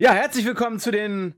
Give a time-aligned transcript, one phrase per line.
[0.00, 1.34] Ja, herzlich willkommen zu den.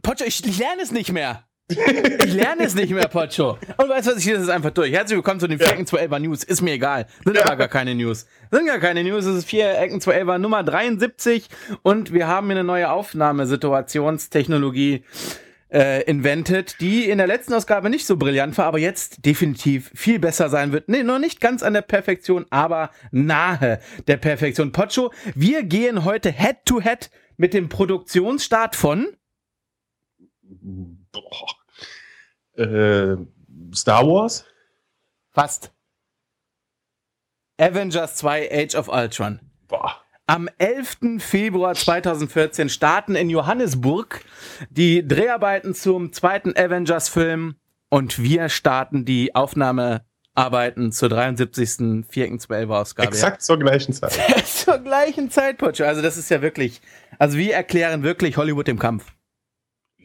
[0.00, 1.42] Pocho, ich, ich lerne es nicht mehr.
[1.66, 3.58] Ich lerne es nicht mehr, Pocho.
[3.76, 4.92] Und weißt du was, ich lese es einfach durch.
[4.92, 6.44] Herzlich willkommen zu den vier Ecken 12er News.
[6.44, 7.08] Ist mir egal.
[7.24, 8.28] Sind aber gar keine News.
[8.52, 9.24] Sind gar keine News.
[9.24, 11.48] Es ist vier Ecken 12er Nummer 73
[11.82, 15.02] und wir haben hier eine neue Aufnahmesituationstechnologie
[15.72, 20.20] äh, invented, die in der letzten Ausgabe nicht so brillant war, aber jetzt definitiv viel
[20.20, 20.88] besser sein wird.
[20.88, 24.70] Nee, noch nicht ganz an der Perfektion, aber nahe der Perfektion.
[24.70, 29.16] Pocho, wir gehen heute Head to Head mit dem Produktionsstart von
[30.42, 31.56] Boah.
[32.56, 33.16] Äh,
[33.74, 34.44] Star Wars?
[35.34, 35.72] fast
[37.58, 39.40] Avengers 2 Age of Ultron.
[39.68, 39.96] Boah.
[40.26, 41.18] Am 11.
[41.18, 44.24] Februar 2014 starten in Johannesburg
[44.70, 47.56] die Dreharbeiten zum zweiten Avengers-Film
[47.90, 52.06] und wir starten die Aufnahmearbeiten zur 73.
[52.08, 52.74] 4.12.
[52.74, 53.08] Ausgabe.
[53.08, 54.12] Exakt zur gleichen Zeit.
[54.46, 55.84] zur gleichen Zeit, Pocho.
[55.84, 56.80] Also das ist ja wirklich,
[57.18, 59.12] also wir erklären wirklich Hollywood im Kampf.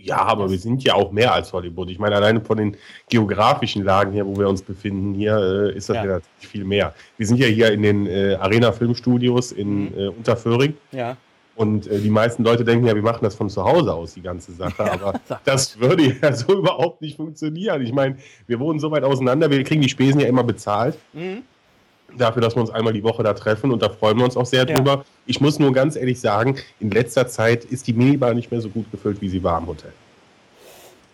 [0.02, 1.90] Ja, aber wir sind ja auch mehr als Hollywood.
[1.90, 2.78] Ich meine, alleine von den
[3.10, 6.04] geografischen Lagen hier, wo wir uns befinden, hier äh, ist das Ja.
[6.06, 6.94] natürlich viel mehr.
[7.18, 11.18] Wir sind ja hier in den äh, Arena Filmstudios in äh, Unterföhring Ja.
[11.56, 14.22] und äh, die meisten Leute denken ja, wir machen das von zu Hause aus, die
[14.22, 14.80] ganze Sache.
[14.90, 17.82] aber das würde ja so überhaupt nicht funktionieren.
[17.82, 18.16] Ich meine,
[18.48, 20.98] wir wohnen so weit auseinander, wir kriegen die Spesen ja immer bezahlt.
[21.12, 21.44] Mhm.
[22.18, 24.46] Dafür, dass wir uns einmal die Woche da treffen und da freuen wir uns auch
[24.46, 24.76] sehr Ja.
[24.76, 25.06] drüber.
[25.26, 28.70] Ich muss nur ganz ehrlich sagen, in letzter Zeit ist die Minibar nicht mehr so
[28.70, 29.92] gut gefüllt, wie sie war im Hotel.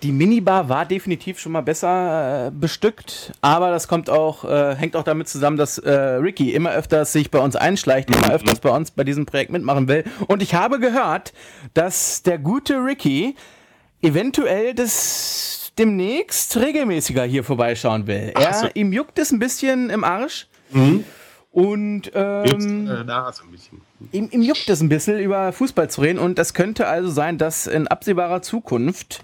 [0.04, 4.96] Die Minibar war definitiv schon mal besser äh, bestückt, aber das kommt auch, äh, hängt
[4.96, 8.70] auch damit zusammen, dass äh, Ricky immer öfters sich bei uns einschleicht, immer öfters bei
[8.70, 10.04] uns bei diesem Projekt mitmachen will.
[10.28, 11.34] Und ich habe gehört,
[11.74, 13.36] dass der gute Ricky
[14.02, 18.32] eventuell das demnächst regelmäßiger hier vorbeischauen will.
[18.36, 18.68] Er, so.
[18.74, 20.48] ihm juckt es ein bisschen im Arsch.
[21.52, 23.06] Und Jetzt, ähm, äh,
[24.12, 26.20] ihm, ihm juckt es ein bisschen, über Fußball zu reden.
[26.20, 29.22] Und das könnte also sein, dass in absehbarer Zukunft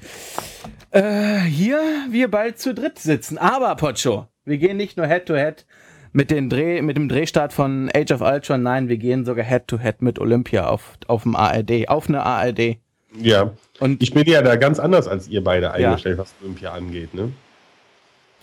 [0.92, 3.38] äh, hier wir bald zu dritt sitzen.
[3.38, 5.66] Aber, Pocho, wir gehen nicht nur Head-to-Head
[6.14, 8.64] mit, den Dreh, mit dem Drehstart von Age of Ultron.
[8.64, 12.78] Nein, wir gehen sogar Head-to-Head mit Olympia auf, auf dem ARD, auf eine ARD.
[13.20, 17.14] Ja, Und ich bin ja da ganz anders als ihr beide eingestellt, was Olympia angeht.
[17.14, 17.34] Ne?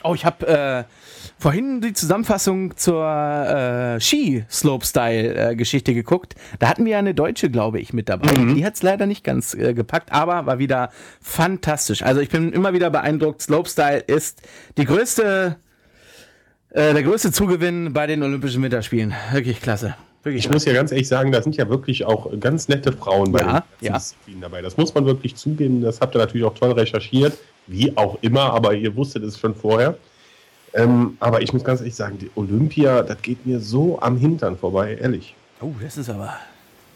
[0.05, 0.85] Oh, ich habe äh,
[1.39, 6.35] vorhin die Zusammenfassung zur äh, Ski-Slopestyle-Geschichte geguckt.
[6.59, 8.29] Da hatten wir ja eine Deutsche, glaube ich, mit dabei.
[8.55, 12.03] Die hat es leider nicht ganz äh, gepackt, aber war wieder fantastisch.
[12.03, 13.43] Also ich bin immer wieder beeindruckt.
[13.43, 14.43] Slopestyle ist
[14.77, 15.57] die größte,
[16.71, 19.15] äh, der größte Zugewinn bei den Olympischen Winterspielen.
[19.33, 19.95] Wirklich klasse.
[20.23, 23.33] Wirklich Ich muss ja ganz ehrlich sagen, da sind ja wirklich auch ganz nette Frauen
[23.33, 23.93] bei Ja, den ja.
[23.95, 24.63] Disziplinen dabei.
[24.63, 25.81] Das muss man wirklich zugeben.
[25.83, 27.37] Das habt ihr natürlich auch toll recherchiert,
[27.69, 29.97] wie auch immer, aber ihr wusstet es schon vorher.
[30.75, 34.57] Ähm, aber ich muss ganz ehrlich sagen, die Olympia, das geht mir so am Hintern
[34.57, 35.35] vorbei, ehrlich.
[35.61, 36.35] Oh, das ist aber.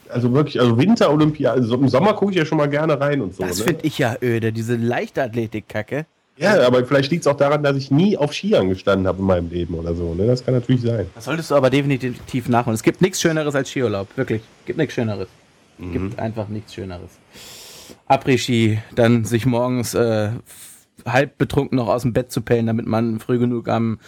[0.08, 3.34] Also wirklich, also Winter-Olympia, also im Sommer gucke ich ja schon mal gerne rein und
[3.34, 3.42] so.
[3.42, 3.64] Das ne?
[3.64, 6.06] finde ich ja öde, diese Leichtathletik-Kacke.
[6.36, 9.24] Ja, aber vielleicht liegt es auch daran, dass ich nie auf Skiern gestanden habe in
[9.24, 10.14] meinem Leben oder so.
[10.14, 10.26] Ne?
[10.26, 11.06] Das kann natürlich sein.
[11.14, 12.74] Das solltest du aber definitiv nachholen.
[12.74, 14.08] Es gibt nichts Schöneres als Skiurlaub.
[14.16, 14.42] Wirklich.
[14.66, 15.28] Gibt nichts Schöneres.
[15.78, 17.10] Gibt einfach nichts Schöneres.
[18.06, 20.30] Après-Ski, dann sich morgens äh,
[21.06, 23.98] halb betrunken noch aus dem Bett zu pellen, damit man früh genug am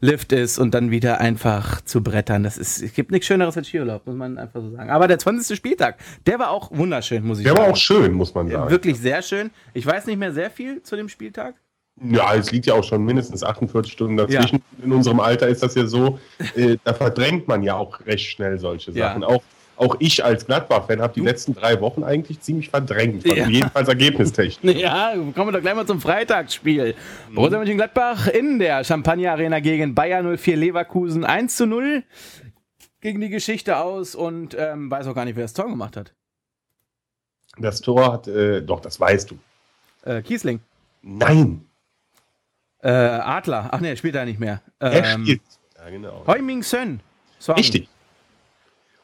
[0.00, 2.42] Lift ist und dann wieder einfach zu brettern.
[2.42, 4.90] Das ist, es gibt nichts Schöneres als Skiurlaub, muss man einfach so sagen.
[4.90, 5.56] Aber der 20.
[5.56, 7.64] Spieltag, der war auch wunderschön, muss ich Der sagen.
[7.66, 8.70] war auch schön, muss man sagen.
[8.70, 9.50] Wirklich sehr schön.
[9.72, 11.54] Ich weiß nicht mehr sehr viel zu dem Spieltag.
[12.02, 14.62] Ja, es liegt ja auch schon mindestens 48 Stunden dazwischen.
[14.82, 16.18] In unserem Alter ist das ja so,
[16.56, 19.08] äh, da verdrängt man ja auch recht schnell solche Ja.
[19.10, 19.24] Sachen.
[19.24, 19.42] Auch,
[19.82, 23.46] auch ich als Gladbach-Fan habe die letzten drei Wochen eigentlich ziemlich verdrängt, Ja.
[23.48, 24.76] jedenfalls ergebnistechnisch.
[24.80, 26.94] Ja, kommen wir doch gleich mal zum Freitagsspiel.
[27.34, 32.02] Borussia Mönchengladbach in der Champagner Arena gegen Bayer 04 Leverkusen 1 zu 0
[33.00, 36.12] gegen die Geschichte aus und ähm, weiß auch gar nicht, wer das Tor gemacht hat.
[37.58, 39.38] Das Tor hat, äh, doch, das weißt du.
[40.04, 40.60] Äh, Kiesling.
[41.02, 41.66] Nein,
[42.84, 43.68] Äh, Adler.
[43.72, 44.60] Ach nee, er spielt da nicht mehr.
[44.80, 45.42] er Ähm, spielt.
[45.76, 46.24] Ja, genau.
[46.26, 47.00] Heuming Sön.
[47.48, 47.88] Richtig.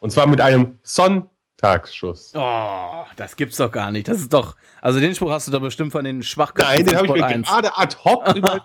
[0.01, 2.33] Und zwar mit einem Sonntagsschuss.
[2.37, 4.09] Oh, das gibt's doch gar nicht.
[4.09, 4.57] Das ist doch.
[4.81, 7.19] Also den Spruch hast du doch bestimmt von den Schwachköpfen Nein, den habe ich mir
[7.19, 7.49] Sport 1.
[7.49, 8.65] gerade ad hoc überlegt.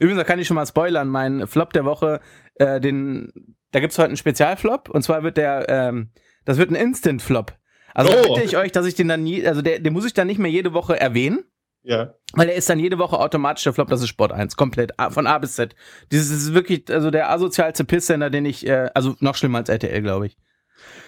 [0.00, 2.20] Übrigens, da kann ich schon mal spoilern, mein Flop der Woche,
[2.56, 3.32] äh, den,
[3.70, 6.10] da gibt's heute einen Spezialflop und zwar wird der, ähm,
[6.44, 7.52] das wird ein Instant-Flop.
[7.94, 8.34] Also Oh.
[8.34, 10.38] bitte ich euch, dass ich den dann nie, also der, den muss ich dann nicht
[10.38, 11.44] mehr jede Woche erwähnen,
[11.82, 12.12] Ja.
[12.34, 15.26] weil der ist dann jede Woche automatisch der Flop, das ist Sport 1, komplett, von
[15.26, 15.74] A bis Z.
[16.12, 20.02] Dieses ist wirklich, also der asozialste Pisssender, den ich, äh, also noch schlimmer als RTL,
[20.02, 20.36] glaube ich.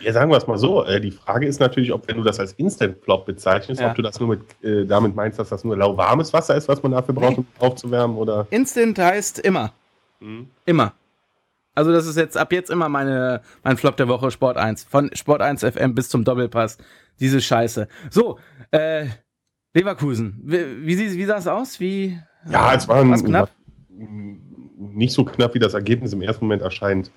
[0.00, 0.84] Ja, sagen wir es mal so.
[0.84, 3.90] Äh, die Frage ist natürlich, ob wenn du das als Instant-Flop bezeichnest, Ja.
[3.90, 6.82] ob du das nur mit, äh, damit meinst, dass das nur lauwarmes Wasser ist, was
[6.82, 8.46] man dafür braucht, um aufzuwärmen oder.
[8.50, 9.72] Instant heißt immer.
[10.20, 10.48] Hm.
[10.66, 10.92] Immer.
[11.74, 14.84] Also das ist jetzt ab jetzt immer meine, mein Flop der Woche, Sport 1.
[14.84, 16.76] Von Sport 1 FM bis zum Doppelpass.
[17.20, 17.88] Diese Scheiße.
[18.10, 18.38] So,
[18.72, 19.06] äh,
[19.74, 20.40] Leverkusen.
[20.44, 21.80] Wie, wie, wie sah es aus?
[21.80, 22.18] Wie,
[22.50, 23.50] ja, es war ein, knapp?
[24.94, 27.10] nicht so knapp, wie das Ergebnis im ersten Moment erscheint.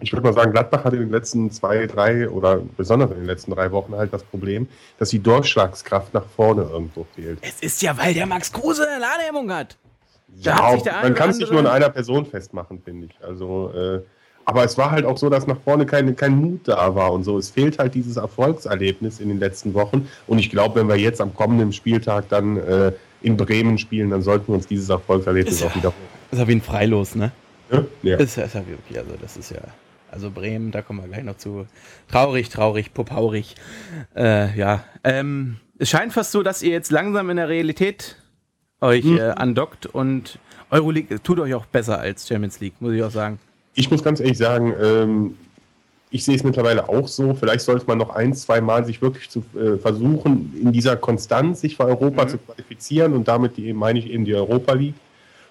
[0.00, 3.26] Ich würde mal sagen, Gladbach hat in den letzten zwei, drei oder besonders in den
[3.26, 4.68] letzten drei Wochen halt das Problem,
[4.98, 7.38] dass die Durchschlagskraft nach vorne irgendwo fehlt.
[7.42, 9.76] Es ist ja, weil der Max Kruse eine Ladehemmung hat.
[10.42, 13.24] Da ja, hat man kann es nicht nur in einer Person festmachen, finde ich.
[13.24, 14.02] Also, äh,
[14.44, 17.24] aber es war halt auch so, dass nach vorne kein, kein Mut da war und
[17.24, 17.38] so.
[17.38, 20.08] Es fehlt halt dieses Erfolgserlebnis in den letzten Wochen.
[20.26, 22.92] Und ich glaube, wenn wir jetzt am kommenden Spieltag dann äh,
[23.22, 25.92] in Bremen spielen, dann sollten wir uns dieses Erfolgserlebnis ist auch wieder.
[26.30, 27.32] Ist ja wie ein Freilos, ne?
[27.70, 27.84] Ja.
[28.02, 28.16] ja.
[28.18, 29.60] Ist, ist ja wirklich, also das ist ja.
[30.10, 31.66] Also Bremen, da kommen wir gleich noch zu.
[32.08, 33.56] Traurig, traurig, popaurig.
[34.14, 34.84] Äh, ja.
[35.02, 38.16] Ähm, es scheint fast so, dass ihr jetzt langsam in der Realität
[38.80, 39.18] euch hm.
[39.18, 40.38] äh, andockt und
[40.70, 43.38] Euroleague tut euch auch besser als Champions League, muss ich auch sagen.
[43.74, 45.34] Ich muss ganz ehrlich sagen, ähm,
[46.10, 47.34] ich sehe es mittlerweile auch so.
[47.34, 51.60] Vielleicht sollte man noch ein, zwei Mal sich wirklich zu äh, versuchen, in dieser Konstanz
[51.60, 52.28] sich für Europa mhm.
[52.28, 54.94] zu qualifizieren und damit die, meine ich eben die Europa League.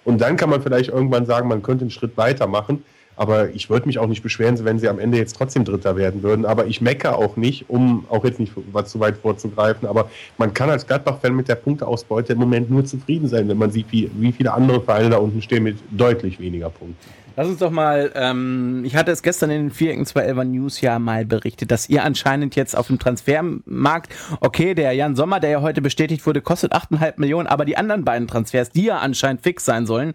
[0.06, 2.84] Und dann kann man vielleicht irgendwann sagen, man könnte einen Schritt weitermachen.
[3.16, 6.24] Aber ich würde mich auch nicht beschweren, wenn sie am Ende jetzt trotzdem Dritter werden
[6.24, 6.46] würden.
[6.46, 9.88] Aber ich meckere auch nicht, um auch jetzt nicht was zu weit vorzugreifen.
[9.88, 13.70] Aber man kann als Gladbach-Fan mit der Punkteausbeute im Moment nur zufrieden sein, wenn man
[13.70, 16.98] sieht, wie, wie viele andere Vereine da unten stehen mit deutlich weniger Punkten.
[17.36, 21.00] Lass uns doch mal, ähm, ich hatte es gestern in den vierten 211 News ja
[21.00, 25.62] mal berichtet, dass ihr anscheinend jetzt auf dem Transfermarkt, okay, der Jan Sommer, der ja
[25.62, 29.66] heute bestätigt wurde, kostet 8,5 Millionen, aber die anderen beiden Transfers, die ja anscheinend fix
[29.66, 30.14] sein sollen,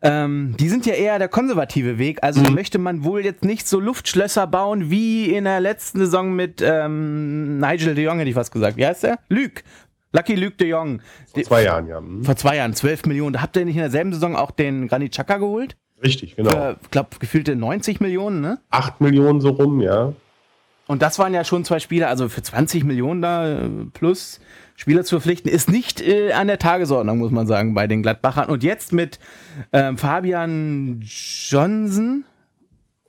[0.00, 2.22] ähm, die sind ja eher der konservative Weg.
[2.22, 2.54] Also mhm.
[2.54, 7.58] möchte man wohl jetzt nicht so Luftschlösser bauen wie in der letzten Saison mit ähm,
[7.58, 8.78] Nigel de Jong, hätte ich was gesagt.
[8.78, 9.18] Wie heißt der?
[9.28, 9.62] Lüg.
[10.12, 11.02] Lucky Luke de Jong.
[11.34, 12.00] Vor zwei Jahren, ja.
[12.00, 12.24] Mhm.
[12.24, 13.42] Vor zwei Jahren, 12 Millionen.
[13.42, 15.76] Habt ihr nicht in derselben Saison auch den Granit Xhaka geholt?
[16.06, 16.76] Richtig, genau.
[16.82, 18.58] Ich glaube, gefühlte 90 Millionen, ne?
[18.70, 20.12] 8 Millionen so rum, ja.
[20.86, 24.40] Und das waren ja schon zwei Spieler, also für 20 Millionen da äh, plus
[24.76, 28.48] Spieler zu verpflichten, ist nicht äh, an der Tagesordnung, muss man sagen, bei den Gladbachern.
[28.48, 29.18] Und jetzt mit
[29.72, 32.24] ähm, Fabian Johnson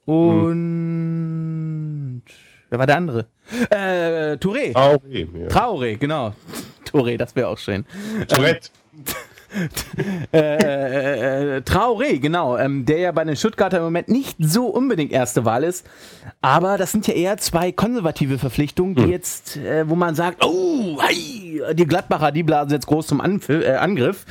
[0.05, 2.21] und hm.
[2.69, 3.27] wer war der andere?
[3.69, 4.73] Äh, Touré.
[4.73, 5.47] Traoré, ja.
[5.47, 6.33] Traoré, genau.
[6.91, 7.85] Touré, das wäre auch schön.
[8.27, 8.69] Tourette.
[10.33, 15.11] äh, äh, Traoré, genau, ähm, der ja bei den Stuttgarter im Moment nicht so unbedingt
[15.11, 15.85] erste Wahl ist.
[16.41, 19.09] Aber das sind ja eher zwei konservative Verpflichtungen, die hm.
[19.09, 23.49] jetzt, äh, wo man sagt, oh, hey, die Gladbacher, die blasen jetzt groß zum Anf
[23.49, 24.25] äh, Angriff.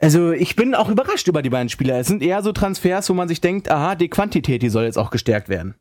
[0.00, 1.98] Also ich bin auch überrascht über die beiden Spieler.
[1.98, 4.98] Es sind eher so Transfers, wo man sich denkt, aha, die Quantität, die soll jetzt
[4.98, 5.74] auch gestärkt werden.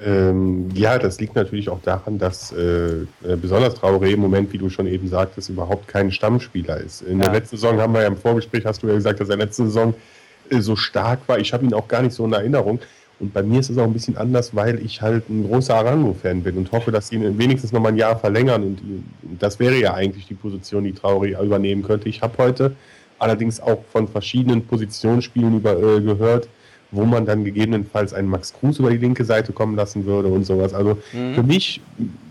[0.00, 4.58] Ähm, ja, das liegt natürlich auch daran, dass äh, äh, besonders Traoré im Moment, wie
[4.58, 7.02] du schon eben sagtest, überhaupt kein Stammspieler ist.
[7.02, 7.24] In ja.
[7.24, 9.64] der letzten Saison haben wir ja im Vorgespräch, hast du ja gesagt, dass er letzte
[9.64, 9.94] Saison
[10.50, 11.40] äh, so stark war.
[11.40, 12.78] Ich habe ihn auch gar nicht so in Erinnerung.
[13.20, 16.44] Und bei mir ist es auch ein bisschen anders, weil ich halt ein großer Arango-Fan
[16.44, 18.62] bin und hoffe, dass sie ihn wenigstens noch mal ein Jahr verlängern.
[18.62, 18.78] Und
[19.40, 22.08] das wäre ja eigentlich die Position, die Traoré übernehmen könnte.
[22.08, 22.76] Ich habe heute
[23.18, 26.48] allerdings auch von verschiedenen Positionsspielen über, äh, gehört,
[26.90, 30.44] wo man dann gegebenenfalls einen Max Kruse über die linke Seite kommen lassen würde und
[30.44, 30.72] sowas.
[30.72, 31.34] Also mhm.
[31.34, 31.80] für mich,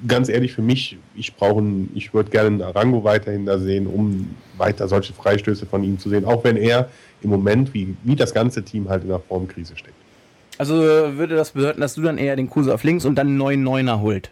[0.07, 1.63] ganz ehrlich, für mich, ich brauche
[1.94, 6.09] ich würde gerne einen Arango weiterhin da sehen, um weiter solche Freistöße von ihm zu
[6.09, 6.89] sehen, auch wenn er
[7.21, 9.95] im Moment, wie, wie das ganze Team halt in der Formkrise steckt.
[10.57, 13.38] Also würde das bedeuten, dass du dann eher den Kruse auf links und dann einen
[13.38, 14.31] neuen Neuner holt?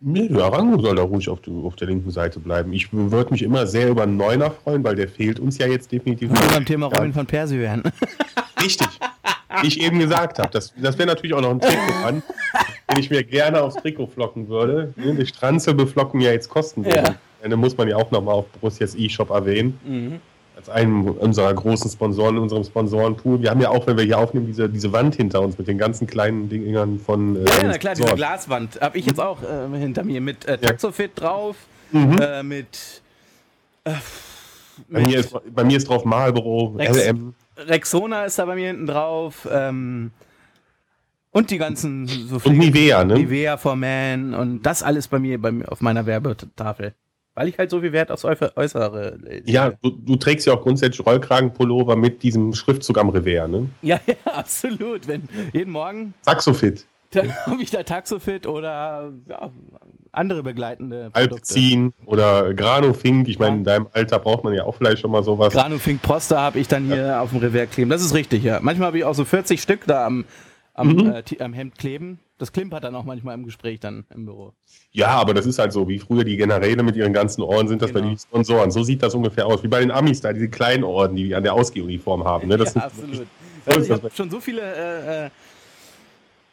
[0.00, 2.72] Nee, der Arango soll da ruhig auf, die, auf, der linken Seite bleiben.
[2.72, 5.90] Ich würde mich immer sehr über einen Neuner freuen, weil der fehlt uns ja jetzt
[5.90, 6.30] definitiv.
[6.30, 7.82] Wir beim Thema Robin von Persie werden.
[8.62, 8.88] Richtig.
[9.62, 10.50] Wie ich eben gesagt habe.
[10.50, 12.22] Das, das wäre natürlich auch noch ein Trikot an,
[12.90, 14.92] den ich mir gerne aufs Trikot flocken würde.
[14.96, 16.94] Die Stranzel beflocken ja jetzt kostenlos.
[16.94, 17.14] Ja.
[17.42, 19.78] Dann muss man ja auch nochmal auf Borussias E-Shop erwähnen.
[19.84, 20.20] Mhm.
[20.56, 23.42] Als einen unserer großen Sponsoren in unserem Sponsorenpool.
[23.42, 25.76] Wir haben ja auch, wenn wir hier aufnehmen, diese, diese Wand hinter uns mit den
[25.76, 27.36] ganzen kleinen Dingern von.
[27.36, 28.80] Äh, ja, na klar, diese Glaswand.
[28.80, 31.26] Habe ich jetzt auch äh, hinter mir mit äh, Taxofit ja.
[31.26, 31.56] drauf,
[31.92, 32.18] mhm.
[32.22, 33.02] äh, mit.
[33.84, 33.92] Äh,
[34.88, 37.34] bei, mir ist, bei mir ist drauf Marlboro, Rex, LM.
[37.56, 39.48] Rexona ist da bei mir hinten drauf.
[39.50, 40.10] Ähm,
[41.30, 43.14] und die ganzen so Und Nivea, ne?
[43.14, 46.94] Nivea for Man und das alles bei mir, bei mir auf meiner Werbetafel.
[47.34, 49.50] Weil ich halt so viel Wert aufs Äußere lege.
[49.50, 53.68] Ja, du, du, trägst ja auch grundsätzlich Rollkragenpullover mit diesem Schriftzug am Revers, ne?
[53.82, 55.06] Ja, ja, absolut.
[55.06, 56.14] Wenn jeden Morgen.
[56.22, 56.86] Saxofit.
[57.10, 59.50] Dann habe ich da Taxofit oder ja,
[60.16, 61.34] andere begleitende Produkte.
[61.34, 63.28] Alpzin oder Granofink.
[63.28, 65.52] Ich meine, in deinem Alter braucht man ja auch vielleicht schon mal sowas.
[65.52, 67.20] Granofink Proster habe ich dann hier ja.
[67.20, 67.90] auf dem Revers kleben.
[67.90, 68.58] Das ist richtig, ja.
[68.60, 70.24] Manchmal habe ich auch so 40 Stück da am,
[70.74, 71.12] am, mhm.
[71.12, 72.20] äh, am Hemd kleben.
[72.38, 74.52] Das klimpert dann auch manchmal im Gespräch dann im Büro.
[74.92, 77.80] Ja, aber das ist halt so, wie früher die Generäle mit ihren ganzen Orden sind
[77.80, 78.02] das genau.
[78.02, 78.70] bei den Sponsoren.
[78.70, 81.42] So sieht das ungefähr aus, wie bei den Amis da, diese kleinen Orden, die an
[81.42, 82.48] der Ausgehuniform haben.
[82.48, 82.58] Ne?
[82.58, 83.26] Das ja, absolut.
[83.64, 85.30] Also ich habe schon so viele äh, äh,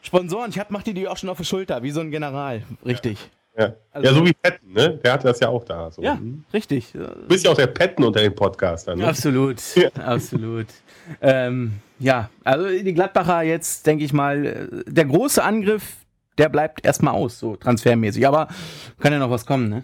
[0.02, 0.52] Sponsoren.
[0.52, 2.64] Ich hab, mach die die auch schon auf der Schulter, wie so ein General.
[2.86, 3.18] Richtig.
[3.20, 5.00] Ja, also, ja so wie Petten, ne?
[5.04, 5.92] Der hatte das ja auch da.
[5.92, 6.02] So.
[6.02, 6.18] Ja,
[6.54, 6.92] richtig.
[6.94, 9.00] Du bist ja auch der Petten unter den Podcastern.
[9.00, 9.08] Ne?
[9.08, 9.90] Absolut, ja.
[10.04, 10.68] absolut.
[11.22, 15.98] Ähm, ja, also die Gladbacher jetzt, denke ich mal, äh, der große Angriff,
[16.38, 18.28] der bleibt erstmal aus, so transfermäßig.
[18.28, 18.48] Aber
[19.00, 19.84] kann ja noch was kommen, ne?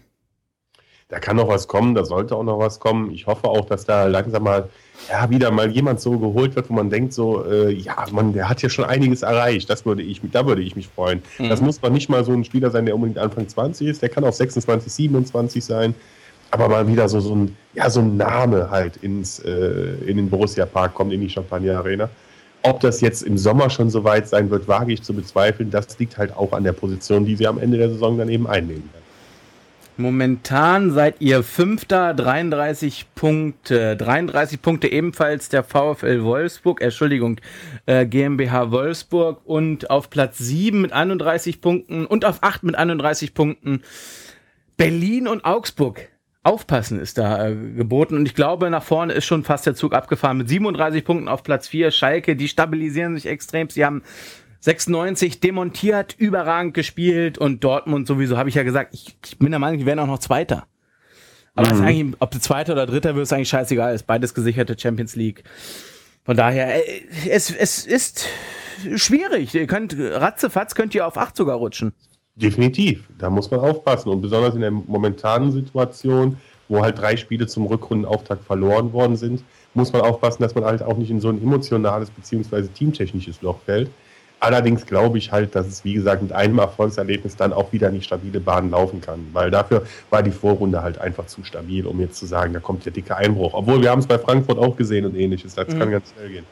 [1.07, 3.11] Da kann noch was kommen, da sollte auch noch was kommen.
[3.11, 4.69] Ich hoffe auch, dass da langsam mal
[5.07, 8.49] ja, wieder mal jemand so geholt wird, wo man denkt so, äh, ja, man, der
[8.49, 9.69] hat ja schon einiges erreicht.
[9.69, 11.21] Das würde ich, da würde ich mich freuen.
[11.37, 11.49] Mhm.
[11.49, 14.01] Das muss man nicht mal so ein Spieler sein, der unbedingt Anfang 20 ist.
[14.01, 15.95] Der kann auch 26, 27 sein.
[16.51, 20.29] Aber mal wieder so, so ein, ja, so ein Name halt ins, äh, in den
[20.29, 22.09] Borussia Park kommt, in die Champagner Arena.
[22.63, 25.69] Ob das jetzt im Sommer schon so weit sein wird, wage ich zu bezweifeln.
[25.69, 28.47] Das liegt halt auch an der Position, die sie am Ende der Saison dann eben
[28.47, 29.08] einnehmen werden.
[29.99, 33.97] Momentan seid ihr Fünfter, 33 Punkte.
[33.97, 37.41] 33 Punkte ebenfalls der VfL Wolfsburg, Entschuldigung,
[37.85, 43.33] äh, GmbH Wolfsburg und auf Platz 7 mit 31 Punkten und auf 8 mit 31
[43.33, 43.81] Punkten
[44.77, 46.07] Berlin und Augsburg.
[46.43, 49.93] Aufpassen ist da äh, geboten und ich glaube, nach vorne ist schon fast der Zug
[49.93, 51.91] abgefahren mit 37 Punkten auf Platz 4.
[51.91, 53.69] Schalke, die stabilisieren sich extrem.
[53.69, 54.03] Sie haben
[54.61, 59.59] 96 demontiert, überragend gespielt und Dortmund sowieso, habe ich ja gesagt, ich, ich, bin der
[59.59, 60.65] Meinung, die werden auch noch Zweiter.
[61.55, 61.81] Aber mhm.
[61.81, 65.43] eigentlich, ob du Zweiter oder Dritter wirst, eigentlich scheißegal, ist beides gesicherte Champions League.
[66.23, 68.27] Von daher, äh, es, es ist
[68.95, 69.55] schwierig.
[69.55, 71.93] Ihr könnt, ratzefatz könnt ihr auf 8 sogar rutschen.
[72.35, 74.09] Definitiv, da muss man aufpassen.
[74.09, 76.37] Und besonders in der momentanen Situation,
[76.67, 80.81] wo halt drei Spiele zum Rückrundenauftakt verloren worden sind, muss man aufpassen, dass man halt
[80.81, 82.67] auch nicht in so ein emotionales bzw.
[82.67, 83.89] teamtechnisches Loch fällt.
[84.39, 87.95] Allerdings glaube ich halt, dass es, wie gesagt, mit einem Erfolgserlebnis dann auch wieder in
[87.95, 89.27] die stabile Bahn laufen kann.
[89.33, 92.85] Weil dafür war die Vorrunde halt einfach zu stabil, um jetzt zu sagen, da kommt
[92.85, 93.53] der dicke Einbruch.
[93.53, 95.55] Obwohl wir haben es bei Frankfurt auch gesehen und ähnliches.
[95.55, 95.79] Das mhm.
[95.79, 96.45] kann ganz schnell gehen.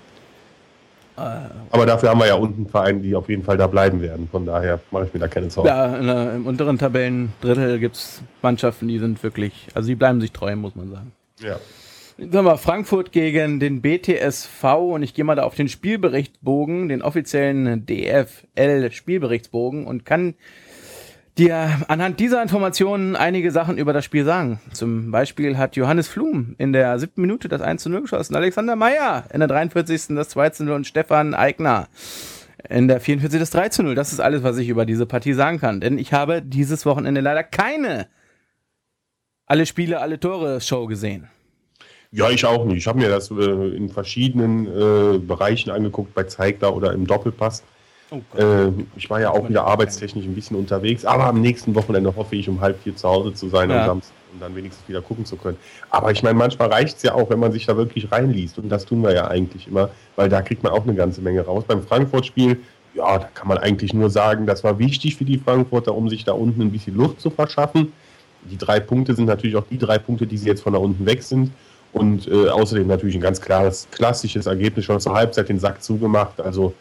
[1.17, 4.27] Aber dafür haben wir ja unten Vereine, die auf jeden Fall da bleiben werden.
[4.31, 5.67] Von daher mache ich mir da keine Sorgen.
[5.67, 10.31] Ja, der, im unteren Tabellendrittel gibt es Mannschaften, die sind wirklich, also die bleiben sich
[10.31, 11.11] treu, muss man sagen.
[11.39, 11.57] Ja.
[12.19, 17.03] Sag mal, Frankfurt gegen den BTSV und ich gehe mal da auf den Spielberichtsbogen, den
[17.03, 20.33] offiziellen DFL-Spielberichtsbogen und kann
[21.37, 24.59] dir anhand dieser Informationen einige Sachen über das Spiel sagen.
[24.73, 28.75] Zum Beispiel hat Johannes Flum in der siebten Minute das 1 zu 0 geschossen, Alexander
[28.75, 30.15] Meyer in der 43.
[30.15, 31.87] das 2 zu 0 und Stefan Eigner
[32.67, 33.39] in der 44.
[33.39, 33.93] das 3 zu 0.
[33.93, 37.21] Das ist alles, was ich über diese Partie sagen kann, denn ich habe dieses Wochenende
[37.21, 38.07] leider keine
[39.45, 41.29] alle Spiele, alle Tore Show gesehen.
[42.17, 42.77] Ja, ich auch nicht.
[42.77, 43.35] Ich habe mir das äh,
[43.75, 47.61] in verschiedenen äh, Bereichen angeguckt, bei Zeigler oder im Doppelpass.
[48.09, 52.15] Oh äh, ich war ja auch wieder arbeitstechnisch ein bisschen unterwegs, aber am nächsten Wochenende
[52.15, 53.81] hoffe ich, um halb vier zu Hause zu sein ja.
[53.81, 55.57] am Samstag und dann wenigstens wieder gucken zu können.
[55.91, 58.69] Aber ich meine, manchmal reicht es ja auch, wenn man sich da wirklich reinliest und
[58.69, 61.65] das tun wir ja eigentlich immer, weil da kriegt man auch eine ganze Menge raus.
[61.67, 62.59] Beim Frankfurt-Spiel,
[62.95, 66.23] ja, da kann man eigentlich nur sagen, das war wichtig für die Frankfurter, um sich
[66.23, 67.93] da unten ein bisschen Luft zu verschaffen.
[68.49, 71.05] Die drei Punkte sind natürlich auch die drei Punkte, die sie jetzt von da unten
[71.05, 71.51] weg sind.
[71.93, 76.39] Und äh, außerdem natürlich ein ganz klares, klassisches Ergebnis, schon zur Halbzeit den Sack zugemacht.
[76.39, 76.73] Also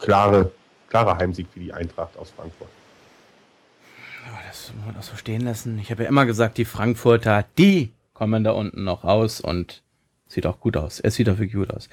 [0.00, 0.50] klare,
[0.88, 2.68] klarer Heimsieg für die Eintracht aus Frankfurt.
[4.26, 5.78] Ja, das muss man auch so stehen lassen.
[5.78, 9.82] Ich habe ja immer gesagt, die Frankfurter, die kommen da unten noch raus und
[10.26, 11.00] sieht auch gut aus.
[11.00, 11.88] Es sieht auch wirklich gut aus.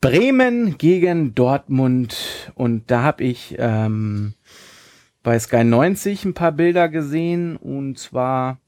[0.00, 4.32] Bremen gegen Dortmund und da habe ich ähm,
[5.22, 8.58] bei Sky 90 ein paar Bilder gesehen und zwar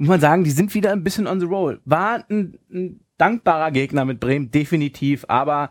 [0.00, 1.80] muss man sagen, die sind wieder ein bisschen on the roll.
[1.84, 5.70] War ein, ein dankbarer Gegner mit Bremen, definitiv, aber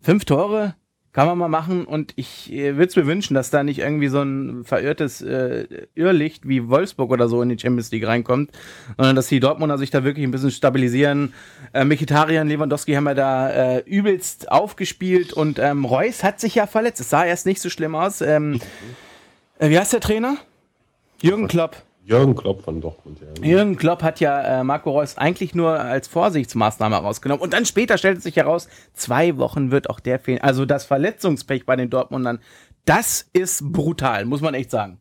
[0.00, 0.74] fünf Tore
[1.12, 4.08] kann man mal machen und ich äh, würde es mir wünschen, dass da nicht irgendwie
[4.08, 8.50] so ein verirrtes äh, Irrlicht wie Wolfsburg oder so in die Champions League reinkommt,
[8.96, 11.34] sondern dass die Dortmunder sich da wirklich ein bisschen stabilisieren.
[11.74, 16.66] Äh, Mkhitaryan, Lewandowski haben ja da äh, übelst aufgespielt und ähm, Reus hat sich ja
[16.66, 17.00] verletzt.
[17.00, 18.20] Es sah erst nicht so schlimm aus.
[18.22, 18.60] Ähm,
[19.58, 20.36] äh, wie heißt der Trainer?
[21.20, 21.82] Jürgen Klopp.
[22.06, 23.44] Jürgen Klopp von Dortmund, ja.
[23.44, 27.42] Jürgen Klopp hat ja äh, Marco Reus eigentlich nur als Vorsichtsmaßnahme rausgenommen.
[27.42, 30.40] Und dann später stellt es sich heraus, zwei Wochen wird auch der fehlen.
[30.40, 32.38] Also das Verletzungspech bei den Dortmundern,
[32.84, 35.00] das ist brutal, muss man echt sagen.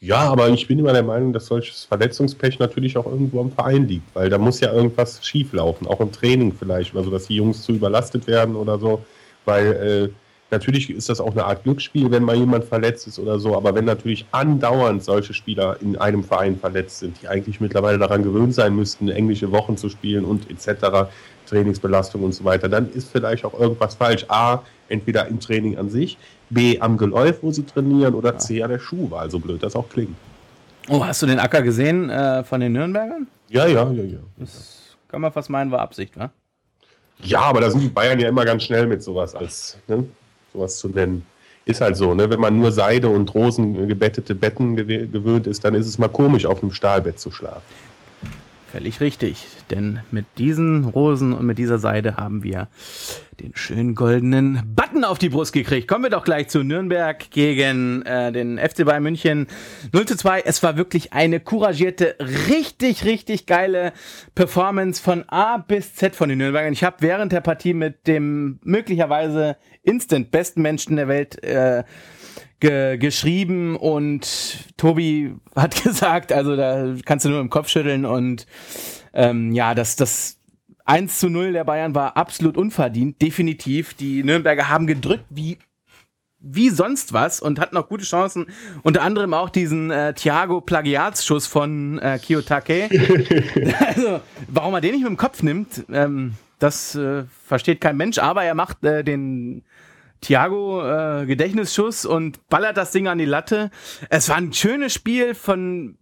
[0.00, 3.86] Ja, aber ich bin immer der Meinung, dass solches Verletzungspech natürlich auch irgendwo am Verein
[3.86, 7.62] liegt, weil da muss ja irgendwas schieflaufen, auch im Training vielleicht, also dass die Jungs
[7.62, 9.04] zu überlastet werden oder so,
[9.44, 10.23] weil äh,
[10.54, 13.74] Natürlich ist das auch eine Art Glücksspiel, wenn mal jemand verletzt ist oder so, aber
[13.74, 18.54] wenn natürlich andauernd solche Spieler in einem Verein verletzt sind, die eigentlich mittlerweile daran gewöhnt
[18.54, 21.08] sein müssten, englische Wochen zu spielen und etc.,
[21.46, 24.26] Trainingsbelastung und so weiter, dann ist vielleicht auch irgendwas falsch.
[24.28, 26.16] A, entweder im Training an sich,
[26.50, 29.88] B, am Geläuf, wo sie trainieren, oder C, an der Schuhwahl, so blöd das auch
[29.88, 30.14] klingt.
[30.88, 33.26] Oh, hast du den Acker gesehen äh, von den Nürnbergern?
[33.48, 34.18] Ja, ja, ja, ja.
[34.36, 36.30] Das kann man fast meinen, war Absicht, wa?
[37.22, 40.04] Ja, aber da sind die Bayern ja immer ganz schnell mit sowas als ne,
[40.54, 41.26] sowas zu nennen.
[41.66, 42.30] Ist halt so, ne?
[42.30, 46.46] Wenn man nur Seide und Rosen gebettete Betten gewöhnt ist, dann ist es mal komisch,
[46.46, 47.62] auf einem Stahlbett zu schlafen.
[48.70, 52.68] Völlig richtig, denn mit diesen Rosen und mit dieser Seide haben wir
[53.40, 55.88] den schönen goldenen Button auf die Brust gekriegt.
[55.88, 59.46] Kommen wir doch gleich zu Nürnberg gegen äh, den FC Bayern München
[59.92, 60.42] 0 zu 2.
[60.42, 62.16] Es war wirklich eine couragierte,
[62.48, 63.92] richtig, richtig geile
[64.34, 66.72] Performance von A bis Z von den Nürnbergern.
[66.72, 71.84] Ich habe während der Partie mit dem möglicherweise instant besten Menschen der Welt äh,
[72.60, 78.46] ge geschrieben und Tobi hat gesagt, also da kannst du nur im Kopf schütteln und
[79.12, 80.38] ähm, ja, das, das
[80.84, 83.94] 1 zu 0 der Bayern war absolut unverdient, definitiv.
[83.94, 85.58] Die Nürnberger haben gedrückt wie
[86.46, 88.46] wie sonst was und hatten auch gute Chancen.
[88.82, 92.90] Unter anderem auch diesen äh, Thiago Plagiatsschuss von äh, Kiyotake.
[93.86, 98.18] also, warum er den nicht mit dem Kopf nimmt, ähm, das äh, versteht kein Mensch,
[98.18, 99.64] aber er macht äh, den
[100.20, 103.70] Thiago äh, Gedächtnisschuss und ballert das Ding an die Latte.
[104.10, 105.96] Es war ein schönes Spiel von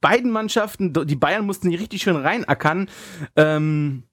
[0.00, 0.92] beiden Mannschaften.
[1.06, 2.88] Die Bayern mussten die richtig schön reinackern.
[3.36, 4.04] Ähm,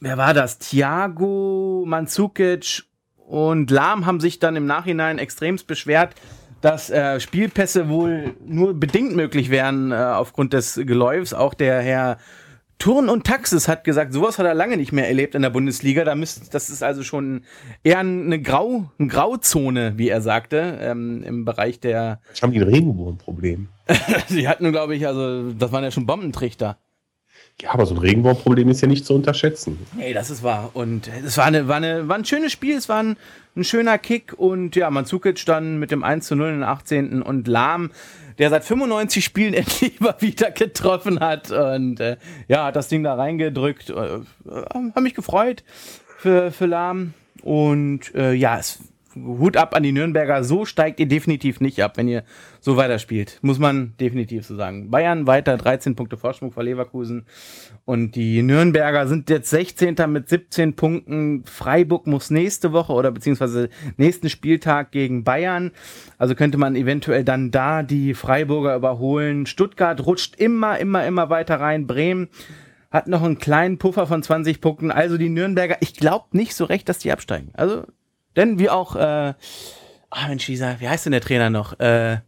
[0.00, 0.58] wer war das?
[0.58, 2.84] Thiago, Mandzukic
[3.16, 6.14] und Lahm haben sich dann im Nachhinein extremst beschwert,
[6.60, 11.34] dass äh, Spielpässe wohl nur bedingt möglich wären äh, aufgrund des Geläufs.
[11.34, 12.18] Auch der Herr
[12.78, 16.04] Turn und Taxis hat gesagt, sowas hat er lange nicht mehr erlebt in der Bundesliga.
[16.04, 17.42] Da müsst, das ist also schon
[17.82, 22.20] eher eine, Grau, eine Grauzone, wie er sagte, ähm, im Bereich der.
[22.28, 23.68] Jetzt haben die ein Regenwurmproblem.
[24.28, 26.78] Sie hatten, glaube ich, also das waren ja schon Bombentrichter.
[27.62, 29.78] Ja, aber so ein Regenwurmproblem ist ja nicht zu unterschätzen.
[29.98, 30.70] Ey, das ist wahr.
[30.74, 33.16] Und es war, eine, war, eine, war ein schönes Spiel, es war ein,
[33.56, 37.22] ein schöner Kick und ja, Manzukic dann mit dem 1 zu 0 in den 18.
[37.22, 37.92] und Lahm
[38.38, 42.16] der seit 95 Spielen endlich mal wieder getroffen hat und äh,
[42.48, 43.90] ja, hat das Ding da reingedrückt.
[43.90, 45.64] Äh, hab mich gefreut
[46.18, 47.14] für, für Lahm.
[47.42, 48.80] Und äh, ja, es
[49.16, 50.44] Hut ab an die Nürnberger.
[50.44, 52.24] So steigt ihr definitiv nicht ab, wenn ihr
[52.66, 53.38] so weiterspielt.
[53.42, 54.90] Muss man definitiv so sagen.
[54.90, 57.24] Bayern weiter 13 Punkte Vorsprung vor Leverkusen.
[57.84, 59.94] Und die Nürnberger sind jetzt 16.
[60.08, 61.44] mit 17 Punkten.
[61.44, 65.70] Freiburg muss nächste Woche oder beziehungsweise nächsten Spieltag gegen Bayern.
[66.18, 69.46] Also könnte man eventuell dann da die Freiburger überholen.
[69.46, 71.86] Stuttgart rutscht immer, immer, immer weiter rein.
[71.86, 72.26] Bremen
[72.90, 74.90] hat noch einen kleinen Puffer von 20 Punkten.
[74.90, 77.50] Also die Nürnberger, ich glaube nicht so recht, dass die absteigen.
[77.52, 77.84] Also
[78.34, 79.34] denn wie auch, äh,
[80.10, 81.78] ah Mensch, dieser, wie heißt denn der Trainer noch?
[81.78, 82.18] Äh,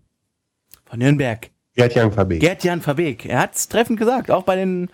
[0.89, 1.51] von Nürnberg.
[1.75, 2.41] Gerd-Jan Verbeek.
[2.41, 3.27] Gerd-Jan Verbeek.
[3.27, 4.31] Er hat's treffend gesagt.
[4.31, 4.91] Auch bei den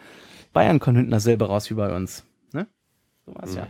[0.52, 2.24] Bayern kommt hinten dasselbe raus wie bei uns.
[2.52, 2.66] Ne?
[3.26, 3.66] So war's ja.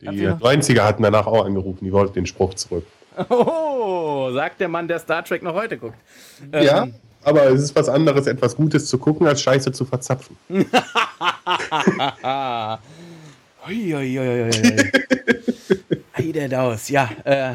[0.00, 2.86] Die 90er hatten danach auch angerufen, die wollten den Spruch zurück.
[3.28, 5.96] Oh, sagt der Mann, der Star Trek noch heute guckt.
[6.52, 10.36] Ja, ähm, aber es ist was anderes, etwas Gutes zu gucken, als Scheiße zu verzapfen.
[13.68, 14.50] Ui, ui, ui,
[16.10, 17.08] Hey, der Daus, ja.
[17.24, 17.54] Äh,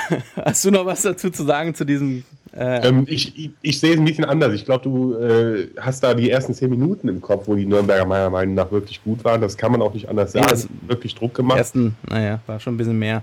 [0.36, 2.24] hast du noch was dazu zu sagen zu diesem?
[2.54, 4.52] Äh ähm, ich, ich, ich, sehe es ein bisschen anders.
[4.52, 8.04] Ich glaube, du äh, hast da die ersten zehn Minuten im Kopf, wo die Nürnberger
[8.04, 9.40] meiner Meinung nach wirklich gut waren.
[9.40, 10.46] Das kann man auch nicht anders sagen.
[10.48, 11.58] Ja, wirklich Druck gemacht.
[11.58, 13.22] Ersten, naja, war schon ein bisschen mehr.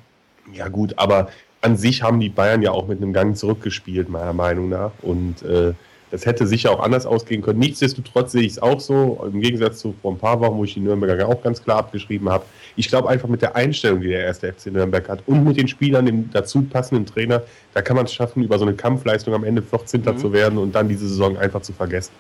[0.54, 1.30] Ja, gut, aber
[1.62, 4.92] an sich haben die Bayern ja auch mit einem Gang zurückgespielt, meiner Meinung nach.
[5.02, 5.74] Und äh,
[6.12, 7.60] das hätte sicher auch anders ausgehen können.
[7.60, 10.74] Nichtsdestotrotz sehe ich es auch so, im Gegensatz zu vor ein paar Wochen, wo ich
[10.74, 12.46] die Nürnberger auch ganz klar abgeschrieben habe.
[12.76, 15.68] Ich glaube einfach mit der Einstellung, die der erste FC Nürnberg hat und mit den
[15.68, 17.44] Spielern, dem dazu passenden Trainer,
[17.74, 20.02] da kann man es schaffen, über so eine Kampfleistung am Ende 14.
[20.02, 20.18] Mhm.
[20.18, 22.12] zu werden und dann diese Saison einfach zu vergessen.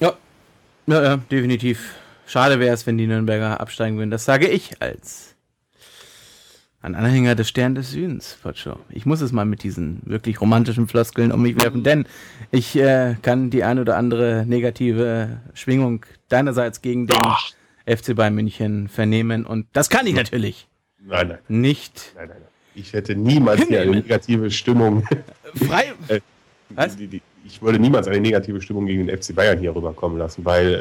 [0.00, 0.14] Ja,
[0.86, 1.94] ja, ja definitiv.
[2.26, 4.10] Schade wäre es, wenn die Nürnberger absteigen würden.
[4.10, 5.33] Das sage ich als
[6.84, 8.76] ein Anhänger des Stern des Südens, Potscho.
[8.90, 12.04] Ich muss es mal mit diesen wirklich romantischen Floskeln um mich werfen, denn
[12.50, 17.52] ich äh, kann die ein oder andere negative Schwingung deinerseits gegen den Ach.
[17.86, 20.68] FC Bayern München vernehmen und das kann ich natürlich.
[21.02, 21.38] Nein, nein.
[21.48, 22.12] Nicht.
[22.16, 22.48] Nein, nein, nein.
[22.74, 25.06] Ich hätte niemals hier eine negative Stimmung.
[25.54, 25.92] Frei.
[26.08, 26.20] Äh,
[26.70, 26.96] Was?
[26.96, 30.44] Die, die, ich würde niemals eine negative Stimmung gegen den FC Bayern hier rüberkommen lassen,
[30.44, 30.74] weil,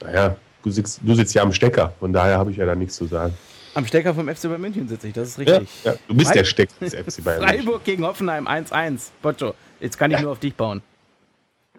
[0.00, 2.74] äh, naja, du sitzt, du sitzt ja am Stecker, von daher habe ich ja da
[2.74, 3.34] nichts zu sagen.
[3.78, 5.68] Am Stecker vom FC Bayern München sitze ich, das ist richtig.
[5.84, 5.98] Ja, ja.
[6.08, 7.58] Du bist Fre der Stecker des FC Bayern München.
[7.58, 9.10] Freiburg gegen Hoffenheim 1-1.
[9.22, 10.22] Boccio, jetzt kann ich ja.
[10.22, 10.82] nur auf dich bauen.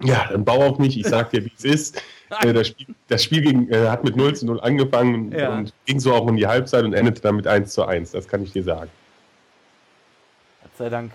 [0.01, 0.97] Ja, dann bau auch nicht.
[0.97, 2.01] Ich sag dir, wie es ist.
[2.43, 5.49] Äh, das Spiel, das Spiel ging, äh, hat mit 0 zu 0 angefangen ja.
[5.49, 8.11] und ging so auch um die Halbzeit und endete dann mit 1 zu 1.
[8.11, 8.91] Das kann ich dir sagen.
[10.61, 11.11] Gott sei Dank.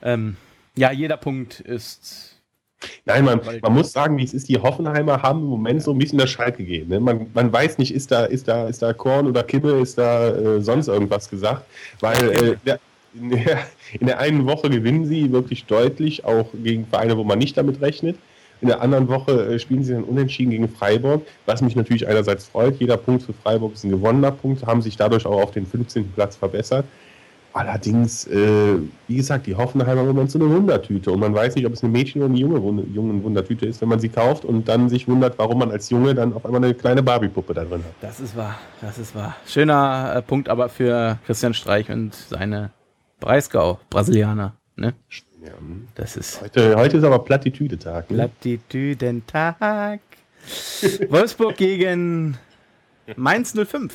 [0.00, 0.36] Ähm,
[0.76, 2.37] ja, jeder Punkt ist
[3.04, 5.98] Nein, man, man muss sagen, wie es ist, die Hoffenheimer haben im Moment so ein
[5.98, 6.88] bisschen das Schalke gehen.
[6.88, 7.00] Ne?
[7.00, 10.28] Man, man weiß nicht, ist da, ist, da, ist da Korn oder Kippe, ist da
[10.28, 11.64] äh, sonst irgendwas gesagt,
[12.00, 12.78] weil äh, der,
[13.14, 13.66] in, der,
[13.98, 17.80] in der einen Woche gewinnen sie wirklich deutlich, auch gegen Vereine, wo man nicht damit
[17.80, 18.16] rechnet.
[18.60, 22.46] In der anderen Woche äh, spielen sie dann unentschieden gegen Freiburg, was mich natürlich einerseits
[22.46, 22.78] freut.
[22.80, 26.12] Jeder Punkt für Freiburg ist ein gewonnener Punkt, haben sich dadurch auch auf den 15.
[26.12, 26.84] Platz verbessert.
[27.58, 31.66] Allerdings, äh, wie gesagt, die Hoffenheimer im Moment so eine Wundertüte und man weiß nicht,
[31.66, 34.68] ob es eine Mädchen- oder eine junge, junge Wundertüte ist, wenn man sie kauft und
[34.68, 37.82] dann sich wundert, warum man als Junge dann auf einmal eine kleine Barbie-Puppe da drin
[37.84, 37.94] hat.
[38.00, 39.34] Das ist wahr, das ist wahr.
[39.44, 42.70] Schöner äh, Punkt aber für Christian Streich und seine
[43.18, 44.54] Breisgau, Brasilianer.
[44.76, 44.94] Ne?
[45.44, 45.50] Ja.
[45.96, 48.08] Das ist heute, heute ist aber Plattitüde-Tag.
[48.08, 48.18] Ne?
[48.18, 49.98] Plattitüdentag.
[51.08, 52.38] Wolfsburg gegen
[53.16, 53.92] Mainz 05.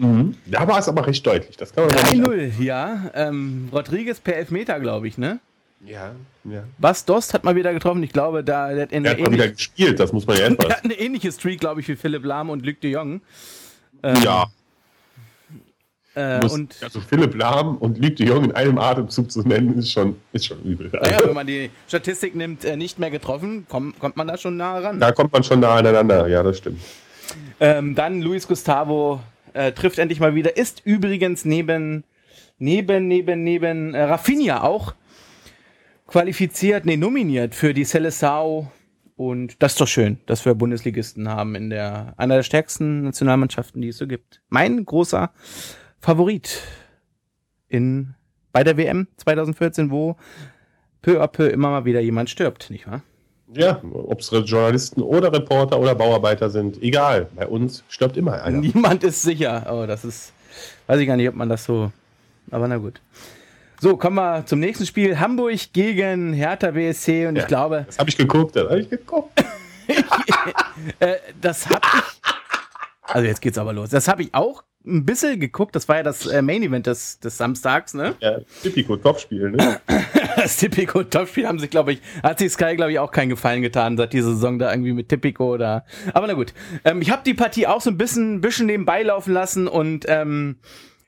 [0.00, 0.34] Mhm.
[0.46, 1.56] Da war es aber recht deutlich.
[1.58, 3.10] 3-0, ja.
[3.14, 5.40] Ähm, Rodriguez per Elfmeter, glaube ich, ne?
[5.84, 6.12] Ja,
[6.44, 6.62] ja.
[6.78, 8.02] Bas Dost hat mal wieder getroffen.
[8.02, 10.70] Ich glaube, da der hat, er hat mal wieder gespielt, das muss man ja etwas.
[10.70, 13.20] Er hat eine ähnliche Streak, glaube ich, wie Philipp Lahm und Luc de Jong.
[14.02, 14.46] Ähm, ja.
[16.16, 19.78] Äh, musst, und also Philipp Lahm und Luc de Jong in einem Atemzug zu nennen,
[19.78, 20.90] ist schon, ist schon übel.
[20.92, 24.56] Naja, wenn man die Statistik nimmt, äh, nicht mehr getroffen, komm, kommt man da schon
[24.56, 24.98] nah ran.
[24.98, 26.80] Da kommt man schon nah aneinander, ja, das stimmt.
[27.60, 29.20] Ähm, dann Luis Gustavo
[29.54, 30.56] äh, trifft endlich mal wieder.
[30.56, 32.04] Ist übrigens neben,
[32.58, 34.94] neben, neben, neben äh, Rafinha auch
[36.06, 38.68] qualifiziert, nee, nominiert für die Seleção.
[39.16, 43.82] Und das ist doch schön, dass wir Bundesligisten haben in der, einer der stärksten Nationalmannschaften,
[43.82, 44.40] die es so gibt.
[44.48, 45.30] Mein großer
[46.00, 46.62] Favorit
[47.68, 48.14] in,
[48.52, 50.16] bei der WM 2014, wo
[51.02, 53.02] peu à peu immer mal wieder jemand stirbt, nicht wahr?
[53.54, 57.26] Ja, ob es Journalisten oder Reporter oder Bauarbeiter sind, egal.
[57.34, 58.58] Bei uns stirbt immer einer.
[58.58, 59.66] Niemand ist sicher.
[59.70, 60.32] Oh, das ist,
[60.86, 61.90] weiß ich gar nicht, ob man das so,
[62.50, 63.00] aber na gut.
[63.80, 65.18] So, kommen wir zum nächsten Spiel.
[65.18, 67.84] Hamburg gegen Hertha BSC und ja, ich glaube.
[67.86, 69.42] Das habe ich geguckt, das habe ich geguckt.
[71.00, 72.22] äh, das habe ich.
[73.02, 73.90] Also jetzt geht's aber los.
[73.90, 75.74] Das habe ich auch ein bisschen geguckt.
[75.74, 78.14] Das war ja das äh, Main Event des, des Samstags, ne?
[78.20, 79.80] Ja, Typico Topspiel, ne?
[80.40, 83.62] das Typico Topspiel haben sich, glaube ich, hat sich Sky, glaube ich, auch keinen Gefallen
[83.62, 85.84] getan, seit diese Saison da irgendwie mit Typico oder.
[86.14, 86.54] Aber na gut.
[86.84, 90.58] Ähm, ich habe die Partie auch so ein bisschen, bisschen nebenbei laufen lassen und ähm,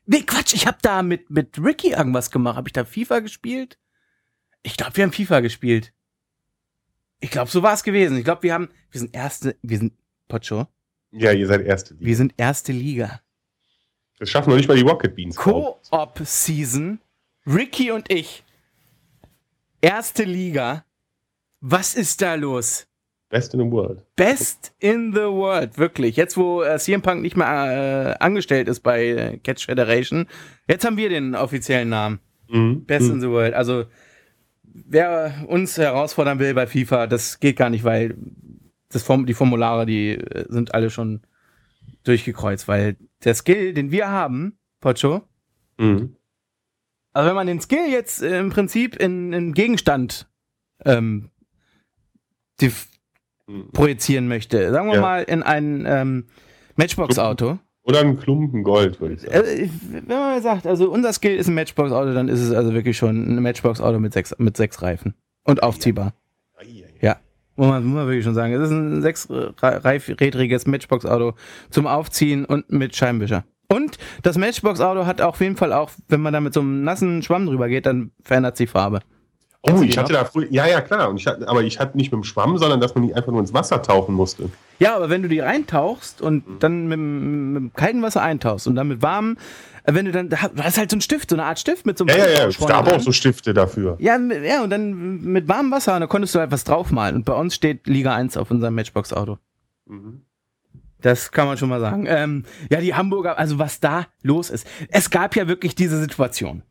[0.07, 2.57] nee, Quatsch, ich habe da mit, mit Ricky irgendwas gemacht.
[2.57, 3.79] Habe ich da FIFA gespielt?
[4.63, 5.93] Ich glaube, wir haben FIFA gespielt.
[7.21, 8.17] Ich glaube, so war es gewesen.
[8.19, 9.93] Ich glaube, wir haben, wir sind erste, wir sind
[10.29, 10.67] Pocho.
[11.13, 12.07] Ja, ihr seid erste Liga.
[12.07, 13.21] Wir sind erste Liga.
[14.19, 15.37] Das schaffen noch nicht mal die Rocket Beans.
[15.37, 17.01] Co-op-Season.
[17.47, 18.45] Ricky und ich.
[19.83, 20.85] Erste Liga.
[21.61, 22.87] Was ist da los?
[23.31, 24.05] Best in the world.
[24.15, 26.17] Best in the world, wirklich.
[26.17, 30.27] Jetzt, wo äh, CM Punk nicht mehr äh, angestellt ist bei äh, Catch Federation,
[30.69, 32.21] jetzt haben wir den offiziellen Namen.
[32.49, 32.85] Mhm.
[32.85, 33.15] Best mhm.
[33.15, 33.55] in the world.
[33.55, 33.87] Also,
[34.63, 38.17] wer uns herausfordern will bei FIFA, das geht gar nicht, weil
[38.91, 41.23] das Form die Formulare, die äh, sind alle schon
[42.05, 45.23] durchgekreuzt, weil der Skill, den wir haben, Pocho,
[45.79, 46.17] mhm.
[47.13, 50.29] Also wenn man den Skill jetzt äh, im Prinzip in einen Gegenstand
[50.85, 51.31] ähm,
[52.61, 53.71] mhm.
[53.73, 55.01] projizieren möchte, sagen wir ja.
[55.01, 56.27] mal in ein ähm,
[56.77, 57.59] Matchbox-Auto.
[57.85, 59.35] Oder ein Klumpen Gold, würde ich sagen.
[59.35, 62.97] Äh, wenn man sagt, also unser Skill ist ein Matchbox-Auto, dann ist es also wirklich
[62.97, 65.15] schon ein Matchbox-Auto mit sechs, mit sechs Reifen.
[65.45, 66.15] Und aufziehbar.
[67.01, 67.17] Ja.
[67.57, 68.53] Muss man, muss man wirklich schon sagen.
[68.55, 71.35] Es ist ein sechsrädriges Matchbox-Auto
[71.71, 73.45] zum Aufziehen und mit Scheibenwischer.
[73.73, 77.23] Und das Matchbox-Auto hat auf jeden Fall auch, wenn man da mit so einem nassen
[77.23, 79.01] Schwamm drüber geht, dann verändert sich Farbe.
[79.63, 81.09] Oh, ich hatte da früher, ja, ja, klar.
[81.09, 83.31] Und ich hatte, aber ich hatte nicht mit dem Schwamm, sondern dass man die einfach
[83.31, 84.51] nur ins Wasser tauchen musste.
[84.81, 88.75] Ja, aber wenn du die reintauchst und dann mit, mit, mit kaltem Wasser eintauchst und
[88.75, 89.39] dann mit warmem,
[89.85, 91.97] äh, wenn du dann, da hast halt so ein Stift, so eine Art Stift mit
[91.97, 92.19] so einem.
[92.19, 93.97] Ja, ja, ja, es gab auch so Stifte dafür.
[94.01, 97.15] Ja, ja, und dann mit warmem Wasser, da konntest du halt was draufmalen.
[97.15, 99.39] Und bei uns steht Liga 1 auf unserem Matchbox-Auto.
[99.87, 100.23] Mhm.
[101.03, 102.07] Das kann man schon mal sagen.
[102.07, 104.67] Ähm, ja, die Hamburger, also was da los ist.
[104.89, 106.63] Es gab ja wirklich diese Situation.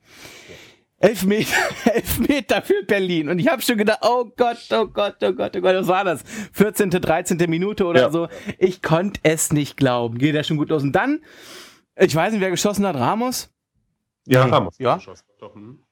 [1.00, 1.52] Elf Meter,
[1.94, 3.30] elf Meter für Berlin.
[3.30, 6.04] Und ich habe schon gedacht, oh Gott, oh Gott, oh Gott, oh Gott, was war
[6.04, 6.24] das?
[6.54, 7.38] 14., 13.
[7.50, 8.12] Minute oder ja.
[8.12, 8.28] so.
[8.58, 10.18] Ich konnte es nicht glauben.
[10.18, 10.84] Geht ja schon gut los.
[10.84, 11.22] Und dann,
[11.96, 13.52] ich weiß nicht, wer geschossen hat, Ramos?
[14.28, 14.52] Ja, nee.
[14.52, 14.78] Ramos.
[14.78, 15.00] Ja.
[15.40, 15.84] Doch, hm.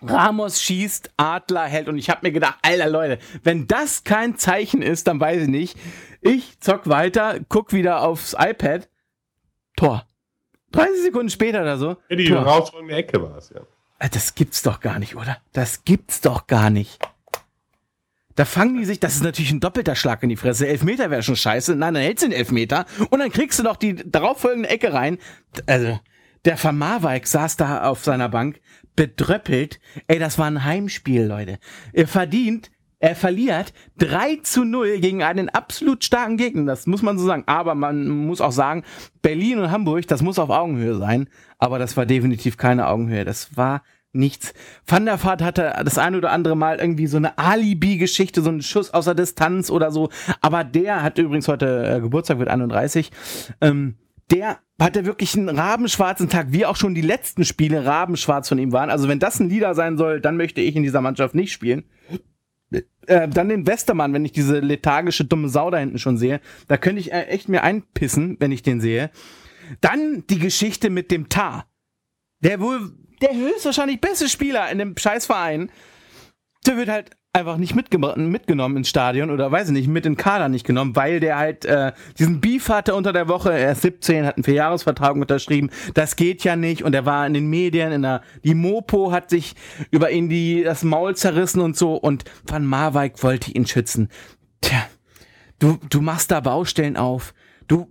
[0.00, 4.80] Ramos schießt, Adler hält und ich habe mir gedacht, alter Leute, wenn das kein Zeichen
[4.80, 5.76] ist, dann weiß ich nicht.
[6.28, 8.88] Ich zock weiter, guck wieder aufs iPad,
[9.76, 10.06] Tor.
[10.72, 11.96] 30 Sekunden später oder so.
[12.10, 13.60] Ja, die rausrückende Ecke war es, ja.
[13.98, 15.38] Äh, das gibt's doch gar nicht, oder?
[15.52, 16.98] Das gibt's doch gar nicht.
[18.34, 20.68] Da fangen die sich, das ist natürlich ein doppelter Schlag in die Fresse.
[20.68, 21.74] Elfmeter wäre schon scheiße.
[21.74, 25.18] Nein, dann hältst du den Elfmeter und dann kriegst du noch die darauffolgende Ecke rein.
[25.66, 25.98] Also,
[26.44, 28.60] der Van Marwijk saß da auf seiner Bank,
[28.94, 29.80] bedröppelt.
[30.06, 31.58] Ey, das war ein Heimspiel, Leute.
[31.92, 36.64] Er verdient, er verliert 3 zu 0 gegen einen absolut starken Gegner.
[36.66, 37.44] Das muss man so sagen.
[37.46, 38.84] Aber man muss auch sagen,
[39.22, 41.28] Berlin und Hamburg, das muss auf Augenhöhe sein.
[41.58, 43.24] Aber das war definitiv keine Augenhöhe.
[43.24, 43.82] Das war
[44.12, 44.54] Nichts.
[44.86, 48.62] Van der Vaart hatte das ein oder andere Mal irgendwie so eine Alibi-Geschichte, so einen
[48.62, 50.08] Schuss aus der Distanz oder so.
[50.40, 53.12] Aber der hat übrigens heute äh, Geburtstag, wird 31.
[53.60, 53.98] Ähm,
[54.30, 58.72] der hatte wirklich einen rabenschwarzen Tag, wie auch schon die letzten Spiele rabenschwarz von ihm
[58.72, 58.88] waren.
[58.88, 61.84] Also wenn das ein Leader sein soll, dann möchte ich in dieser Mannschaft nicht spielen.
[62.70, 66.40] Äh, dann den Westermann, wenn ich diese lethargische dumme Sau da hinten schon sehe.
[66.66, 69.10] Da könnte ich äh, echt mir einpissen, wenn ich den sehe.
[69.80, 71.66] Dann die Geschichte mit dem Tar.
[72.40, 75.70] Der wohl der höchstwahrscheinlich beste Spieler in dem Scheißverein.
[76.66, 80.48] Der wird halt einfach nicht mitgenommen ins Stadion oder weiß ich nicht, mit in Kader
[80.48, 83.52] nicht genommen, weil der halt äh, diesen Beef hatte unter der Woche.
[83.52, 85.70] Er ist 17, hat einen Vierjahresvertrag unterschrieben.
[85.94, 89.30] Das geht ja nicht und er war in den Medien, in der die Mopo hat
[89.30, 89.54] sich
[89.90, 94.08] über ihn die das Maul zerrissen und so und Van Marwijk wollte ihn schützen.
[94.60, 94.86] Tja,
[95.58, 97.34] du du machst da Baustellen auf.
[97.68, 97.88] Du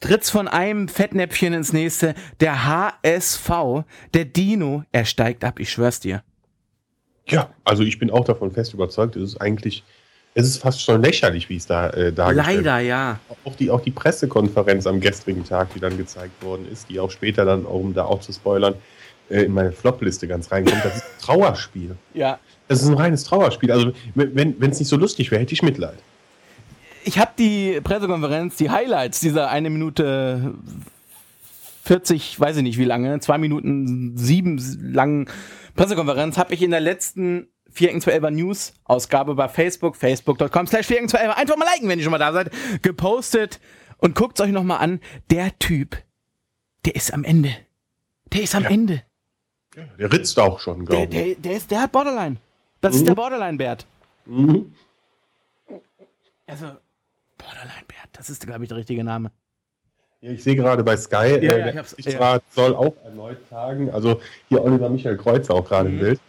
[0.00, 2.14] trittst von einem Fettnäpfchen ins nächste.
[2.40, 6.22] Der HSV, der Dino, er steigt ab, ich schwör's dir.
[7.28, 9.82] Ja, also ich bin auch davon fest überzeugt, es ist eigentlich,
[10.34, 13.18] es ist fast schon lächerlich, wie es da äh, dargestellt Leider, ja.
[13.44, 17.10] Auch die, auch die Pressekonferenz am gestrigen Tag, die dann gezeigt worden ist, die auch
[17.10, 18.74] später dann, um da auch zu spoilern,
[19.28, 21.96] äh, in meine Flop-Liste ganz reinkommt, das ist ein Trauerspiel.
[22.14, 22.38] Ja.
[22.68, 23.72] Das ist ein reines Trauerspiel.
[23.72, 25.98] Also wenn es nicht so lustig wäre, hätte ich Mitleid
[27.06, 30.54] ich habe die Pressekonferenz, die Highlights dieser eine Minute
[31.86, 34.58] 40, weiß ich nicht wie lange, zwei Minuten sieben
[34.92, 35.30] langen
[35.76, 41.56] Pressekonferenz, habe ich in der letzten 412 News Ausgabe bei Facebook, facebook.com slash 412 einfach
[41.56, 42.50] mal liken, wenn ihr schon mal da seid,
[42.82, 43.60] gepostet
[43.98, 45.00] und guckt euch nochmal an.
[45.30, 45.96] Der Typ,
[46.84, 47.54] der ist am Ende.
[48.32, 48.70] Der ist am ja.
[48.70, 49.02] Ende.
[49.76, 51.10] Ja, der ritzt auch schon, glaube ich.
[51.10, 52.38] Der, der, der, ist, der hat Borderline.
[52.80, 52.98] Das mhm.
[52.98, 53.86] ist der Borderline-Bert.
[54.24, 54.72] Mhm.
[56.46, 56.66] Also,
[57.38, 59.30] Borderline-Bert, das ist, glaube ich, der richtige Name.
[60.32, 62.40] Ich sehe gerade bei Sky, ja, äh, ja, ich ja.
[62.50, 63.90] soll auch erneut tagen.
[63.90, 65.94] Also hier Oliver Michael Kreuzer auch gerade mhm.
[65.94, 66.20] im Bild.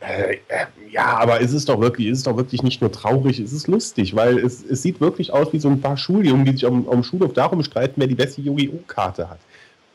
[0.00, 3.38] Äh, äh, ja, aber es ist doch wirklich, es ist doch wirklich nicht nur traurig,
[3.38, 6.52] es ist lustig, weil es, es sieht wirklich aus wie so ein paar Schuljungen, die
[6.52, 9.38] sich am, am Schulhof darum streiten, wer die beste Yu-Gi-Oh!-Karte hat.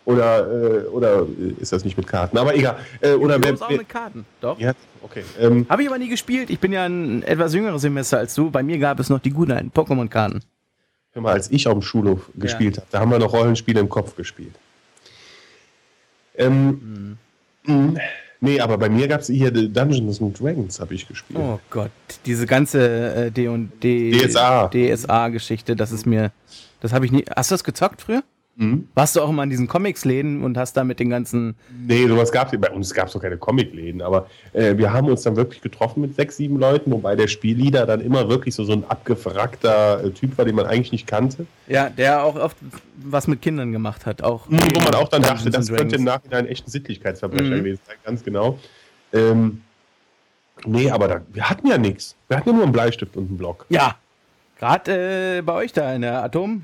[0.06, 1.28] Oder, äh, oder
[1.60, 2.38] ist das nicht mit Karten?
[2.38, 2.78] Aber egal.
[3.02, 4.58] Äh, oder wer, auch mit Karten, doch.
[4.58, 5.24] Ja, okay.
[5.38, 6.50] Ähm, Habe ich aber nie gespielt.
[6.50, 8.50] Ich bin ja ein etwas jüngeres Semester als du.
[8.50, 10.40] Bei mir gab es noch die guten alten Pokémon-Karten.
[11.22, 12.42] Mal, als ich auf dem Schulhof ja.
[12.42, 14.54] gespielt habe, da haben wir noch Rollenspiele im Kopf gespielt.
[16.36, 17.18] Ähm,
[17.66, 17.98] mhm.
[18.40, 21.40] Nee, aber bei mir gab es hier Dungeons and Dragons, habe ich gespielt.
[21.42, 21.90] Oh Gott,
[22.26, 24.70] diese ganze äh, D&D DSA.
[24.70, 26.32] DSA-Geschichte, das ist mir,
[26.80, 27.26] das habe ich nie.
[27.36, 28.24] Hast du das gezockt früher?
[28.60, 28.88] Mhm.
[28.96, 31.56] Warst du auch immer in diesen Comics-Läden und hast da mit den ganzen.
[31.86, 35.08] Nee, sowas gab es bei uns gab es doch keine Comic-Läden, aber äh, wir haben
[35.10, 38.64] uns dann wirklich getroffen mit sechs, sieben Leuten, wobei der Spielleader dann immer wirklich so,
[38.64, 41.46] so ein abgefragter äh, Typ war, den man eigentlich nicht kannte.
[41.68, 42.58] Ja, der auch oft
[42.96, 44.24] was mit Kindern gemacht hat.
[44.24, 47.58] Auch mhm, wo man auch dann dachte, das könnte im Nachhinein echt ein Sittlichkeitsverbrecher mhm.
[47.58, 48.58] gewesen sein, ganz genau.
[49.14, 49.62] Ähm,
[50.66, 52.16] nee, aber da, wir hatten ja nichts.
[52.28, 53.68] Wir hatten ja nur einen Bleistift und einen Block.
[53.70, 53.98] Ja.
[54.58, 56.64] Gerade äh, bei euch da in der Atom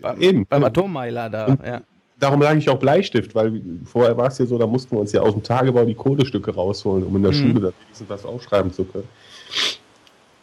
[0.00, 0.46] beim, Eben.
[0.46, 1.82] Beim Atommeiler da, und ja.
[2.18, 5.10] Darum sage ich auch Bleistift, weil vorher war es ja so, da mussten wir uns
[5.10, 7.36] ja aus dem Tagebau die Kohlestücke rausholen, um in der mhm.
[7.36, 9.08] Schule da wenigstens was aufschreiben zu können.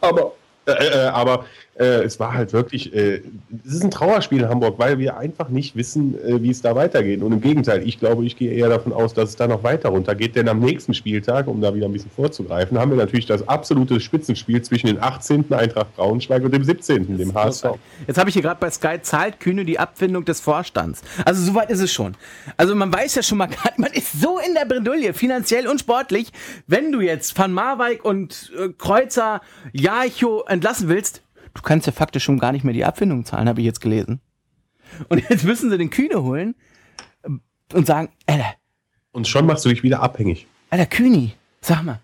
[0.02, 0.32] Aber,
[0.66, 1.46] äh, äh, aber
[1.80, 3.22] äh, es war halt wirklich, äh,
[3.64, 6.76] es ist ein Trauerspiel in Hamburg, weil wir einfach nicht wissen, äh, wie es da
[6.76, 7.22] weitergeht.
[7.22, 9.88] Und im Gegenteil, ich glaube, ich gehe eher davon aus, dass es da noch weiter
[9.88, 13.48] runtergeht, denn am nächsten Spieltag, um da wieder ein bisschen vorzugreifen, haben wir natürlich das
[13.48, 15.52] absolute Spitzenspiel zwischen dem 18.
[15.52, 17.64] Eintracht Braunschweig und dem 17., dem HSV.
[18.06, 21.00] Jetzt habe ich hier gerade bei Sky, zahlt Kühne die Abfindung des Vorstands.
[21.24, 22.14] Also soweit ist es schon.
[22.58, 26.30] Also man weiß ja schon mal, man ist so in der Bredouille, finanziell und sportlich,
[26.66, 29.40] wenn du jetzt Van Marwijk und äh, Kreuzer,
[29.72, 31.22] Jarcho entlassen willst,
[31.54, 34.20] du kannst ja faktisch schon gar nicht mehr die Abfindung zahlen, habe ich jetzt gelesen.
[35.08, 36.54] Und jetzt müssen sie den Kühne holen
[37.24, 38.54] ähm, und sagen, Alter.
[39.12, 40.46] Und schon machst du dich wieder abhängig.
[40.70, 42.00] Alter, Kühni, sag mal,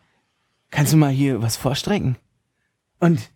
[0.71, 2.17] kannst du mal hier was vorstrecken?
[2.99, 3.31] Und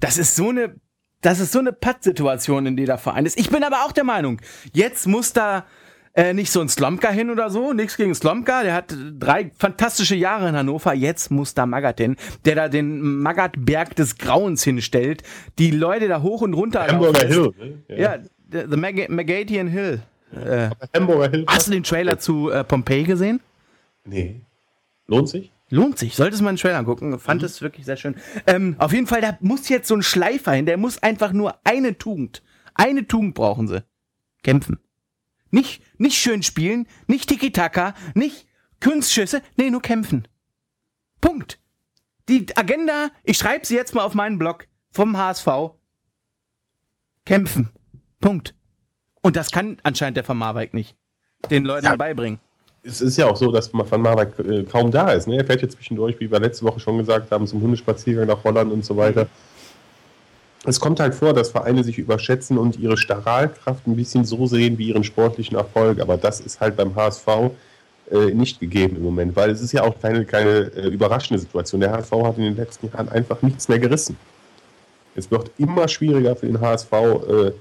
[0.00, 0.76] das ist so eine,
[1.20, 3.38] das ist so eine Pattsituation, in der der Verein ist.
[3.38, 4.40] Ich bin aber auch der Meinung,
[4.72, 5.66] jetzt muss da
[6.14, 10.16] äh, nicht so ein Slomka hin oder so, nichts gegen Slomka, der hat drei fantastische
[10.16, 15.22] Jahre in Hannover, jetzt muss da Magath hin, der da den Magath-Berg des Grauens hinstellt,
[15.58, 17.82] die Leute da hoch und runter Hamburger Hill, ne?
[17.88, 18.18] Ja, ja
[18.50, 20.02] the Mag Magatian Hill.
[20.32, 21.44] Äh, Hamburger Hill.
[21.46, 23.40] Hast du den Trailer zu äh, Pompeii gesehen?
[24.04, 24.40] Nee.
[25.06, 25.52] Lohnt sich?
[25.68, 27.16] Lohnt sich, solltest du mal einen Trailer gucken.
[27.20, 27.46] Fand mhm.
[27.46, 28.16] es wirklich sehr schön.
[28.46, 31.54] Ähm, auf jeden Fall, da muss jetzt so ein Schleifer hin, der muss einfach nur
[31.64, 32.42] eine Tugend.
[32.74, 33.84] Eine Tugend brauchen sie.
[34.42, 34.80] Kämpfen.
[35.50, 38.46] Nicht, nicht schön spielen, nicht Tiki-Taka, nicht
[38.82, 40.26] Kunstschüsse, nee, nur kämpfen.
[41.20, 41.58] Punkt.
[42.28, 45.48] Die Agenda, ich schreibe sie jetzt mal auf meinen Blog vom HSV.
[47.24, 47.70] Kämpfen.
[48.20, 48.54] Punkt.
[49.22, 50.96] Und das kann anscheinend der von Marwijk nicht.
[51.50, 51.96] Den Leuten ja.
[51.96, 52.38] beibringen.
[52.82, 55.26] es ist ja auch so, dass Van Marwijk äh, kaum da ist.
[55.26, 55.36] Ne?
[55.38, 58.72] Er fährt jetzt zwischendurch, wie wir letzte Woche schon gesagt haben, zum Hundespaziergang nach Holland
[58.72, 59.26] und so weiter.
[60.64, 64.76] Es kommt halt vor, dass Vereine sich überschätzen und ihre Strahlkraft ein bisschen so sehen
[64.76, 66.00] wie ihren sportlichen Erfolg.
[66.00, 67.26] Aber das ist halt beim HSV
[68.10, 71.80] äh, nicht gegeben im Moment, weil es ist ja auch keine, keine äh, überraschende Situation.
[71.80, 74.16] Der HSV hat in den letzten Jahren einfach nichts mehr gerissen.
[75.14, 77.52] Es wird immer schwieriger für den HSV, äh,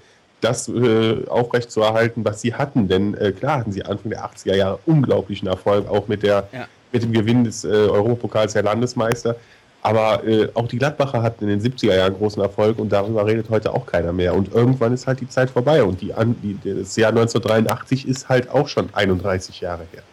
[0.42, 2.88] das äh, aufrechtzuerhalten, was sie hatten.
[2.88, 6.68] Denn äh, klar hatten sie Anfang der 80er Jahre unglaublichen Erfolg, auch mit, der, ja.
[6.92, 9.36] mit dem Gewinn des äh, Europapokals der Landesmeister.
[9.82, 13.50] Aber äh, auch die Gladbacher hatten in den 70er Jahren großen Erfolg und darüber redet
[13.50, 14.36] heute auch keiner mehr.
[14.36, 16.14] Und irgendwann ist halt die Zeit vorbei und die,
[16.44, 20.04] die, das Jahr 1983 ist halt auch schon 31 Jahre her.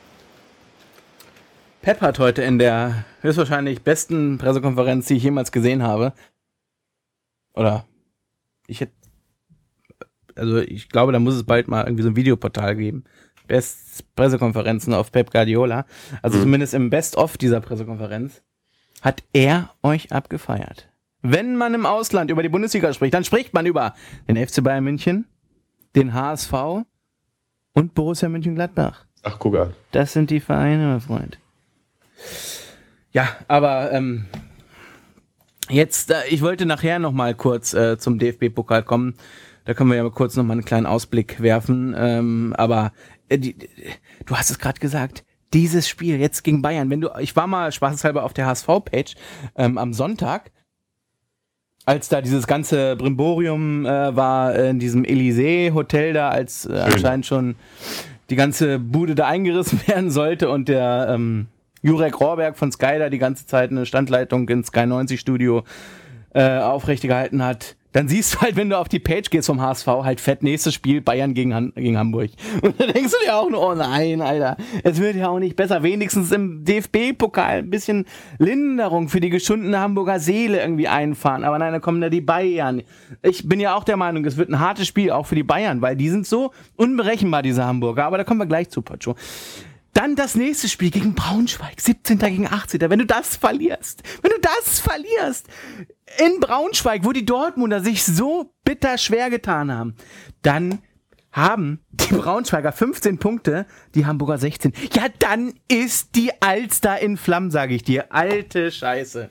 [1.83, 6.13] Pep hat heute in der höchstwahrscheinlich besten Pressekonferenz, die ich jemals gesehen habe,
[7.55, 7.85] oder
[8.67, 8.93] ich hätte
[10.37, 13.05] also ich glaube, da muss es bald mal irgendwie so ein Videoportal geben.
[13.47, 15.87] Best Pressekonferenzen auf Pep Guardiola.
[16.23, 16.43] Also mhm.
[16.43, 18.43] zumindest im Best-of dieser Pressekonferenz
[19.07, 20.89] hat er euch abgefeiert.
[21.23, 23.95] Wenn man im Ausland über die Bundesliga spricht, dann spricht man über
[24.27, 25.27] den FC Bayern München,
[25.95, 26.53] den HSV
[27.73, 29.07] und Borussia München-Gladbach.
[29.23, 29.75] Ach, guck an.
[29.93, 31.39] Das sind die Vereine, mein Freund.
[33.13, 34.27] Ja, aber ähm,
[35.69, 39.15] jetzt, äh, ich wollte nachher noch mal kurz äh, zum DFB-Pokal kommen.
[39.67, 41.95] Da können wir ja mal kurz noch mal einen kleinen Ausblick werfen.
[41.97, 42.93] Ähm, aber
[43.29, 43.57] äh, die,
[44.27, 45.25] du hast es gerade gesagt.
[45.53, 49.15] Dieses Spiel jetzt gegen Bayern, wenn du, ich war mal spaßeshalber auf der HSV-Page
[49.57, 50.51] ähm, am Sonntag,
[51.85, 57.55] als da dieses ganze Brimborium äh, war in diesem Elysee-Hotel da, als äh, anscheinend schon
[58.29, 61.47] die ganze Bude da eingerissen werden sollte und der ähm,
[61.83, 65.63] Jurek Rohrberg von Sky da die ganze Zeit eine Standleitung ins Sky 90 Studio
[66.35, 69.87] äh, aufrechtergehalten hat dann siehst du halt, wenn du auf die Page gehst vom HSV,
[69.87, 72.29] halt fett nächstes Spiel Bayern gegen, Han gegen Hamburg.
[72.61, 75.57] Und dann denkst du dir auch nur, oh nein, Alter, es wird ja auch nicht
[75.57, 75.83] besser.
[75.83, 78.05] Wenigstens im DFB-Pokal ein bisschen
[78.39, 81.43] Linderung für die geschundene Hamburger Seele irgendwie einfahren.
[81.43, 82.83] Aber nein, dann kommen da die Bayern.
[83.23, 85.81] Ich bin ja auch der Meinung, es wird ein hartes Spiel auch für die Bayern,
[85.81, 88.05] weil die sind so unberechenbar, diese Hamburger.
[88.05, 89.15] Aber da kommen wir gleich zu, Pacho.
[89.95, 92.19] Dann das nächste Spiel gegen Braunschweig, 17.
[92.19, 92.79] gegen 18.
[92.91, 95.49] Wenn du das verlierst, wenn du das verlierst,
[96.19, 99.97] in Braunschweig, wo die Dortmunder sich so bitter schwer getan haben,
[100.43, 100.79] dann
[101.33, 104.73] haben die Braunschweiger 15 Punkte, die Hamburger 16.
[104.95, 108.07] Ja, dann ist die Alster in Flammen, sage ich dir.
[108.11, 109.31] Alte Scheiße.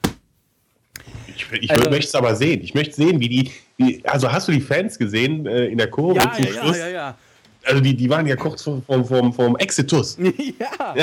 [1.28, 2.62] Ich, ich also, möchte es aber sehen.
[2.62, 3.52] Ich möchte sehen, wie die.
[3.78, 6.78] Wie, also hast du die Fans gesehen äh, in der Kurve ja, zum ja, Schluss?
[6.78, 7.18] Ja, ja, ja
[7.66, 10.18] also die, die waren ja kurz vom, vom, vom Exitus.
[10.18, 10.96] Ja.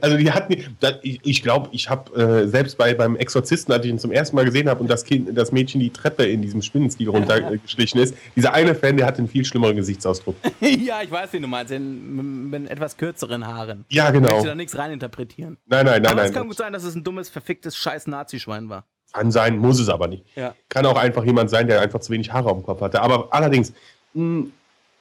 [0.00, 0.54] Also die hatten,
[1.02, 4.44] ich, glaube, ich habe äh, selbst bei, beim Exorzisten, als ich ihn zum ersten Mal
[4.44, 8.52] gesehen habe und das Kind, das Mädchen die Treppe in diesem Spinnenstil runtergeschlichen ist, dieser
[8.52, 10.36] eine Fan, der hat einen viel schlimmeren Gesichtsausdruck.
[10.60, 13.84] ja, ich weiß, wie du meinst, den, mit etwas kürzeren Haaren.
[13.88, 14.28] Ja, genau.
[14.28, 15.56] Ich möchte da nichts reininterpretieren.
[15.66, 16.30] Nein, nein, nein, aber nein.
[16.30, 18.84] Es kann gut sein, dass es ein dummes, verficktes scheiß Nazischwein war.
[19.12, 20.24] Kann sein, muss es aber nicht.
[20.36, 20.54] Ja.
[20.68, 23.02] Kann auch einfach jemand sein, der einfach zu wenig Haare auf dem Kopf hatte.
[23.02, 23.72] Aber allerdings,
[24.14, 24.46] mh,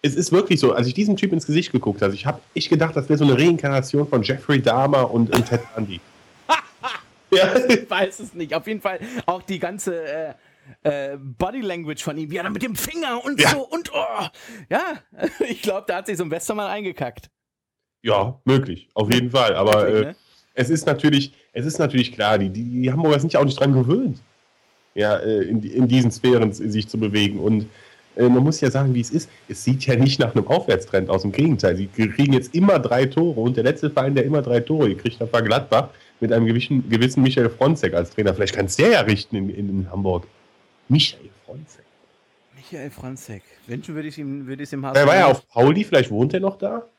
[0.01, 2.69] es ist wirklich so, als ich diesem Typ ins Gesicht geguckt habe, ich habe ich
[2.69, 5.99] gedacht, das wäre so eine Reinkarnation von Jeffrey Dahmer und, und Ted Bundy.
[7.31, 7.53] ja.
[7.69, 8.53] Ich weiß es nicht.
[8.53, 10.33] Auf jeden Fall auch die ganze äh,
[10.83, 13.49] äh, Body Language von ihm, wie er dann mit dem Finger und ja.
[13.49, 14.27] so und oh.
[14.69, 15.01] Ja,
[15.47, 17.29] ich glaube, da hat sich so ein Westermann eingekackt.
[18.01, 19.55] Ja, möglich, auf jeden Fall.
[19.55, 20.15] Aber möglich, äh, ne?
[20.53, 23.59] es ist natürlich, es ist natürlich klar, die, die, die Hamburger sind ja auch nicht
[23.59, 24.21] dran gewöhnt,
[24.95, 27.39] ja, äh, in, in diesen Sphären sich zu bewegen.
[27.39, 27.67] Und
[28.15, 29.29] man muss ja sagen, wie es ist.
[29.47, 31.23] Es sieht ja nicht nach einem Aufwärtstrend aus.
[31.23, 34.59] Im Gegenteil, sie kriegen jetzt immer drei Tore und der letzte Verein, der immer drei
[34.59, 38.33] Tore gekriegt hat, war Gladbach mit einem gewissen, gewissen Michael Fronzek als Trainer.
[38.33, 40.27] Vielleicht kann es der ja richten in, in, in, Hamburg.
[40.87, 41.85] Michael Fronzek.
[42.55, 43.43] Michael Fronzek.
[43.67, 44.95] Wünschen würde ich ihm, würde ich ihm haben.
[44.95, 46.89] Er war ja auf Pauli, vielleicht wohnt er noch da?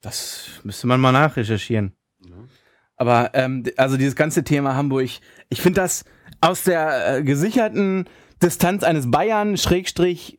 [0.00, 1.92] Das müsste man mal nachrecherchieren.
[2.24, 2.36] Ja.
[2.96, 5.08] Aber ähm, also dieses ganze Thema Hamburg,
[5.48, 6.04] ich finde das
[6.40, 8.06] aus der äh, gesicherten
[8.42, 10.36] Distanz eines Bayern, Schrägstrich,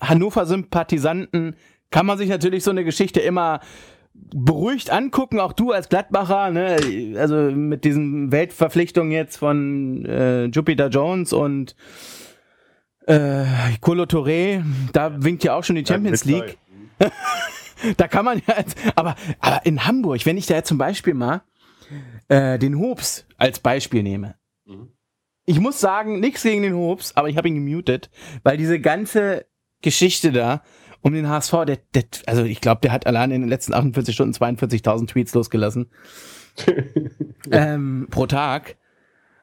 [0.00, 1.56] Hannover-Sympathisanten,
[1.90, 3.60] kann man sich natürlich so eine Geschichte immer
[4.14, 7.16] beruhigt angucken, auch du als Gladbacher, ne?
[7.16, 11.76] also mit diesen Weltverpflichtungen jetzt von äh, Jupiter Jones und
[13.06, 13.44] äh,
[13.80, 14.62] Colo Touré,
[14.92, 16.58] da winkt ja auch schon die Champions League.
[17.96, 21.14] da kann man ja, jetzt, aber, aber in Hamburg, wenn ich da jetzt zum Beispiel
[21.14, 21.42] mal
[22.28, 24.36] äh, den Hobbs als Beispiel nehme,
[25.44, 28.10] ich muss sagen, nichts gegen den Hobbs, aber ich habe ihn gemutet,
[28.42, 29.46] weil diese ganze
[29.80, 30.62] Geschichte da
[31.00, 34.14] um den HSV, der, der also ich glaube, der hat allein in den letzten 48
[34.14, 35.90] Stunden 42.000 Tweets losgelassen
[37.50, 38.76] ähm, pro Tag.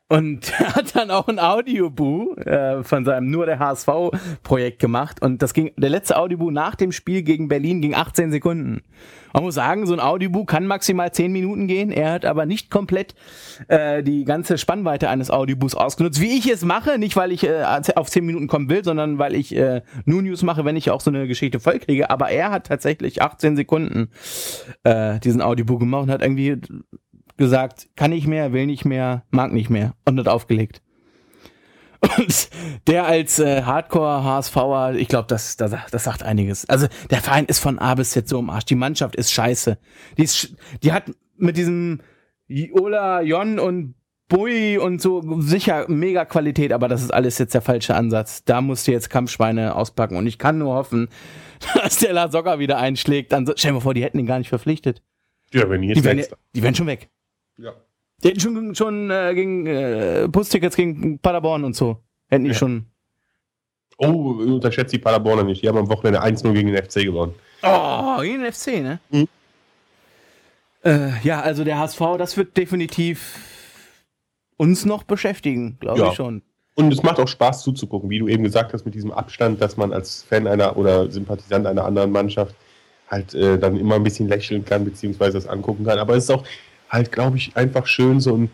[0.10, 5.22] Und er hat dann auch ein Audioboo äh, von seinem nur der HSV-Projekt gemacht.
[5.22, 8.82] Und das ging, der letzte Audioboo nach dem Spiel gegen Berlin ging 18 Sekunden.
[9.34, 11.92] Man muss sagen, so ein Audioboo kann maximal 10 Minuten gehen.
[11.92, 13.14] Er hat aber nicht komplett
[13.68, 16.98] äh, die ganze Spannweite eines Audioboos ausgenutzt, wie ich es mache.
[16.98, 17.64] Nicht, weil ich äh,
[17.96, 21.02] auf 10 Minuten kommen will, sondern weil ich äh, nur News mache, wenn ich auch
[21.02, 22.10] so eine Geschichte vollkriege.
[22.10, 24.10] Aber er hat tatsächlich 18 Sekunden
[24.84, 26.58] äh, diesen Audioboo gemacht und hat irgendwie
[27.40, 30.82] gesagt, kann nicht mehr, will nicht mehr, mag nicht mehr und hat aufgelegt.
[32.18, 32.50] Und
[32.88, 36.68] der als äh, Hardcore-HSVer, ich glaube, das, das, das sagt einiges.
[36.70, 38.66] Also der Verein ist von A bis Z so im Arsch.
[38.66, 39.78] Die Mannschaft ist scheiße.
[40.18, 42.02] Die, ist, die hat mit diesem
[42.74, 43.96] Ola, Jon und
[44.30, 48.44] Bui und so sicher mega Qualität, aber das ist alles jetzt der falsche Ansatz.
[48.46, 51.10] Da musst du jetzt Kampfschweine auspacken und ich kann nur hoffen,
[51.76, 53.32] dass der La Socker wieder einschlägt.
[53.32, 55.02] Dann, stell dir vor, die hätten ihn gar nicht verpflichtet.
[55.52, 56.24] Ja, wenn die Die wären,
[56.56, 57.10] die wären schon weg.
[57.62, 57.74] Ja.
[58.24, 61.98] Die hätten schon, schon äh, gegen äh, Bustickets gegen Paderborn und so.
[62.30, 62.56] Hätten die Ja.
[62.56, 62.86] schon.
[63.98, 65.62] Oh, unterschätzt die Paderborner nicht.
[65.62, 67.34] Die haben am Wochenende 1-0 gegen den FC gewonnen.
[67.64, 69.00] Oh, gegen den FC, ne?
[69.10, 69.28] Mhm.
[70.86, 73.38] Äh, ja, also der HSV, das wird definitiv
[74.58, 76.08] uns noch beschäftigen, glaube Ja.
[76.10, 76.42] ich schon.
[76.76, 79.76] Und es macht auch Spaß zuzugucken, wie du eben gesagt hast, mit diesem Abstand, dass
[79.76, 82.56] man als Fan einer oder Sympathisant einer anderen Mannschaft
[83.10, 86.00] halt äh, dann immer ein bisschen lächeln kann, beziehungsweise das angucken kann.
[86.00, 86.46] Aber es ist auch
[86.90, 88.52] halt, glaube ich, einfach schön, so einen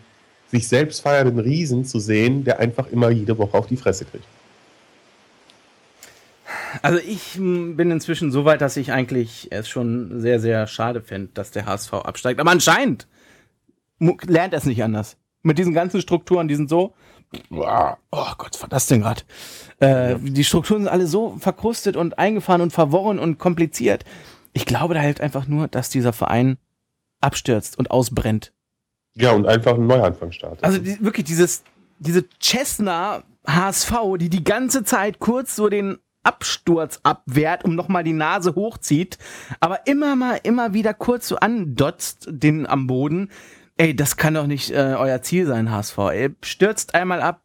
[0.51, 4.25] sich selbst feiernden Riesen zu sehen, der einfach immer jede Woche auf die Fresse kriegt.
[6.81, 11.01] Also ich m, bin inzwischen so weit, dass ich eigentlich es schon sehr, sehr schade
[11.01, 12.39] fände, dass der HSV absteigt.
[12.39, 13.07] Aber anscheinend
[13.99, 15.17] lernt er es nicht anders.
[15.41, 16.93] Mit diesen ganzen Strukturen, die sind so.
[17.51, 19.21] Oh Gott, was war das denn gerade?
[19.79, 24.05] Äh, Die Strukturen sind alle so verkrustet und eingefahren und verworren und kompliziert.
[24.53, 26.57] Ich glaube da halt einfach nur, dass dieser Verein
[27.25, 28.53] abstürzt und ausbrennt.
[29.15, 30.63] Ja, und einfach einen Neuanfang startet.
[30.63, 31.63] Also die, wirklich dieses,
[31.99, 38.13] diese Cessna HSV, die die ganze Zeit kurz so den Absturz abwehrt, um nochmal die
[38.13, 39.17] Nase hochzieht,
[39.59, 43.29] aber immer mal, immer wieder kurz so andotzt den am Boden.
[43.77, 45.97] Ey, das kann doch nicht äh, euer Ziel sein, HSV.
[45.97, 47.41] Ey, stürzt einmal ab,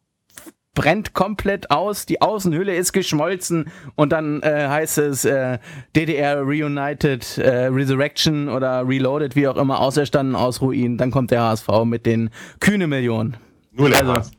[0.73, 5.59] brennt komplett aus, die Außenhülle ist geschmolzen und dann äh, heißt es äh,
[5.95, 10.97] DDR Reunited, äh, Resurrection oder Reloaded, wie auch immer, auferstanden aus Ruinen.
[10.97, 13.37] Dann kommt der HSV mit den kühne Millionen.
[13.71, 14.31] Nur der also- Hass.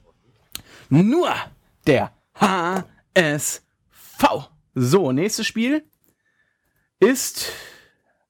[0.88, 1.28] Nur
[1.86, 3.62] der HSV.
[4.74, 5.84] So, nächstes Spiel
[6.98, 7.52] ist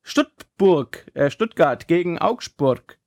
[0.03, 2.99] Stuttgart, äh, Stuttgart gegen Augsburg.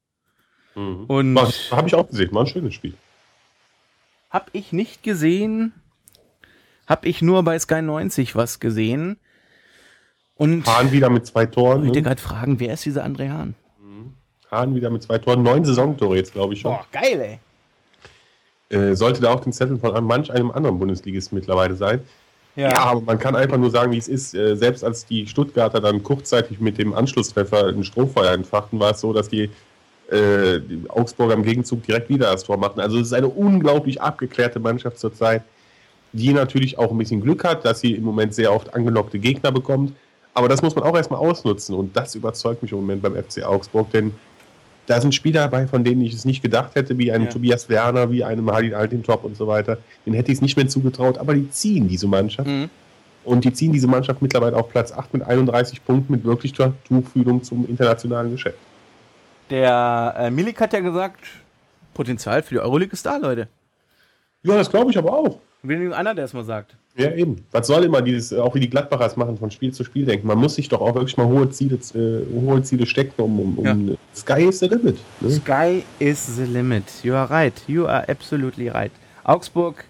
[0.75, 1.05] Mhm.
[1.05, 1.37] Und
[1.71, 2.93] Habe ich auch gesehen, war ein schönes Spiel.
[4.35, 5.71] Hab ich nicht gesehen,
[6.87, 9.17] hab ich nur bei Sky 90 was gesehen.
[10.35, 11.83] Und Hahn wieder mit zwei Toren.
[11.83, 12.03] ich wollte Ne?
[12.03, 13.55] gerade fragen, wer ist dieser André Hahn?
[14.51, 15.41] Hahn wieder mit zwei Toren.
[15.41, 16.75] Neun Saisontore jetzt, glaube ich schon.
[16.91, 17.39] geil,
[18.69, 18.77] ey.
[18.77, 22.01] Äh, sollte da auf den Zettel von manch einem anderen Bundesligisten mittlerweile sein.
[22.57, 22.73] Ja.
[22.77, 24.33] aber man kann einfach nur sagen, wie es ist.
[24.33, 28.99] Äh, selbst als die Stuttgarter dann kurzzeitig mit dem Anschlusstreffer ein Strohfeuer entfachten, war es
[29.01, 29.49] so, dass die,
[30.11, 32.79] äh, die Augsburger im Gegenzug direkt wieder das Tor machten.
[32.79, 35.43] Also es ist eine unglaublich abgeklärte Mannschaft zurzeit,
[36.13, 39.51] die natürlich auch ein bisschen Glück hat, dass sie im Moment sehr oft angelockte Gegner
[39.51, 39.93] bekommt.
[40.33, 43.43] Aber das muss man auch erstmal ausnutzen und das überzeugt mich im Moment beim FC
[43.43, 44.11] Augsburg, denn
[44.85, 47.31] da sind Spieler dabei, von denen ich es nicht gedacht hätte, wie einem Ja.
[47.31, 49.79] Tobias Werner, wie einem Halil Altintop und so weiter.
[50.05, 52.47] Den hätte ich es nicht mehr zugetraut, aber die ziehen diese Mannschaft.
[52.47, 52.69] Mhm.
[53.23, 57.41] Und die ziehen diese Mannschaft mittlerweile auf Platz 8 mit 31 Punkten mit wirklicher Tuchfühlung
[57.41, 58.59] zum internationalen Geschäft.
[59.49, 61.21] Der äh, Milik hat ja gesagt,
[61.93, 63.47] Potenzial für die Euroleague ist da, Leute.
[64.43, 65.39] Ja, das glaube ich aber auch.
[65.63, 66.75] Wenigstens einer, der es mal sagt.
[66.97, 67.43] Ja, eben.
[67.51, 70.05] Was soll immer dieses, äh, auch wie die Gladbacher es machen, von Spiel zu Spiel
[70.05, 70.27] denken.
[70.27, 73.59] Man muss sich doch auch wirklich mal hohe Ziele, äh, hohe Ziele stecken, um, um,
[73.59, 74.97] um Sky is the limit.
[75.19, 75.29] Ne?
[75.31, 76.85] Sky is the limit.
[77.03, 77.61] You are right.
[77.67, 78.91] You are absolutely right.
[79.25, 79.83] Augsburg,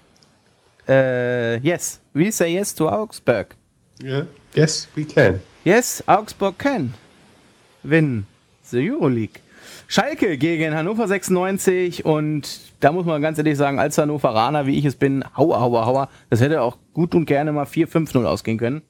[0.88, 2.00] äh, yes.
[2.14, 3.56] We say yes to Augsburg.
[4.02, 4.26] Ja.
[4.56, 5.42] Yes, we can.
[5.64, 6.94] Yes, Augsburg can
[7.84, 8.26] win
[8.64, 9.42] the Euroleague.
[9.88, 14.86] Schalke gegen Hannover 96 und da muss man ganz ehrlich sagen, als Hannoveraner, wie ich
[14.86, 18.82] es bin, hauer, hauer, hauer, das hätte auch gut und gerne mal 4-5-0 ausgehen können.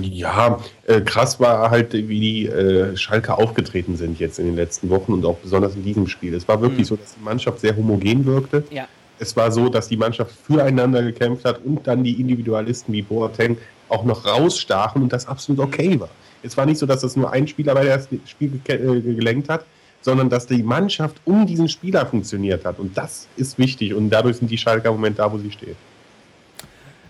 [0.00, 4.88] Ja, äh, krass war halt, wie die äh, Schalke aufgetreten sind jetzt in den letzten
[4.88, 6.34] Wochen und auch besonders in diesem Spiel.
[6.34, 8.62] Es war wirklich so, dass die Mannschaft sehr homogen wirkte.
[8.70, 8.86] Ja.
[9.18, 13.56] Es war so, dass die Mannschaft füreinander gekämpft hat und dann die Individualisten wie Boateng
[13.88, 16.08] auch noch rausstachen und das absolut okay war.
[16.42, 19.64] Es war nicht so, dass das nur ein Spieler bei das Spiel äh, gelenkt hat,
[20.04, 22.78] sondern dass die Mannschaft um diesen Spieler funktioniert hat.
[22.78, 25.76] Und das ist wichtig und dadurch sind die Schalker im Moment da, wo sie stehen.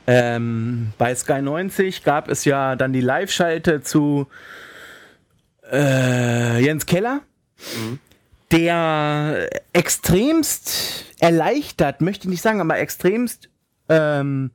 [0.07, 4.29] Ähm, bei Sky 90 gab es ja dann die Live-Schalte zu
[5.73, 7.23] äh, Jens Keller,
[8.53, 13.49] der extremst erleichtert, möchte ich nicht sagen, aber extremst
[13.89, 14.53] ähm,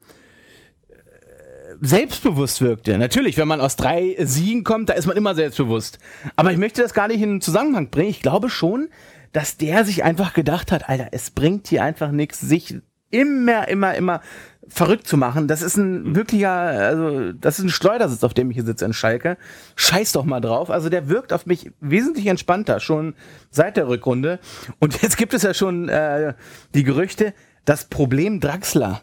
[1.82, 2.97] selbstbewusst wirkte.
[2.97, 5.99] Natürlich, wenn man aus drei Siegen kommt, da ist man immer selbstbewusst.
[6.36, 8.09] Aber ich möchte das gar nicht in den Zusammenhang bringen.
[8.09, 8.89] Ich glaube schon,
[9.32, 12.75] dass der sich einfach gedacht hat, Alter, es bringt hier einfach nichts, sich
[13.11, 14.21] immer, immer, immer
[14.67, 15.47] verrückt zu machen.
[15.47, 18.93] Das ist ein wirklicher, also das ist ein Schleudersitz, auf dem ich hier sitze in
[18.93, 19.38] Schalke.
[19.75, 20.69] Scheiß doch mal drauf.
[20.69, 23.15] Also der wirkt auf mich wesentlich entspannter, schon
[23.49, 24.39] seit der Rückrunde.
[24.80, 26.34] Und jetzt gibt es ja schon äh,
[26.73, 27.34] die Gerüchte,
[27.65, 29.01] das Problem Draxler.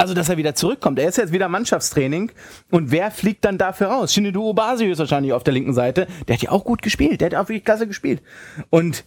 [0.00, 1.00] Also, dass er wieder zurückkommt.
[1.00, 2.30] Er ist jetzt wieder Mannschaftstraining.
[2.70, 4.14] Und wer fliegt dann dafür raus?
[4.14, 6.06] Shinedu Obasi ist wahrscheinlich auf der linken Seite.
[6.28, 7.20] Der hat ja auch gut gespielt.
[7.20, 8.22] Der hat auch wirklich klasse gespielt.
[8.70, 9.04] Und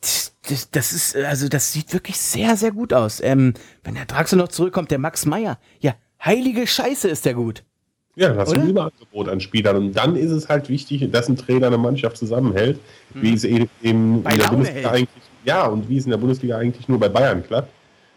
[0.00, 3.20] das, das ist, also das sieht wirklich sehr, sehr gut aus.
[3.22, 7.62] Ähm, wenn der Draxler noch zurückkommt, der Max Meyer, ja, heilige Scheiße ist der gut.
[8.16, 9.76] Ja, hast du ein Überangebot an Spielern.
[9.76, 12.78] Und dann ist es halt wichtig, dass ein Trainer eine Mannschaft zusammenhält,
[13.12, 13.22] hm.
[13.22, 15.02] wie es eben in der Bundesliga hält.
[15.02, 17.70] eigentlich, ja, und wie es in der Bundesliga eigentlich nur bei Bayern klappt,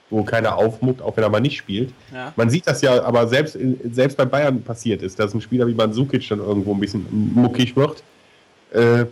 [0.09, 1.93] wo keiner aufmuckt, auch wenn er mal nicht spielt.
[2.13, 2.33] Ja.
[2.35, 3.57] Man sieht das ja, aber selbst,
[3.91, 7.75] selbst bei Bayern passiert ist, dass ein Spieler wie Mandzukic dann irgendwo ein bisschen muckig
[7.75, 8.03] wird.
[8.71, 9.05] Äh,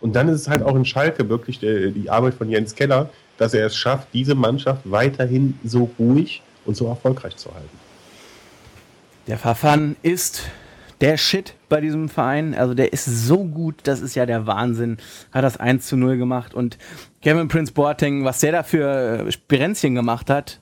[0.00, 3.10] und dann ist es halt auch in Schalke wirklich die, die Arbeit von Jens Keller,
[3.36, 7.78] dass er es schafft, diese Mannschaft weiterhin so ruhig und so erfolgreich zu halten.
[9.26, 10.44] Der Verfahren ist
[11.00, 12.54] der Shit bei diesem Verein.
[12.54, 14.98] Also der ist so gut, das ist ja der Wahnsinn.
[15.32, 16.78] Hat das 1 zu 0 gemacht und
[17.22, 20.60] Kevin Prince Boateng, was der da für Spirenzchen gemacht hat,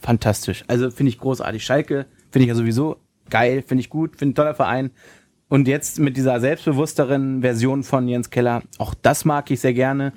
[0.00, 0.64] fantastisch.
[0.66, 1.64] Also finde ich großartig.
[1.64, 2.96] Schalke finde ich ja sowieso
[3.28, 4.90] geil, finde ich gut, finde ein toller Verein.
[5.48, 10.12] Und jetzt mit dieser selbstbewussteren Version von Jens Keller, auch das mag ich sehr gerne.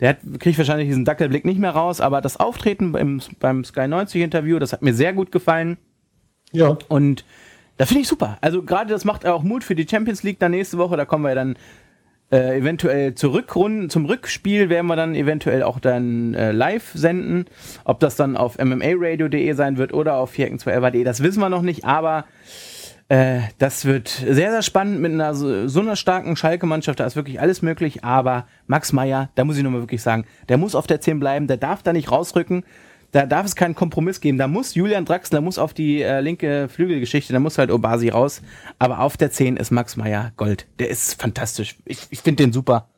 [0.00, 3.86] Der hat, kriegt wahrscheinlich diesen Dackelblick nicht mehr raus, aber das Auftreten beim, beim Sky
[3.86, 5.76] 90 Interview, das hat mir sehr gut gefallen.
[6.52, 6.78] Ja.
[6.88, 7.26] Und
[7.78, 8.36] da finde ich super.
[8.40, 10.96] Also gerade das macht auch Mut für die Champions League dann nächste Woche.
[10.96, 11.56] Da kommen wir dann
[12.30, 13.42] äh, eventuell zur
[13.88, 17.46] zum Rückspiel werden wir dann eventuell auch dann äh, live senden.
[17.84, 21.84] Ob das dann auf mmaradio.de sein wird oder auf vierecken2elva.de, das wissen wir noch nicht,
[21.84, 22.26] aber
[23.08, 27.00] äh, das wird sehr, sehr spannend mit einer so, so einer starken Schalke-Mannschaft.
[27.00, 28.04] Da ist wirklich alles möglich.
[28.04, 31.46] Aber Max Meyer, da muss ich nochmal wirklich sagen, der muss auf der 10 bleiben.
[31.46, 32.64] Der darf da nicht rausrücken.
[33.10, 34.36] Da darf es keinen Kompromiss geben.
[34.36, 38.42] Da muss Julian Draxler muss auf die äh, linke Flügelgeschichte, da muss halt Obasi raus.
[38.78, 40.66] Aber auf der 10 ist Max Meyer Gold.
[40.78, 41.76] Der ist fantastisch.
[41.86, 42.88] Ich, ich finde den super.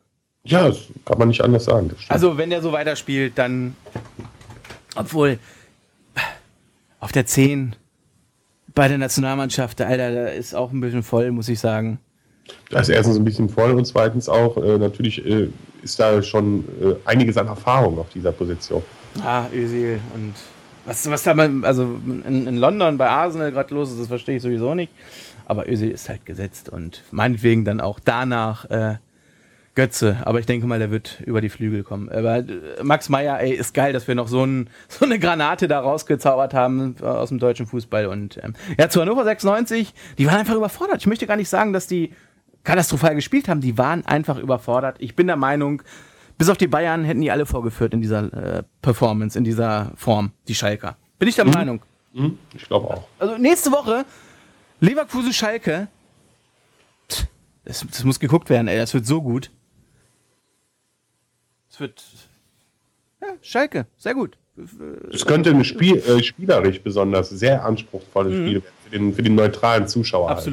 [0.42, 1.90] Ja, das kann man nicht anders sagen.
[2.08, 3.76] Also, wenn der so weiterspielt, dann.
[4.96, 5.38] Obwohl.
[6.98, 7.76] Auf der 10
[8.74, 11.98] bei der Nationalmannschaft, Alter, da ist auch ein bisschen voll, muss ich sagen.
[12.70, 15.48] Da ist erstens ein bisschen voll und zweitens auch, äh, natürlich äh,
[15.82, 18.82] ist da schon äh, einiges an Erfahrung auf dieser Position.
[19.24, 20.34] Ah, Özil und
[20.86, 24.36] was, was da mal, also in, in London bei Arsenal gerade los ist, das verstehe
[24.36, 24.92] ich sowieso nicht.
[25.46, 28.96] Aber Özil ist halt gesetzt und meinetwegen dann auch danach äh,
[29.74, 32.08] Götze, aber ich denke mal, der wird über die Flügel kommen.
[32.08, 32.44] Aber äh,
[32.82, 36.54] Max Meyer, ey, ist geil, dass wir noch so, ein, so eine Granate da rausgezaubert
[36.54, 38.06] haben aus dem deutschen Fußball.
[38.06, 40.98] Und ähm, ja, zu Hannover 96, die waren einfach überfordert.
[40.98, 42.12] Ich möchte gar nicht sagen, dass die
[42.64, 43.60] katastrophal gespielt haben.
[43.60, 44.96] Die waren einfach überfordert.
[44.98, 45.82] Ich bin der Meinung,
[46.40, 50.32] bis auf die Bayern hätten die alle vorgeführt in dieser äh, Performance, in dieser Form,
[50.48, 50.96] die Schalker.
[51.18, 51.52] Bin ich der mhm.
[51.52, 51.82] Meinung.
[52.12, 52.38] Mhm.
[52.54, 53.08] Ich glaube auch.
[53.18, 54.04] Also nächste Woche
[54.80, 55.88] Leverkusen-Schalke.
[57.64, 58.78] Das, das muss geguckt werden, ey.
[58.78, 59.50] Das wird so gut
[61.80, 62.04] wird.
[63.20, 64.36] Ja, Schalke, sehr gut.
[65.12, 68.46] Es könnte ein Spiel, äh, spielerisch besonders sehr anspruchsvolles mhm.
[68.46, 70.30] Spiel werden für den, für den neutralen Zuschauer.
[70.30, 70.44] Halt.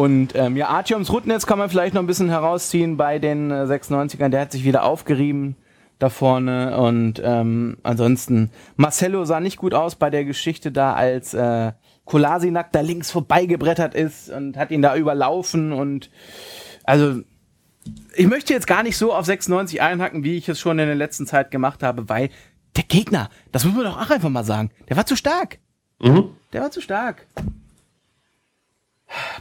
[0.00, 3.64] Und ähm, ja, Artyoms Rutnetz kann man vielleicht noch ein bisschen herausziehen bei den äh,
[3.64, 4.30] 96ern.
[4.30, 5.56] Der hat sich wieder aufgerieben
[5.98, 6.78] da vorne.
[6.78, 11.72] Und ähm, ansonsten, Marcelo sah nicht gut aus bei der Geschichte da, als äh,
[12.06, 15.70] Kolasinac da links vorbeigebrettert ist und hat ihn da überlaufen.
[15.74, 16.08] Und
[16.84, 17.20] also
[18.16, 20.94] ich möchte jetzt gar nicht so auf 96 einhacken, wie ich es schon in der
[20.94, 22.30] letzten Zeit gemacht habe, weil
[22.74, 25.58] der Gegner, das muss man doch auch einfach mal sagen, der war zu stark.
[26.00, 26.30] Mhm.
[26.54, 27.26] Der war zu stark.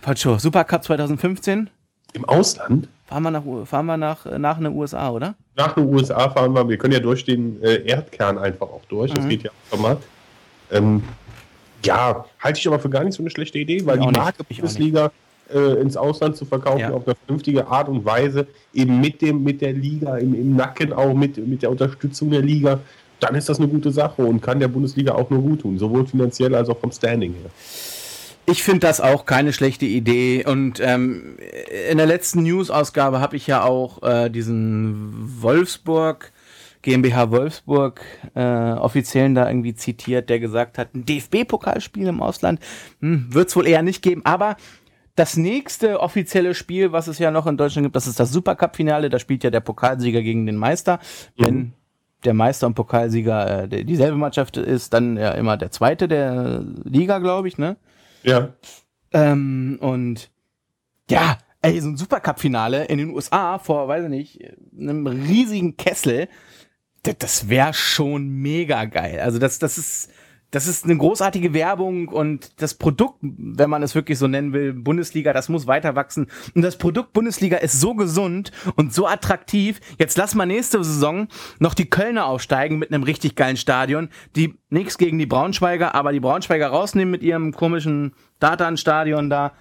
[0.02, 1.70] Pacho, Supercup 2015.
[2.14, 2.88] Im Ausland?
[3.08, 5.36] Fahren wir nach, fahren wir nach, nach den USA, oder?
[5.56, 6.68] Nach den USA fahren wir.
[6.68, 9.12] Wir können ja durch den äh, Erdkern einfach auch durch.
[9.14, 9.30] Das mhm.
[9.30, 9.98] geht ja auch schon mal.
[10.72, 11.04] Ähm,
[11.84, 14.44] ja, halte ich aber für gar nicht so eine schlechte Idee, weil ich die Marke
[14.44, 15.12] Bundesliga
[15.54, 16.92] äh, ins Ausland zu verkaufen, ja.
[16.92, 20.94] auf eine vernünftige Art und Weise, eben mit dem, mit der Liga, im, im Nacken
[20.94, 22.80] auch mit, mit der Unterstützung der Liga,
[23.20, 26.06] dann ist das eine gute Sache und kann der Bundesliga auch nur gut tun, sowohl
[26.06, 27.50] finanziell als auch vom Standing her.
[28.52, 30.44] Ich finde das auch keine schlechte Idee.
[30.46, 31.38] Und ähm,
[31.90, 36.32] in der letzten News-Ausgabe habe ich ja auch äh, diesen Wolfsburg,
[36.82, 38.02] GmbH Wolfsburg,
[38.36, 42.60] äh, Offiziellen da irgendwie zitiert, der gesagt hat, ein DFB-Pokalspiel im Ausland
[43.02, 44.22] hm, wird es wohl eher nicht geben.
[44.26, 44.56] Aber
[45.16, 49.10] das nächste offizielle Spiel, was es ja noch in Deutschland gibt, das ist das Supercup-Finale.
[49.10, 51.00] Da spielt ja der Pokalsieger gegen den Meister.
[51.38, 51.46] Mhm.
[51.46, 51.74] Wenn
[52.24, 57.20] der Meister und Pokalsieger äh, dieselbe Mannschaft ist, dann ja immer der zweite der Liga,
[57.20, 57.78] glaube ich, ne?
[58.24, 58.54] Ja.
[59.12, 60.30] Ähm, und
[61.10, 64.40] ja, ey, so ein Supercup-Finale in den USA vor, weiß ich nicht,
[64.78, 66.28] einem riesigen Kessel,
[67.04, 69.20] das, das wäre schon mega geil.
[69.20, 70.12] Also das, das ist,
[70.52, 74.74] das ist eine großartige Werbung und das Produkt, wenn man es wirklich so nennen will,
[74.74, 76.28] Bundesliga, das muss weiter wachsen.
[76.56, 79.80] Und das Produkt Bundesliga ist so gesund und so attraktiv.
[80.00, 81.28] Jetzt lass mal nächste Saison
[81.60, 84.10] noch die Kölner aufsteigen mit einem richtig geilen Stadion.
[84.36, 89.54] Die nichts gegen die Braunschweiger, aber die Braunschweiger rausnehmen mit ihrem komischen Datan-Stadion da.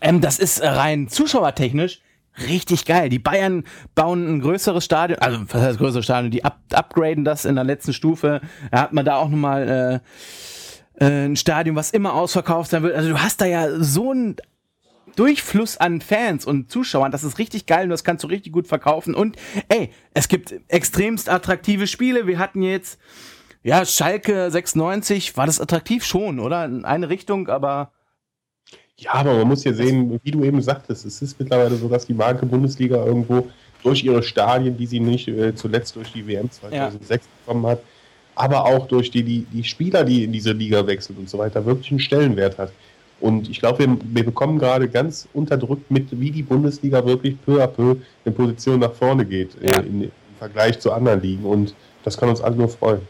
[0.00, 2.00] Ähm, das ist rein zuschauertechnisch
[2.46, 3.08] richtig geil.
[3.08, 3.64] Die Bayern
[3.94, 7.64] bauen ein größeres Stadion, also was heißt größeres Stadion, die up, upgraden das in der
[7.64, 8.40] letzten Stufe.
[8.70, 10.02] Da hat man da auch nochmal
[10.98, 12.94] äh, äh, ein Stadion, was immer ausverkauft sein wird.
[12.94, 14.36] Also du hast da ja so ein
[15.16, 18.68] Durchfluss an Fans und Zuschauern, das ist richtig geil und das kannst du richtig gut
[18.68, 19.14] verkaufen.
[19.14, 19.36] Und
[19.68, 22.26] ey, es gibt extremst attraktive Spiele.
[22.26, 23.00] Wir hatten jetzt,
[23.64, 26.64] ja, Schalke 96, war das attraktiv schon, oder?
[26.64, 27.92] In eine Richtung, aber
[28.98, 32.06] ja, aber man muss ja sehen, wie du eben sagtest, es ist mittlerweile so, dass
[32.06, 33.48] die Marke Bundesliga irgendwo
[33.84, 37.30] durch ihre Stadien, die sie nicht äh, zuletzt durch die WM 2006 ja.
[37.46, 37.80] bekommen hat,
[38.34, 41.64] aber auch durch die, die, die Spieler, die in diese Liga wechseln und so weiter,
[41.64, 42.72] wirklich einen Stellenwert hat.
[43.20, 47.62] Und ich glaube, wir, wir, bekommen gerade ganz unterdrückt mit, wie die Bundesliga wirklich peu
[47.62, 49.78] à peu in Position nach vorne geht ja.
[49.78, 51.44] äh, in, im Vergleich zu anderen Ligen.
[51.44, 51.74] Und
[52.04, 53.00] das kann uns alle nur freuen.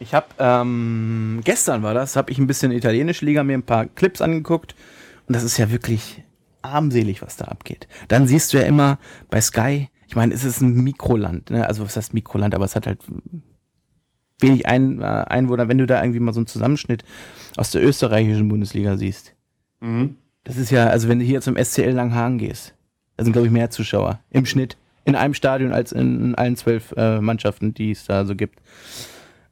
[0.00, 3.86] Ich habe ähm, gestern war das, habe ich ein bisschen italienische Liga mir ein paar
[3.86, 4.74] Clips angeguckt
[5.28, 6.24] das ist ja wirklich
[6.62, 7.88] armselig, was da abgeht.
[8.08, 8.98] Dann siehst du ja immer
[9.30, 11.66] bei Sky, ich meine, es ist ein Mikroland, ne?
[11.66, 13.00] also was heißt Mikroland, aber es hat halt
[14.40, 17.04] wenig ein, äh, Einwohner, wenn du da irgendwie mal so einen Zusammenschnitt
[17.56, 19.34] aus der österreichischen Bundesliga siehst.
[19.80, 20.16] Mhm.
[20.44, 22.74] Das ist ja, also wenn du hier zum SCL Langhagen gehst,
[23.16, 26.56] da sind, glaube ich, mehr Zuschauer im Schnitt in einem Stadion als in, in allen
[26.56, 28.60] zwölf äh, Mannschaften, die es da so gibt.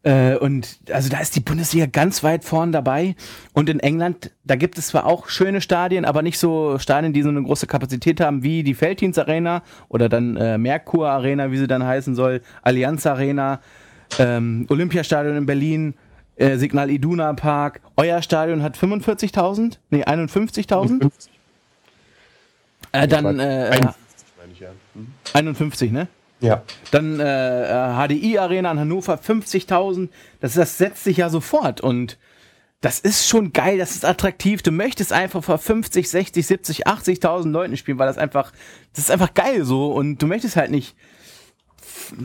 [0.07, 3.17] Äh, und also da ist die Bundesliga ganz weit vorn dabei.
[3.55, 7.23] Und in England, da gibt es zwar auch schöne Stadien, aber nicht so Stadien, die
[7.23, 11.59] so eine große Kapazität haben wie die Felddienst Arena oder dann äh, Merkur Arena, wie
[11.59, 13.61] sie dann heißen soll, Allianz Arena,
[14.21, 15.95] ähm, Olympiastadion in Berlin,
[16.37, 17.81] äh, Signal Iduna Park.
[17.97, 19.79] Euer Stadion hat 45.000?
[19.91, 21.11] Nee, 51.000?
[22.93, 23.97] Äh, dann äh, 51,
[24.39, 24.69] meine ich, ja.
[24.95, 25.09] Hm.
[25.33, 26.07] 51, ne?
[26.41, 26.63] Ja.
[26.91, 30.09] Dann äh, HDI Arena in Hannover 50.000.
[30.41, 32.19] Das, das setzt sich ja sofort und
[32.83, 34.63] das ist schon geil, das ist attraktiv.
[34.63, 38.53] Du möchtest einfach vor 50, 60, 70, 80.000 Leuten spielen, weil das einfach,
[38.93, 40.95] das ist einfach geil so und du möchtest halt nicht,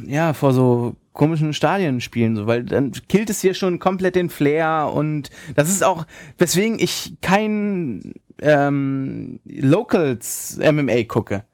[0.05, 4.29] ja, vor so komischen Stadien spielen, so, weil dann killt es hier schon komplett den
[4.29, 6.05] Flair und das ist auch,
[6.37, 11.45] weswegen ich kein ähm, Locals MMA gucke.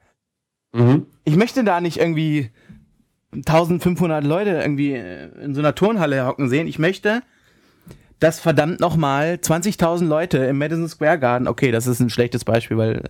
[0.78, 1.08] Mhm.
[1.24, 2.52] Ich möchte da nicht irgendwie
[3.34, 6.68] 1500 Leute irgendwie in so einer Turnhalle hocken sehen.
[6.68, 7.22] Ich möchte,
[8.20, 12.78] dass verdammt nochmal 20.000 Leute im Madison Square Garden, okay, das ist ein schlechtes Beispiel,
[12.78, 13.04] weil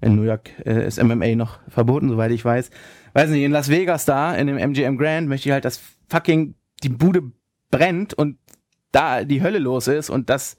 [0.00, 2.70] in New York äh, ist MMA noch verboten, soweit ich weiß.
[3.12, 6.54] Weiß nicht, in Las Vegas da, in dem MGM Grand, möchte ich halt, dass fucking
[6.82, 7.22] die Bude
[7.70, 8.38] brennt und
[8.92, 10.56] da die Hölle los ist und das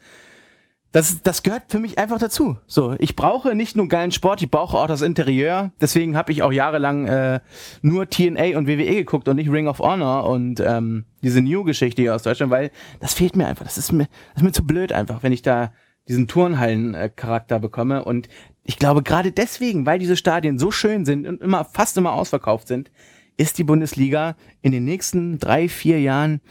[0.92, 2.58] das, das gehört für mich einfach dazu.
[2.68, 5.72] So, ich brauche nicht nur geilen Sport, ich brauche auch das Interieur.
[5.80, 7.40] Deswegen habe ich auch jahrelang äh,
[7.82, 12.14] nur TNA und WWE geguckt und nicht Ring of Honor und ähm, diese New-Geschichte hier
[12.14, 13.64] aus Deutschland, weil das fehlt mir einfach.
[13.64, 15.72] Das ist mir, das ist mir zu blöd einfach, wenn ich da
[16.10, 18.04] diesen Turnhallen-Charakter bekomme.
[18.04, 18.28] Und
[18.64, 22.68] ich glaube, gerade deswegen, weil diese Stadien so schön sind und immer fast immer ausverkauft
[22.68, 22.92] sind,
[23.38, 26.42] ist die Bundesliga in den nächsten drei, vier Jahren,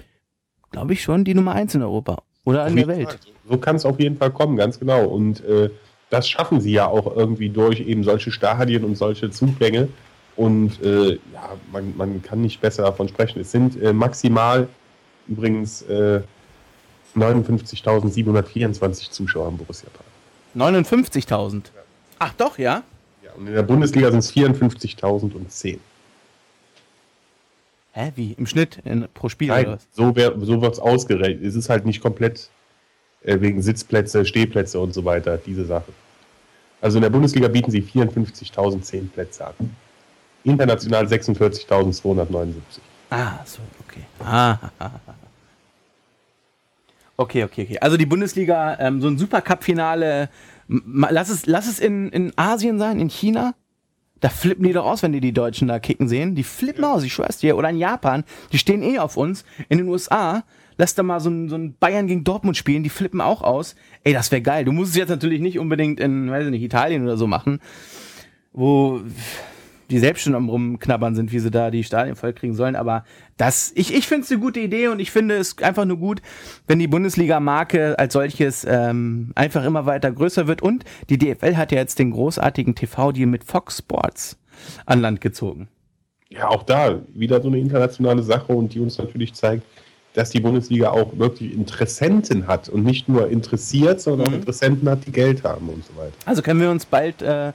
[0.71, 3.09] glaube ich, schon die Nummer eins in Europa oder in der Welt.
[3.09, 3.19] Fall
[3.51, 5.05] so kann es auf jeden Fall kommen, ganz genau.
[5.07, 5.71] Und äh,
[6.09, 9.89] das schaffen sie ja auch irgendwie durch eben solche Stadien und solche Zugänge.
[10.37, 13.41] Und äh, ja, man, man kann nicht besser davon sprechen.
[13.41, 14.69] Es sind äh, maximal
[15.29, 15.85] übrigens
[17.17, 20.07] 59.724 äh, Zuschauer im Borussia Park.
[20.57, 21.55] 59.000?
[21.55, 21.63] Ja.
[22.19, 22.83] Ach doch, ja?
[23.23, 25.79] Ja, und in der Bundesliga sind es 54.010.
[27.93, 28.33] Hä, wie?
[28.33, 29.87] Im Schnitt in, pro Spiel Nein, oder was?
[29.93, 30.15] So,
[30.45, 31.45] so wird es ausgerechnet.
[31.45, 32.49] Es ist halt nicht komplett
[33.25, 35.93] äh, wegen Sitzplätze, Stehplätze und so weiter, diese Sache.
[36.81, 39.55] Also in der Bundesliga bieten sie 54.010 Plätze an.
[40.45, 42.55] International 46.279.
[43.11, 44.05] Ah, so, okay.
[44.21, 44.57] Ah,
[47.17, 47.79] okay, okay, okay.
[47.81, 50.31] Also die Bundesliga, ähm, so ein Supercup-Finale,
[50.69, 53.55] lass es, lass es in, in Asien sein, in China.
[54.21, 56.35] Da flippen die doch aus, wenn die die Deutschen da kicken sehen.
[56.35, 57.57] Die flippen aus, ich schwör's dir.
[57.57, 59.45] Oder in Japan, die stehen eh auf uns.
[59.69, 60.45] In den USA
[60.81, 63.77] lass da mal so ein, so ein Bayern gegen Dortmund spielen, die flippen auch aus.
[64.03, 64.65] Ey, das wäre geil.
[64.65, 67.61] Du musst es jetzt natürlich nicht unbedingt in, weiß ich nicht, Italien oder so machen,
[68.53, 69.01] wo
[69.91, 72.77] die selbst schon am rumknabbern sind, wie sie da die Stadien voll kriegen sollen.
[72.77, 73.05] Aber
[73.37, 76.23] das, ich, ich finde es eine gute Idee und ich finde es einfach nur gut,
[76.67, 80.63] wenn die Bundesliga-Marke als solches ähm, einfach immer weiter größer wird.
[80.63, 84.39] Und die DFL hat ja jetzt den großartigen TV-Deal mit Fox Sports
[84.87, 85.69] an Land gezogen.
[86.29, 89.65] Ja, auch da wieder so eine internationale Sache und die uns natürlich zeigt,
[90.15, 94.35] dass die Bundesliga auch wirklich Interessenten hat und nicht nur interessiert, sondern mhm.
[94.35, 96.13] auch Interessenten hat, die Geld haben und so weiter.
[96.27, 97.53] Also können wir uns bald äh,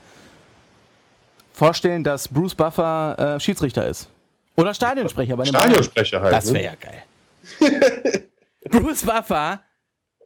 [1.56, 4.10] vorstellen, dass Bruce Buffer äh, Schiedsrichter ist.
[4.56, 5.36] Oder Stadionsprecher.
[5.36, 6.32] Bei Stadionsprecher halt.
[6.32, 6.64] Das wäre ne?
[6.64, 8.28] ja geil.
[8.70, 9.62] Bruce Buffer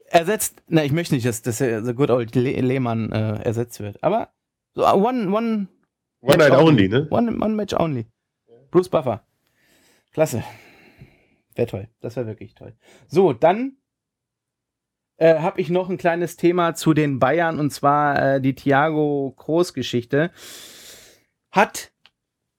[0.06, 3.78] ersetzt, na, ich möchte nicht, dass, dass er so gut old Le Lehmann äh, ersetzt
[3.78, 4.30] wird, aber
[4.74, 5.68] so uh, one, one,
[6.20, 7.06] one night only, only, ne?
[7.10, 8.06] One, one match only.
[8.70, 9.22] Bruce Buffer.
[10.12, 10.42] Klasse.
[11.54, 11.88] Wäre toll.
[12.00, 12.74] Das wäre wirklich toll.
[13.06, 13.76] So, dann
[15.16, 19.34] äh, habe ich noch ein kleines Thema zu den Bayern und zwar äh, die Thiago
[19.36, 20.32] Kroos Geschichte
[21.50, 21.92] hat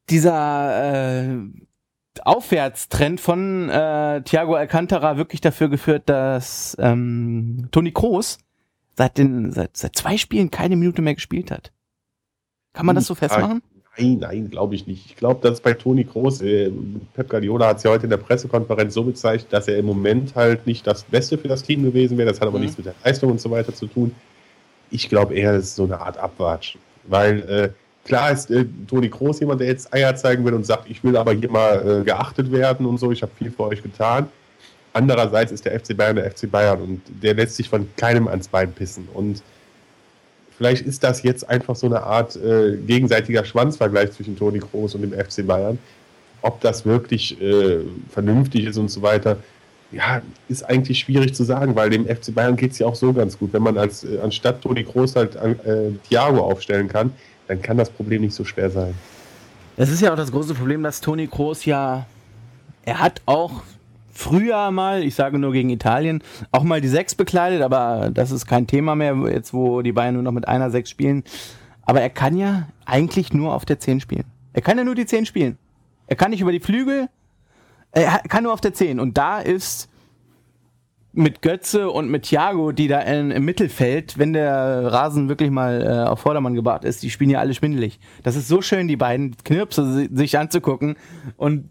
[0.09, 1.37] dieser äh,
[2.23, 8.39] Aufwärtstrend von äh, Thiago Alcantara wirklich dafür geführt, dass ähm, Toni Kroos
[8.95, 11.71] seit, den, seit, seit zwei Spielen keine Minute mehr gespielt hat.
[12.73, 13.61] Kann man das so festmachen?
[13.97, 15.05] Nein, nein, glaube ich nicht.
[15.05, 16.71] Ich glaube, dass bei Toni Kroos, äh,
[17.13, 20.35] Pep Guardiola hat es ja heute in der Pressekonferenz so bezeichnet, dass er im Moment
[20.35, 22.29] halt nicht das Beste für das Team gewesen wäre.
[22.29, 22.65] Das hat aber mhm.
[22.65, 24.15] nichts mit der Leistung und so weiter zu tun.
[24.89, 26.79] Ich glaube eher, es ist so eine Art Abwatschen.
[27.03, 27.69] Weil äh,
[28.05, 31.15] Klar ist äh, Toni Kroos jemand, der jetzt Eier zeigen will und sagt, ich will
[31.15, 34.27] aber hier mal äh, geachtet werden und so, ich habe viel für euch getan.
[34.93, 38.47] Andererseits ist der FC Bayern der FC Bayern und der lässt sich von keinem ans
[38.47, 39.07] Bein pissen.
[39.13, 39.41] Und
[40.57, 45.01] vielleicht ist das jetzt einfach so eine Art äh, gegenseitiger Schwanzvergleich zwischen Toni Kroos und
[45.01, 45.77] dem FC Bayern.
[46.41, 47.79] Ob das wirklich äh,
[48.09, 49.37] vernünftig ist und so weiter,
[49.91, 53.13] ja, ist eigentlich schwierig zu sagen, weil dem FC Bayern geht es ja auch so
[53.13, 53.53] ganz gut.
[53.53, 57.11] Wenn man als äh, anstatt Toni Kroos halt äh, Thiago aufstellen kann,
[57.51, 58.93] dann kann das Problem nicht so schwer sein.
[59.75, 62.05] Das ist ja auch das große Problem, dass Toni Kroos ja,
[62.85, 63.63] er hat auch
[64.13, 66.23] früher mal, ich sage nur gegen Italien,
[66.53, 70.13] auch mal die Sechs bekleidet, aber das ist kein Thema mehr, jetzt wo die Bayern
[70.13, 71.25] nur noch mit einer Sechs spielen.
[71.81, 74.25] Aber er kann ja eigentlich nur auf der Zehn spielen.
[74.53, 75.57] Er kann ja nur die Zehn spielen.
[76.07, 77.09] Er kann nicht über die Flügel,
[77.91, 78.97] er kann nur auf der Zehn.
[79.01, 79.89] Und da ist
[81.13, 85.81] mit Götze und mit Thiago, die da in, im Mittelfeld, wenn der Rasen wirklich mal
[85.81, 87.99] äh, auf Vordermann gebracht ist, die spielen ja alle schwindelig.
[88.23, 90.95] Das ist so schön, die beiden Knirpse sich anzugucken
[91.37, 91.69] und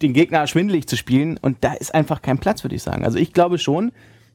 [0.00, 1.36] den Gegner schwindelig zu spielen.
[1.36, 3.04] Und da ist einfach kein Platz, würde ich sagen.
[3.04, 3.92] Also ich glaube schon,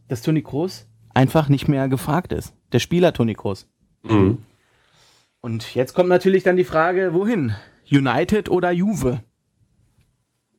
[0.07, 2.53] dass Toni Kroos einfach nicht mehr gefragt ist.
[2.71, 3.67] Der Spieler Toni Kroos.
[4.03, 4.39] Mhm.
[5.41, 7.55] Und jetzt kommt natürlich dann die Frage, wohin?
[7.91, 9.23] United oder Juve?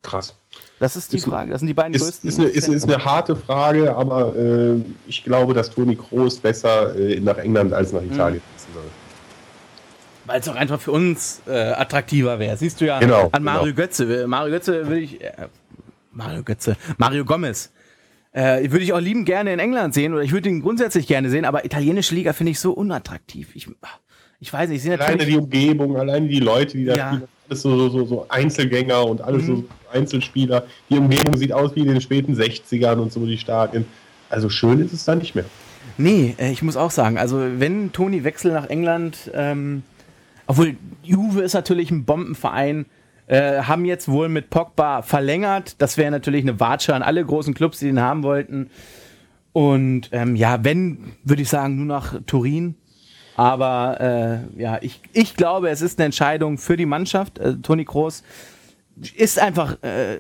[0.03, 0.39] Krass.
[0.79, 1.51] Das ist die ist, Frage.
[1.53, 2.29] Das sind die beiden ist, größten.
[2.29, 6.95] Ist eine, ist, ist eine harte Frage, aber äh, ich glaube, dass Toni Kroos besser
[6.97, 8.85] äh, nach England als nach Italien passen soll.
[10.27, 12.57] Weil es auch einfach für uns äh, attraktiver wäre.
[12.57, 13.77] Siehst du ja genau, an Mario genau.
[13.77, 14.27] Götze.
[14.27, 15.23] Mario Götze würde ich.
[15.23, 15.49] Äh,
[16.11, 16.77] Mario Götze.
[16.99, 17.71] Mario Gomez.
[18.33, 21.31] Äh, würde ich auch lieben gerne in England sehen oder ich würde ihn grundsätzlich gerne
[21.31, 23.57] sehen, aber italienische Liga finde ich so unattraktiv.
[23.57, 23.67] Ich,
[24.41, 24.87] ich weiß nicht.
[24.87, 27.07] Alleine die Umgebung, alleine die Leute, die da ja.
[27.09, 29.47] spielen, alles so, so, so Einzelgänger und alles mhm.
[29.47, 29.65] so
[29.97, 30.65] Einzelspieler.
[30.91, 33.87] Die Umgebung sieht aus wie in den späten 60ern und so die Stadien.
[34.29, 35.45] Also schön ist es da nicht mehr.
[35.99, 39.83] Nee, äh, ich muss auch sagen, also wenn Toni Wechsel nach England, ähm,
[40.47, 42.87] obwohl Juve ist natürlich ein Bombenverein,
[43.27, 45.77] äh, haben jetzt wohl mit Pogba verlängert.
[45.79, 48.71] Das wäre natürlich eine Watsche an alle großen Clubs, die den haben wollten.
[49.53, 52.77] Und ähm, ja, wenn, würde ich sagen, nur nach Turin.
[53.37, 54.01] Aber
[54.57, 57.39] äh, ja, ich, ich glaube, es ist eine Entscheidung für die Mannschaft.
[57.39, 58.23] Äh, Toni Kroos
[59.17, 60.19] ist einfach äh,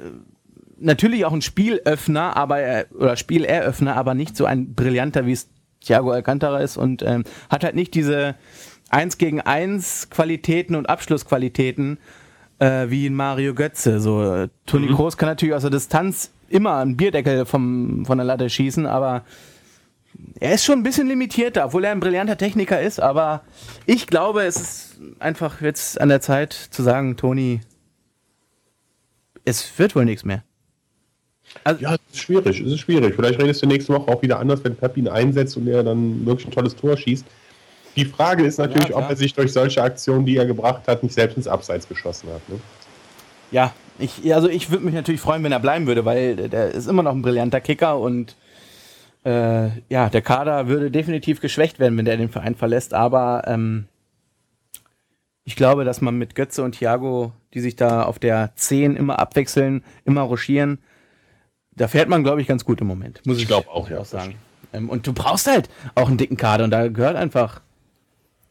[0.78, 5.48] natürlich auch ein Spielöffner, aber er, oder Spieleröffner, aber nicht so ein brillanter, wie es
[5.80, 8.34] Thiago Alcantara ist und ähm, hat halt nicht diese
[8.90, 11.98] 1 gegen 1 Qualitäten und Abschlussqualitäten
[12.58, 14.00] äh, wie in Mario Götze.
[14.00, 14.94] So, äh, Toni mhm.
[14.94, 19.24] Kroos kann natürlich aus der Distanz immer einen Bierdeckel vom, von der Latte schießen, aber
[20.40, 23.42] er ist schon ein bisschen limitierter, obwohl er ein brillanter Techniker ist, aber
[23.84, 27.60] ich glaube, es ist einfach jetzt an der Zeit zu sagen, Toni,
[29.46, 30.42] es wird wohl nichts mehr.
[31.64, 33.14] Also ja, es ist schwierig, es ist schwierig.
[33.14, 36.26] Vielleicht redest du nächste Woche auch wieder anders, wenn Pep ihn einsetzt und er dann
[36.26, 37.24] wirklich ein tolles Tor schießt.
[37.94, 41.02] Die Frage ist natürlich, ja, ob er sich durch solche Aktionen, die er gebracht hat,
[41.02, 42.46] nicht selbst ins Abseits geschossen hat.
[42.48, 42.60] Ne?
[43.50, 46.88] Ja, ich, also ich würde mich natürlich freuen, wenn er bleiben würde, weil der ist
[46.88, 48.36] immer noch ein brillanter Kicker und
[49.24, 53.86] äh, ja, der Kader würde definitiv geschwächt werden, wenn der den Verein verlässt, aber ähm,
[55.44, 59.18] ich glaube, dass man mit Götze und Thiago, die sich da auf der 10 immer
[59.18, 60.78] abwechseln, immer ruschieren,
[61.74, 63.22] Da fährt man, glaube ich, ganz gut im Moment.
[63.24, 63.98] Muss ich, ich glaube auch, ja.
[63.98, 64.34] Auch sagen.
[64.74, 67.62] Ähm, und du brauchst halt auch einen dicken Kader und da gehört einfach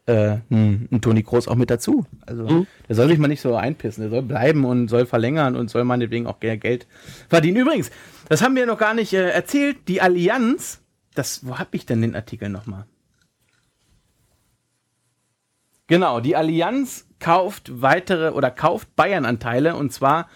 [0.06, 2.04] äh, ein, ein Toni Kroos auch mit dazu.
[2.26, 2.66] Also mhm.
[2.88, 4.02] der soll sich mal nicht so einpissen.
[4.02, 6.88] Der soll bleiben und soll verlängern und soll meinetwegen auch Geld
[7.28, 7.58] verdienen.
[7.58, 7.90] Übrigens,
[8.28, 9.76] das haben wir noch gar nicht äh, erzählt.
[9.86, 10.80] Die Allianz,
[11.14, 12.86] das, wo habe ich denn den Artikel nochmal?
[15.88, 20.28] Genau, die Allianz kauft weitere oder kauft Bayern-Anteile und zwar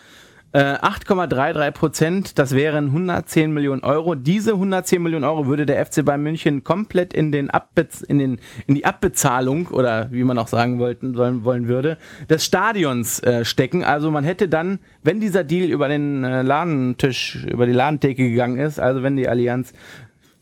[0.53, 4.17] 8,33 äh, Prozent, das wären 110 Millionen Euro.
[4.17, 8.41] Diese 110 Millionen Euro würde der FC Bayern München komplett in, den Abbe in, den,
[8.67, 11.99] in die Abbezahlung oder wie man auch sagen wollten, sollen, wollen würde,
[12.29, 13.85] des Stadions äh, stecken.
[13.85, 18.59] Also man hätte dann, wenn dieser Deal über den äh, Ladentisch, über die Ladentheke gegangen
[18.59, 19.73] ist, also wenn die Allianz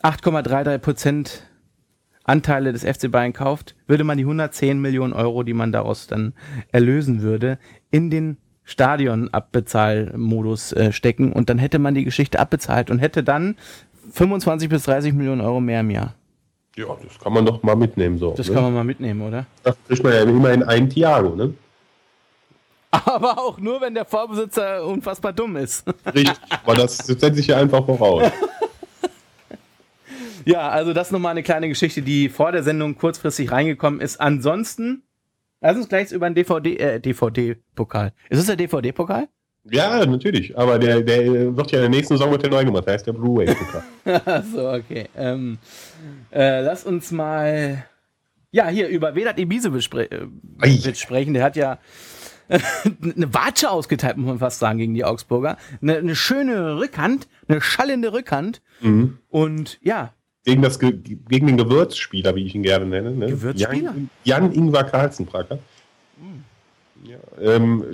[0.03, 1.47] 8,33 Prozent
[2.29, 6.35] Anteile des FC Bayern kauft, würde man die 110 Millionen Euro, die man daraus dann
[6.72, 7.59] erlösen würde,
[7.91, 13.57] in den Stadion-Abbezahlmodus äh, stecken und dann hätte man die Geschichte abbezahlt und hätte dann
[14.12, 16.14] 25 bis 30 Millionen Euro mehr im Jahr.
[16.76, 18.18] Ja, das kann man doch mal mitnehmen.
[18.18, 18.55] So, das ne?
[18.55, 19.47] kann man mal mitnehmen, oder?
[19.62, 21.55] Das kriegt man ja immerhin einen Thiago, ne?
[22.91, 25.85] Aber auch nur, wenn der Vorbesitzer unfassbar dumm ist.
[26.07, 28.31] Richtig, aber das setze ich ja einfach voraus.
[30.49, 34.20] ja, also das nochmal eine kleine Geschichte, die vor der Sendung kurzfristig reingekommen ist.
[34.20, 35.03] Ansonsten
[35.61, 38.12] Lass uns gleich über den DVD, äh, DVD-Pokal.
[38.30, 39.28] Ist es der DVD-Pokal?
[39.64, 40.57] Ja, natürlich.
[40.57, 42.86] Aber der, der wird ja in der nächsten Saison der neu gemacht.
[42.86, 44.44] Der heißt der Blu-ray-Pokal.
[44.55, 45.09] so, okay.
[45.16, 45.59] Ähm,
[46.30, 47.84] äh, lass uns mal
[48.53, 51.34] ja hier über Vedat Ibisevic äh, sprechen.
[51.34, 51.78] Der hat ja
[52.49, 55.59] eine Watsche ausgeteilt, muss man fast sagen, gegen die Augsburger.
[55.82, 58.62] Eine, eine schöne Rückhand, eine schallende Rückhand.
[58.80, 59.18] Mhm.
[59.28, 60.14] Und ja,
[60.49, 63.11] gegen, das, gegen den Gewürzspieler, wie ich ihn gerne nenne.
[63.11, 63.26] Ne?
[63.26, 63.92] Gewürzspieler?
[63.92, 65.59] Jan, Jan Ingvar Karlsenbracker.
[66.18, 67.11] Hm.
[67.11, 67.84] Ja, ähm,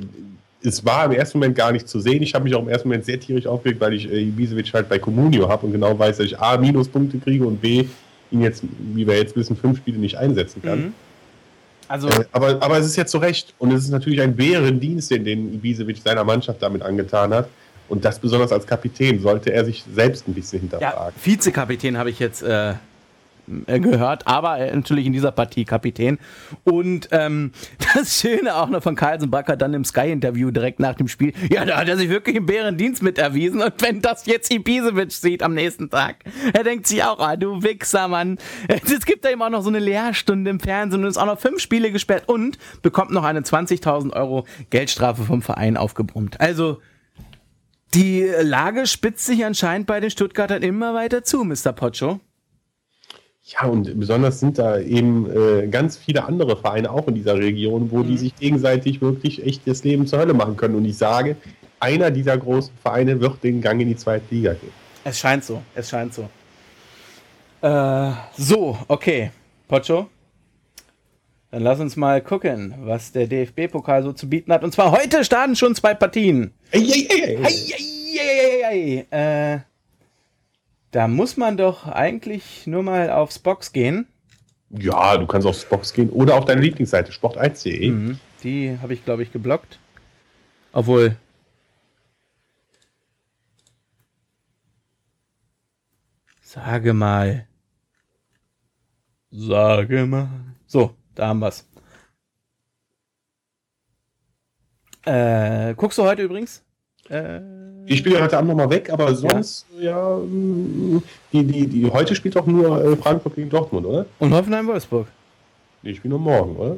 [0.62, 2.22] es war im ersten Moment gar nicht zu sehen.
[2.22, 4.88] Ich habe mich auch im ersten Moment sehr tierisch aufgeregt, weil ich äh, Ibisevic halt
[4.88, 7.86] bei Comunio habe und genau weiß, dass ich A, Minuspunkte kriege und B,
[8.30, 8.62] ihn jetzt,
[8.94, 10.78] wie wir jetzt wissen, fünf Spiele nicht einsetzen kann.
[10.78, 10.94] Mhm.
[11.88, 13.52] Also äh, aber, aber es ist jetzt zu Recht.
[13.58, 17.48] Und es ist natürlich ein Bärendienst, den, den Ibisevic seiner Mannschaft damit angetan hat.
[17.88, 21.12] Und das besonders als Kapitän sollte er sich selbst ein bisschen hinterfragen.
[21.14, 22.74] Ja, Vizekapitän habe ich jetzt äh,
[23.46, 26.18] gehört, aber natürlich in dieser Partie Kapitän.
[26.64, 27.52] Und ähm,
[27.94, 31.32] das Schöne auch noch von Carlsen Backer dann im Sky-Interview direkt nach dem Spiel.
[31.50, 33.62] Ja, da hat er sich wirklich im Bärendienst mit erwiesen.
[33.62, 36.16] Und wenn das jetzt Ibisevic sieht am nächsten Tag,
[36.52, 38.38] er denkt sich auch, ah, du Wichser, Mann.
[38.94, 41.38] Es gibt da eben auch noch so eine Lehrstunde im Fernsehen und ist auch noch
[41.38, 46.40] fünf Spiele gesperrt und bekommt noch eine 20.000 Euro Geldstrafe vom Verein aufgebrummt.
[46.40, 46.80] Also,
[47.94, 51.72] die Lage spitzt sich anscheinend bei den Stuttgartern immer weiter zu, Mr.
[51.72, 52.20] Pocho.
[53.44, 57.90] Ja, und besonders sind da eben äh, ganz viele andere Vereine auch in dieser Region,
[57.90, 58.08] wo mhm.
[58.08, 60.74] die sich gegenseitig wirklich echt das Leben zur Hölle machen können.
[60.74, 61.36] Und ich sage,
[61.78, 64.72] einer dieser großen Vereine wird den Gang in die zweite Liga gehen.
[65.04, 66.28] Es scheint so, es scheint so.
[67.60, 69.30] Äh, so, okay.
[69.68, 70.08] Pocho,
[71.54, 74.64] dann lass uns mal gucken, was der DFB-Pokal so zu bieten hat.
[74.64, 76.52] Und zwar heute starten schon zwei Partien.
[76.72, 76.80] Ei,
[78.18, 79.60] ei, ei, äh,
[80.90, 84.08] da muss man doch eigentlich nur mal aufs Box gehen.
[84.70, 87.88] Ja, du kannst aufs Box gehen oder auf deine Lieblingsseite sport1.de.
[87.88, 89.78] Mhm, die habe ich, glaube ich, geblockt.
[90.72, 91.16] Obwohl.
[96.42, 97.46] Sage mal.
[99.30, 100.28] Sage mal.
[100.66, 101.66] So, da haben wir's.
[105.04, 106.62] Äh, guckst du heute übrigens?
[107.10, 107.40] Äh,
[107.86, 110.20] ich spiele heute Abend nochmal weg, aber sonst, ja, ja
[111.32, 114.06] die, die, die, heute spielt doch nur äh, Frankfurt gegen Dortmund, oder?
[114.18, 115.06] Und Hoffenheim-Wolfsburg.
[115.82, 116.76] Nee, ich spiele nur morgen, oder?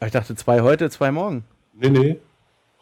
[0.00, 1.44] Ich dachte zwei heute, zwei morgen.
[1.74, 2.18] Nee, nee.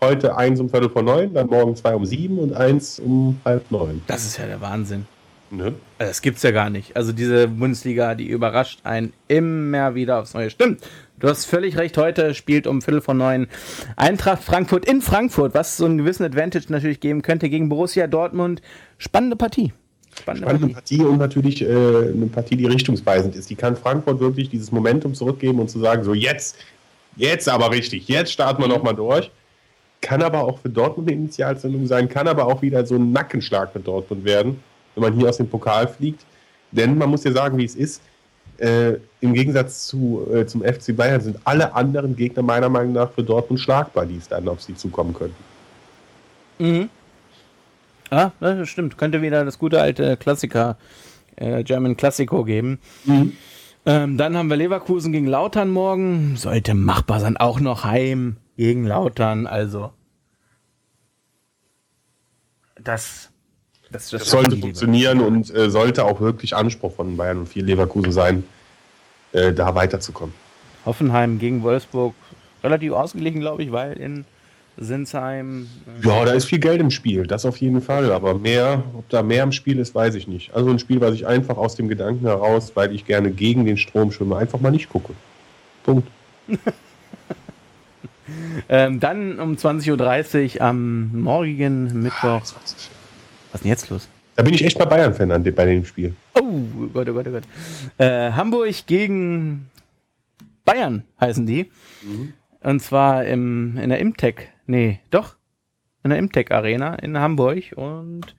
[0.01, 3.71] Heute eins um Viertel vor neun, dann morgen zwei um sieben und eins um halb
[3.71, 4.03] neun.
[4.07, 5.07] Das ist ja der Wahnsinn.
[5.51, 5.75] Ne?
[5.99, 6.97] Also das gibt's ja gar nicht.
[6.97, 10.51] Also diese Bundesliga, die überrascht einen immer wieder aufs Neue.
[10.51, 10.81] Stimmt.
[11.19, 11.97] Du hast völlig recht.
[11.97, 13.49] Heute spielt um Viertel von neun
[13.97, 18.61] Eintracht Frankfurt in Frankfurt, was so einen gewissen Advantage natürlich geben könnte gegen Borussia Dortmund.
[18.99, 19.73] Spannende Partie.
[20.19, 20.99] Spannende, Spannende Partie.
[20.99, 21.11] Partie.
[21.11, 23.49] und natürlich äh, eine Partie, die richtungsweisend ist.
[23.49, 26.57] Die kann Frankfurt wirklich dieses Momentum zurückgeben und zu sagen, so jetzt,
[27.17, 29.31] jetzt aber richtig, jetzt starten wir nochmal durch.
[30.03, 33.73] Kann aber auch für Dortmund eine Initialzündung sein, kann aber auch wieder so ein Nackenschlag
[33.73, 34.61] für Dortmund werden
[34.97, 36.25] wenn man hier aus dem Pokal fliegt.
[36.73, 38.03] Denn man muss ja sagen, wie es ist.
[38.59, 43.13] Äh, Im Gegensatz zu, äh, zum FC Bayern sind alle anderen Gegner meiner Meinung nach
[43.13, 45.37] für Dortmund schlagbar, die es dann auf sie zukommen könnten.
[46.59, 46.89] Mhm.
[48.11, 48.97] Ah, das stimmt.
[48.97, 50.79] Könnte wieder das gute alte Klassiker,
[51.37, 52.79] äh, German Classico geben.
[53.05, 53.33] Mhm.
[53.85, 56.37] Ähm, dann haben wir Leverkusen gegen Lautern morgen.
[56.37, 57.37] Sollte machbar sein.
[57.37, 59.47] Auch noch heim gegen Lautern.
[59.47, 59.93] Also,
[62.81, 63.31] das
[63.91, 67.65] Das, das, das sollte funktionieren und äh, sollte auch wirklich Anspruch von Bayern und viel
[67.65, 68.45] Leverkusen sein,
[69.33, 70.35] äh, da weiterzukommen.
[70.85, 72.15] Hoffenheim gegen Wolfsburg
[72.65, 74.25] relativ ausgeglichen, glaube ich, weil in
[74.77, 75.69] Sinsheim.
[76.03, 78.13] Äh ja, da ist viel Geld im Spiel, das auf jeden Fall.
[78.13, 80.55] Aber mehr, ob da mehr im Spiel ist, weiß ich nicht.
[80.55, 83.77] Also ein Spiel, was ich einfach aus dem Gedanken heraus, weil ich gerne gegen den
[83.77, 85.15] Strom schwimme, einfach mal nicht gucke.
[85.85, 86.09] Punkt.
[88.69, 92.43] ähm, dann um 20.30 Uhr am morgigen Mittwoch.
[92.43, 92.96] Ah,
[93.57, 94.09] was ist denn jetzt los?
[94.37, 96.15] Da bin ich echt mal Bayern-Fan bei dem Spiel.
[96.35, 96.43] Oh
[96.93, 97.45] Gott, oh Gott, oh Gott.
[97.97, 99.71] Äh, Hamburg gegen
[100.67, 101.71] Bayern heißen die.
[102.03, 102.35] Mhm.
[102.61, 104.49] Und zwar im, in der Imtech.
[104.67, 105.37] Nee, doch.
[106.05, 107.73] In der Imtech Arena in Hamburg.
[107.77, 108.37] Und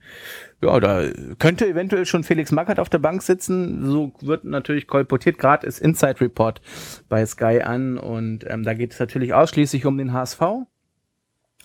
[0.62, 1.02] ja, da
[1.40, 3.84] könnte eventuell schon Felix Magath auf der Bank sitzen.
[3.90, 5.38] So wird natürlich kolportiert.
[5.38, 6.60] Gerade ist Inside Report
[7.08, 7.98] bei Sky an.
[7.98, 10.42] Und ähm, da geht es natürlich ausschließlich um den HSV.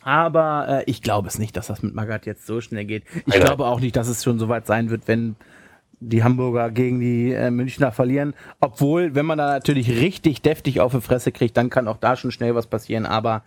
[0.03, 3.03] Aber äh, ich glaube es nicht, dass das mit Magath jetzt so schnell geht.
[3.25, 3.45] Ich Alter.
[3.45, 5.35] glaube auch nicht, dass es schon so weit sein wird, wenn
[6.09, 8.33] die Hamburger gegen die äh, Münchner verlieren.
[8.59, 12.15] Obwohl, wenn man da natürlich richtig deftig auf die Fresse kriegt, dann kann auch da
[12.15, 13.05] schon schnell was passieren.
[13.05, 13.43] Aber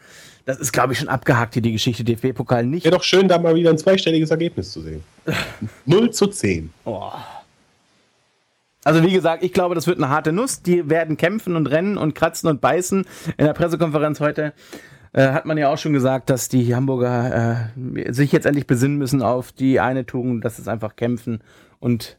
[0.47, 2.85] das ist, glaube ich, schon abgehakt hier, die Geschichte DFB-Pokal nicht.
[2.85, 5.03] Wäre doch schön, da mal wieder ein zweistelliges Ergebnis zu sehen.
[5.87, 6.71] 0 zu 10.
[6.85, 7.11] Oh.
[8.85, 10.63] Also wie gesagt, ich glaube, das wird eine harte Nuss.
[10.63, 13.05] Die werden kämpfen und rennen und kratzen und beißen.
[13.37, 14.53] In der Pressekonferenz heute
[15.13, 18.99] äh, hat man ja auch schon gesagt, dass die Hamburger äh, sich jetzt endlich besinnen
[18.99, 21.41] müssen auf die eine Tugend, das ist einfach kämpfen
[21.79, 22.19] und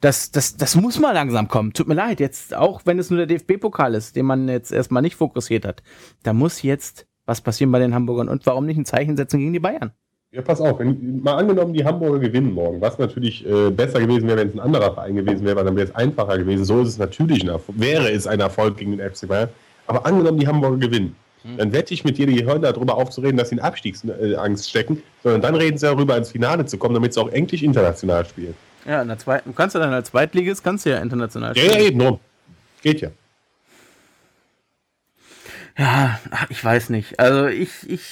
[0.00, 1.74] das, das, das muss mal langsam kommen.
[1.74, 5.02] Tut mir leid, jetzt, auch wenn es nur der DFB-Pokal ist, den man jetzt erstmal
[5.02, 5.82] nicht fokussiert hat,
[6.22, 9.52] da muss jetzt was passieren bei den Hamburgern und warum nicht ein Zeichen setzen gegen
[9.52, 9.92] die Bayern?
[10.32, 14.28] Ja, pass auf, wenn, mal angenommen, die Hamburger gewinnen morgen, was natürlich äh, besser gewesen
[14.28, 16.64] wäre, wenn es ein anderer Verein gewesen wäre, weil dann wäre es einfacher gewesen.
[16.64, 19.48] So ist es natürlich, ein, wäre es ein Erfolg gegen den FC Bayern.
[19.86, 21.16] Aber angenommen, die Hamburger gewinnen.
[21.44, 25.40] Dann wette ich mit dir, die hören darüber aufzureden, dass sie in Abstiegsangst stecken, sondern
[25.40, 28.54] dann reden sie darüber, ins Finale zu kommen, damit sie auch endlich international spielen.
[28.86, 31.72] Ja, in der zweiten, du kannst ja dann als Zweitligist, kannst du ja international spielen.
[31.72, 32.18] Ja, ja, eben.
[32.82, 33.10] Geht ja.
[35.78, 37.18] Ja, ich weiß nicht.
[37.18, 38.02] Also ich, ich,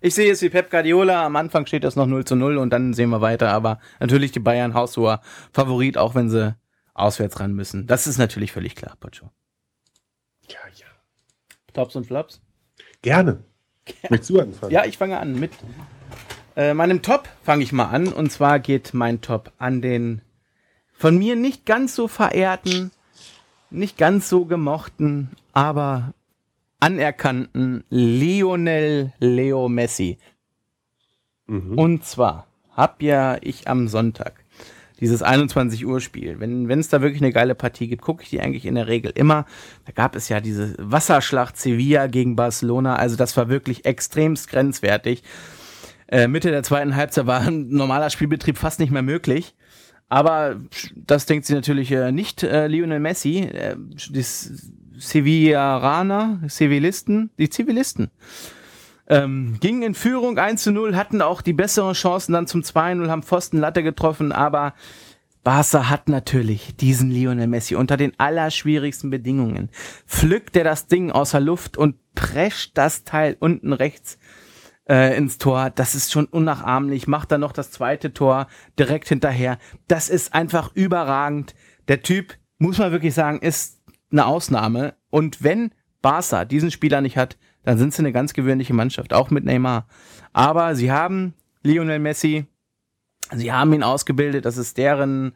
[0.00, 1.24] ich sehe es wie Pep Guardiola.
[1.24, 3.50] Am Anfang steht das noch 0 zu 0 und dann sehen wir weiter.
[3.50, 5.20] Aber natürlich die Bayern haushoher
[5.52, 6.56] Favorit, auch wenn sie
[6.94, 7.86] auswärts ran müssen.
[7.86, 9.30] Das ist natürlich völlig klar, Pocho.
[11.78, 12.40] Tops und Flops?
[13.02, 13.44] Gerne.
[14.10, 14.72] Möchtest du anfangen?
[14.72, 15.52] Ja, ich fange an mit
[16.56, 18.08] äh, meinem Top fange ich mal an.
[18.08, 20.22] Und zwar geht mein Top an den
[20.92, 22.90] von mir nicht ganz so verehrten,
[23.70, 26.14] nicht ganz so gemochten, aber
[26.80, 30.18] anerkannten Lionel Leo Messi.
[31.46, 31.78] Mhm.
[31.78, 34.44] Und zwar hab ja ich am Sonntag
[35.00, 36.40] dieses 21 Uhr Spiel.
[36.40, 39.12] Wenn es da wirklich eine geile Partie gibt, gucke ich die eigentlich in der Regel
[39.14, 39.46] immer.
[39.86, 42.96] Da gab es ja diese Wasserschlacht Sevilla gegen Barcelona.
[42.96, 45.22] Also das war wirklich extremst grenzwertig.
[46.08, 49.54] Äh, Mitte der zweiten Halbzeit war ein normaler Spielbetrieb fast nicht mehr möglich.
[50.08, 50.56] Aber
[50.96, 53.40] das denkt sie natürlich äh, nicht äh, Lionel Messi.
[53.40, 54.24] Äh, die
[54.98, 58.10] Sevillaraner, Zivilisten, die Zivilisten.
[59.08, 63.08] Ähm, gingen in Führung 1 zu 0, hatten auch die besseren Chancen dann zum 2-0,
[63.08, 64.74] haben Pfosten Latte getroffen, aber
[65.42, 69.70] Barca hat natürlich diesen Lionel Messi unter den allerschwierigsten Bedingungen.
[70.06, 74.18] Pflückt er das Ding aus der Luft und prescht das Teil unten rechts
[74.88, 75.70] äh, ins Tor.
[75.70, 77.06] Das ist schon unnachahmlich.
[77.06, 78.48] Macht dann noch das zweite Tor
[78.78, 79.58] direkt hinterher.
[79.86, 81.54] Das ist einfach überragend.
[81.88, 83.80] Der Typ, muss man wirklich sagen, ist
[84.10, 84.96] eine Ausnahme.
[85.10, 89.30] Und wenn Barca diesen Spieler nicht hat, dann sind sie eine ganz gewöhnliche Mannschaft, auch
[89.30, 89.86] mit Neymar.
[90.32, 92.46] Aber sie haben Lionel Messi,
[93.34, 95.32] sie haben ihn ausgebildet, das ist deren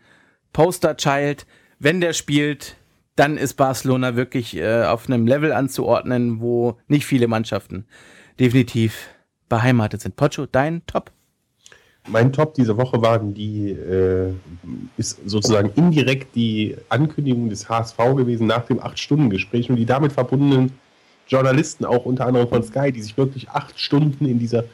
[0.52, 1.46] Poster-Child.
[1.78, 2.76] Wenn der spielt,
[3.16, 7.86] dann ist Barcelona wirklich äh, auf einem Level anzuordnen, wo nicht viele Mannschaften
[8.40, 9.08] definitiv
[9.48, 10.16] beheimatet sind.
[10.16, 11.10] Pocho, dein Top?
[12.08, 14.32] Mein Top diese Woche waren die, äh,
[14.96, 20.72] ist sozusagen indirekt die Ankündigung des HSV gewesen nach dem Acht-Stunden-Gespräch und die damit verbundenen
[21.32, 24.64] Journalisten, auch unter anderem von Sky, die sich wirklich acht Stunden in dieser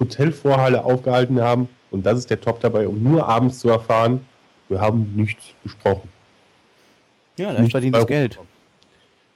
[0.00, 1.68] Hotelvorhalle aufgehalten haben.
[1.90, 4.26] Und das ist der Top dabei, um nur abends zu erfahren,
[4.68, 6.08] wir haben nichts besprochen.
[7.36, 8.38] Ja, da verdient das Geld.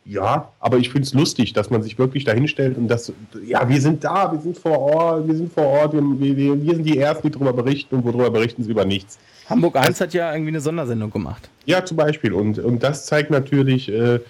[0.04, 3.12] Ja, aber ich finde es lustig, dass man sich wirklich dahinstellt und das,
[3.44, 6.74] ja, wir sind da, wir sind vor Ort, wir sind vor Ort, wir, wir, wir
[6.76, 9.18] sind die Ersten, die darüber berichten und worüber berichten sie über nichts.
[9.48, 11.48] Hamburg 1 hat ja irgendwie eine Sondersendung gemacht.
[11.64, 12.32] Ja, zum Beispiel.
[12.32, 14.20] Und, und das zeigt natürlich, äh,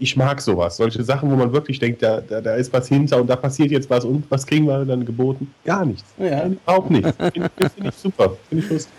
[0.00, 0.76] ich mag sowas.
[0.78, 3.70] Solche Sachen, wo man wirklich denkt, da, da, da ist was hinter und da passiert
[3.70, 5.52] jetzt was und was kriegen wir dann geboten?
[5.64, 6.04] Gar nichts.
[6.18, 6.50] Ja.
[6.66, 7.12] Auch nichts.
[7.32, 8.36] Finde find ich super.
[8.48, 8.92] Finde ich lustig.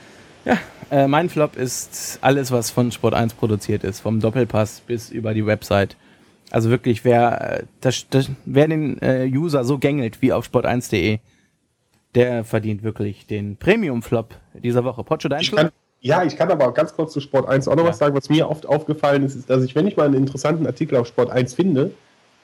[0.45, 0.58] Ja,
[0.89, 5.34] äh, mein Flop ist alles, was von Sport 1 produziert ist, vom Doppelpass bis über
[5.34, 5.95] die Website.
[6.49, 11.20] Also wirklich, wer, äh, das, das, wer den äh, User so gängelt wie auf sport1.de,
[12.16, 15.04] der verdient wirklich den Premium-Flop dieser Woche.
[15.04, 15.62] Pocho, dein Ich Flop?
[15.62, 15.72] kann,
[16.02, 17.89] ja, ich kann aber auch ganz kurz zu Sport 1 auch noch Ja.
[17.89, 18.16] was sagen.
[18.16, 21.08] Was mir oft aufgefallen ist, ist, dass ich, wenn ich mal einen interessanten Artikel auf
[21.08, 21.91] Sport 1 finde,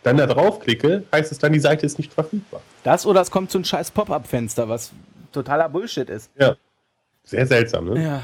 [0.03, 2.61] dann da draufklicke, heißt es dann, die Seite ist nicht verfügbar.
[2.83, 4.91] Das oder es kommt so ein scheiß Pop-Up-Fenster, was
[5.33, 6.29] totaler Bullshit ist.
[6.39, 6.55] Ja.
[7.23, 8.01] Sehr seltsam, ne?
[8.03, 8.21] Ja,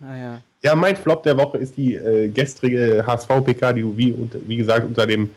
[0.00, 0.40] naja.
[0.62, 4.56] Ja, mein Flop der Woche ist die äh, gestrige HSV-PK, die du wie, unter- wie
[4.56, 5.30] gesagt unter dem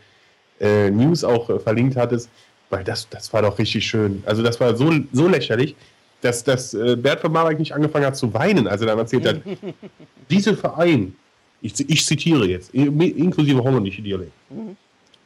[0.60, 2.28] äh, News auch äh, verlinkt hattest,
[2.70, 4.22] weil das, das war doch richtig schön.
[4.26, 5.74] Also das war so, so lächerlich,
[6.20, 9.26] dass, dass äh, Bert von Marek nicht angefangen hat zu weinen, als er dann erzählt
[9.26, 9.40] hat,
[10.30, 11.14] dieser Verein,
[11.60, 14.32] ich, ich zitiere jetzt, in- inklusive holländische Dialekt,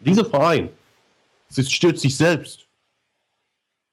[0.01, 0.69] dieser Verein
[1.49, 2.67] zerstört sich selbst.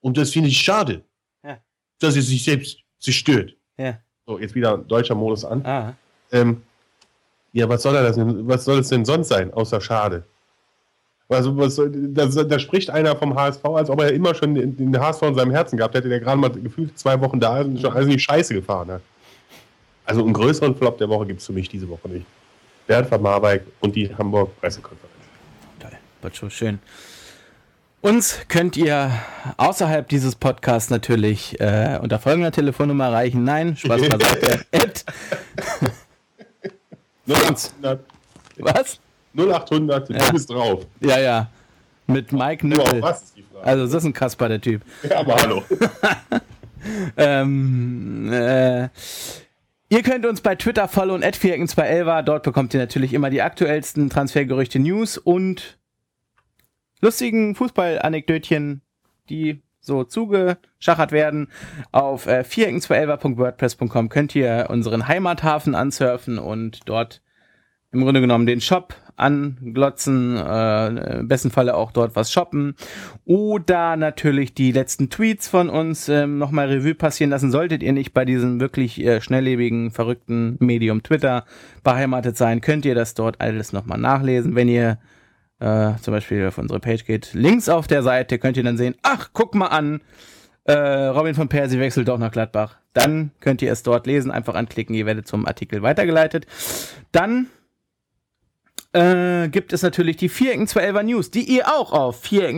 [0.02, 1.02] Und das finde ich schade,
[1.44, 1.58] Ja.
[2.00, 3.56] dass er sich selbst zerstört.
[3.78, 4.00] Ja.
[4.26, 5.96] So, jetzt wieder deutscher Modus an.
[6.32, 6.62] Ähm,
[7.54, 10.24] ja, was soll, er das denn, was soll es denn sonst sein, außer schade?
[11.30, 14.98] Also, was, da, da spricht einer vom HSV, als ob er immer schon den, den
[14.98, 17.82] HSV in seinem Herzen gehabt hätte, der gerade mal gefühlt zwei Wochen da ist und
[17.82, 19.02] schon alles in die Scheiße gefahren hat.
[20.06, 22.26] Also, einen größeren Flop der Woche gibt es für mich diese Woche nicht.
[22.88, 25.12] Bernd van Marwijk und die Hamburg Pressekonferenz.
[25.80, 26.80] Toll, Pocho, schön.
[28.00, 29.12] Uns könnt ihr
[29.58, 33.44] außerhalb dieses Podcasts natürlich äh, unter folgender Telefonnummer erreichen.
[33.44, 34.66] Nein, Spaß beiseite.
[34.72, 35.04] At,
[39.38, 40.10] 0800, was?
[40.10, 40.26] 0800 Ja.
[40.28, 40.86] du bist drauf.
[41.02, 41.50] Ja, ja.
[42.08, 43.02] Mit Mike Nüppel.
[43.02, 43.66] was ist die Frage?
[43.66, 44.82] Also, das ist ein Kasper, der Typ.
[45.10, 45.64] ja, aber hallo.
[47.18, 48.84] Ähm, äh,
[49.90, 54.10] ihr könnt uns bei Twitter followen, at 211 Dort bekommt ihr natürlich immer die aktuellsten
[54.10, 55.78] Transfergerüchte, News und
[57.02, 58.82] lustigen Fußballanekdötchen,
[59.30, 61.50] die so zugeschachert werden.
[61.92, 67.22] Auf äh, 411.wordpress.com könnt ihr unseren Heimathafen ansurfen und dort
[67.92, 72.76] im Grunde genommen den Shop anglotzen, äh, im besten Falle auch dort was shoppen
[73.26, 77.52] oder natürlich die letzten Tweets von uns ähm, nochmal Revue passieren lassen.
[77.52, 81.46] Solltet ihr nicht bei diesem wirklich äh, schnelllebigen, verrückten Medium Twitter
[81.84, 84.56] beheimatet sein, könnt ihr das dort alles nochmal nachlesen.
[84.56, 85.00] Wenn ihr
[85.60, 88.96] äh, zum Beispiel auf unsere Page geht, links auf der Seite könnt ihr dann sehen,
[89.02, 90.02] ach, guck mal an,
[90.66, 92.78] äh, Robin von Persie wechselt doch nach Gladbach.
[92.94, 96.46] Dann könnt ihr es dort lesen, einfach anklicken, ihr werdet zum Artikel weitergeleitet.
[97.12, 97.48] Dann
[98.94, 100.58] äh, gibt es natürlich die 4
[101.04, 102.50] News, die ihr auch auf 4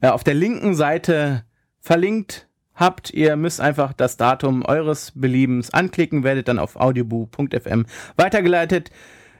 [0.00, 1.44] äh, auf der linken Seite
[1.80, 3.10] verlinkt habt.
[3.10, 8.90] Ihr müsst einfach das Datum eures Beliebens anklicken, werdet dann auf audioboo.fm weitergeleitet.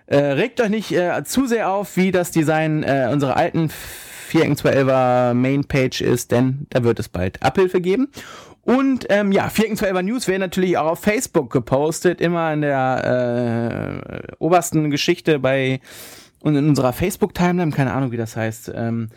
[0.06, 3.70] Äh, regt euch nicht äh, zu sehr auf, wie das Design äh, unserer alten
[4.32, 8.08] 4 Mainpage ist, denn da wird es bald Abhilfe geben.
[8.62, 14.34] Und ähm, ja, 4 News werden natürlich auch auf Facebook gepostet, immer in der äh,
[14.38, 15.80] obersten Geschichte bei
[16.40, 19.08] und in unserer Facebook-Timeline, keine Ahnung, wie das heißt, ähm,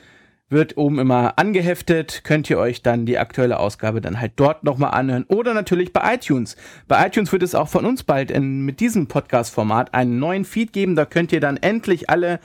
[0.48, 4.92] wird oben immer angeheftet, könnt ihr euch dann die aktuelle Ausgabe dann halt dort nochmal
[4.92, 5.26] anhören.
[5.28, 6.56] Oder natürlich bei iTunes.
[6.88, 10.72] Bei iTunes wird es auch von uns bald in, mit diesem Podcast-Format einen neuen Feed
[10.72, 10.96] geben.
[10.96, 12.40] Da könnt ihr dann endlich alle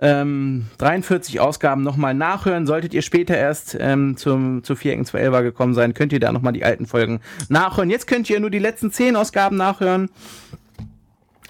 [0.00, 2.66] ähm, 43 Ausgaben nochmal nachhören.
[2.66, 6.54] Solltet ihr später erst ähm, zum, zu 4 11 gekommen sein, könnt ihr da nochmal
[6.54, 7.90] die alten Folgen nachhören.
[7.90, 10.10] Jetzt könnt ihr nur die letzten 10 Ausgaben nachhören.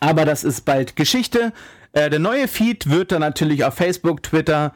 [0.00, 1.52] Aber das ist bald Geschichte.
[1.92, 4.72] Äh, der neue Feed wird dann natürlich auf Facebook, Twitter,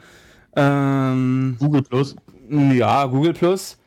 [0.55, 2.17] ähm, Google Plus.
[2.49, 3.79] ja, Google Plus.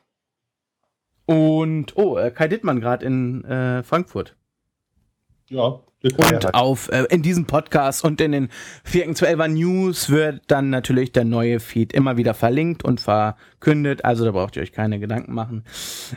[1.26, 4.36] Und, oh, äh, Kai Dittmann gerade in äh, Frankfurt.
[5.50, 8.50] Ja, Und auf, äh, in diesem Podcast und in den
[8.86, 14.06] 412er News wird dann natürlich der neue Feed immer wieder verlinkt und verkündet.
[14.06, 15.64] Also da braucht ihr euch keine Gedanken machen.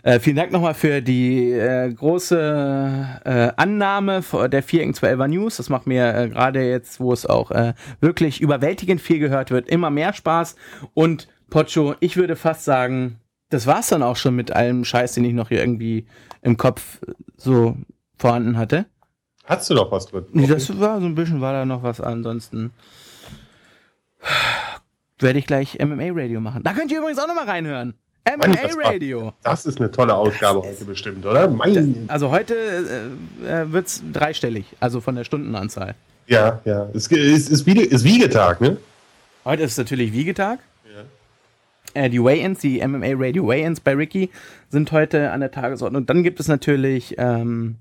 [0.02, 5.56] Äh, vielen Dank nochmal für die äh, große äh, Annahme der 412er News.
[5.56, 9.66] Das macht mir äh, gerade jetzt, wo es auch äh, wirklich überwältigend viel gehört wird,
[9.66, 10.56] immer mehr Spaß.
[10.92, 15.24] Und Pocho, ich würde fast sagen, das war's dann auch schon mit allem Scheiß, den
[15.24, 16.06] ich noch hier irgendwie
[16.42, 17.78] im Kopf äh, so
[18.18, 18.84] vorhanden hatte.
[19.50, 20.26] Hast du doch was drin?
[20.32, 22.00] Nee, das war so ein bisschen, war da noch was.
[22.00, 22.70] Ansonsten
[25.18, 26.62] werde ich gleich MMA Radio machen.
[26.62, 27.94] Da könnt ihr übrigens auch noch mal reinhören.
[28.38, 29.32] Mann, MMA das.
[29.42, 31.48] Das ist eine tolle Ausgabe heute bestimmt, oder?
[31.48, 32.04] Mein.
[32.06, 32.54] Also heute
[33.44, 35.96] äh, äh, wird's dreistellig, also von der Stundenanzahl.
[36.28, 36.88] Ja, ja.
[36.94, 38.76] Es ist, ist, Wiege, ist Wiegetag, ne?
[39.44, 40.60] Heute ist natürlich Wiegetag.
[41.92, 44.30] Äh, die Weigh-Ins, die MMA Radio Weigh-Ins bei Ricky
[44.68, 46.06] sind heute an der Tagesordnung.
[46.06, 47.78] Dann gibt es natürlich ähm,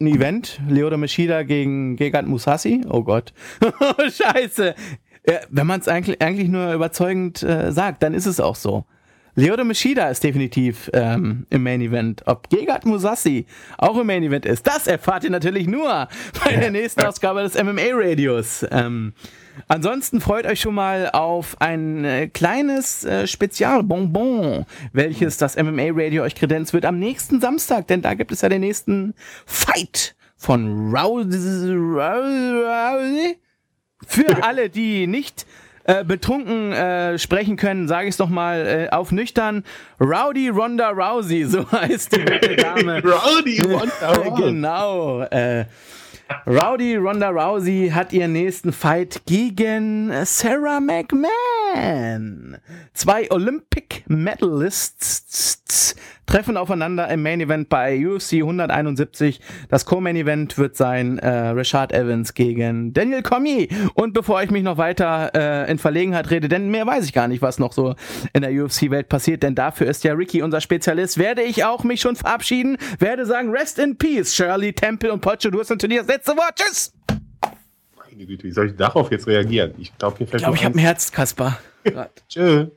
[0.00, 2.82] ein Event, Leoda Machida gegen Gegard Musashi.
[2.88, 3.32] Oh Gott.
[3.98, 4.74] Scheiße.
[5.28, 8.86] Ja, wenn man es eigentlich, eigentlich nur überzeugend äh, sagt, dann ist es auch so.
[9.34, 12.22] Leodo Machida ist definitiv ähm, im Main Event.
[12.26, 13.46] Ob Gegard Musassi
[13.78, 16.08] auch im Main Event ist, das erfahrt ihr natürlich nur
[16.44, 18.66] bei der nächsten Ausgabe des MMA Radios.
[18.70, 19.12] Ähm,
[19.68, 26.24] ansonsten freut euch schon mal auf ein äh, kleines äh, Spezialbonbon, welches das MMA Radio
[26.24, 29.14] euch kredenzt wird am nächsten Samstag, denn da gibt es ja den nächsten
[29.46, 31.72] Fight von Rousey.
[31.74, 33.38] Rousey.
[34.06, 35.46] Für alle, die nicht
[35.90, 39.64] äh, betrunken äh, sprechen können, sage ich es nochmal äh, auf nüchtern.
[40.00, 43.02] Rowdy Ronda Rousey, so heißt die gute Dame.
[43.04, 44.42] Rowdy Ronda Rousey.
[44.42, 45.22] genau.
[45.22, 45.64] Äh,
[46.46, 52.58] Rowdy Ronda Rousey hat ihren nächsten Fight gegen Sarah McMahon.
[52.94, 55.96] Zwei Olympic Medalists
[56.30, 59.40] treffen aufeinander im Main Event bei UFC 171.
[59.68, 63.66] Das Co-Main Event wird sein äh, Rashad Evans gegen Daniel Cormier.
[63.94, 67.26] Und bevor ich mich noch weiter äh, in Verlegenheit rede, denn mehr weiß ich gar
[67.26, 67.96] nicht, was noch so
[68.32, 72.00] in der UFC-Welt passiert, denn dafür ist ja Ricky unser Spezialist, werde ich auch mich
[72.00, 76.06] schon verabschieden, werde sagen, Rest in Peace, Shirley, Temple und Pocho, du hast natürlich das
[76.06, 76.54] letzte Wort.
[76.54, 76.92] Tschüss!
[78.08, 79.74] Meine Güte, wie soll ich darauf jetzt reagieren?
[79.78, 81.58] Ich glaube, ich, glaub, ich habe ein Herz, Kaspar.
[82.28, 82.68] Tschö.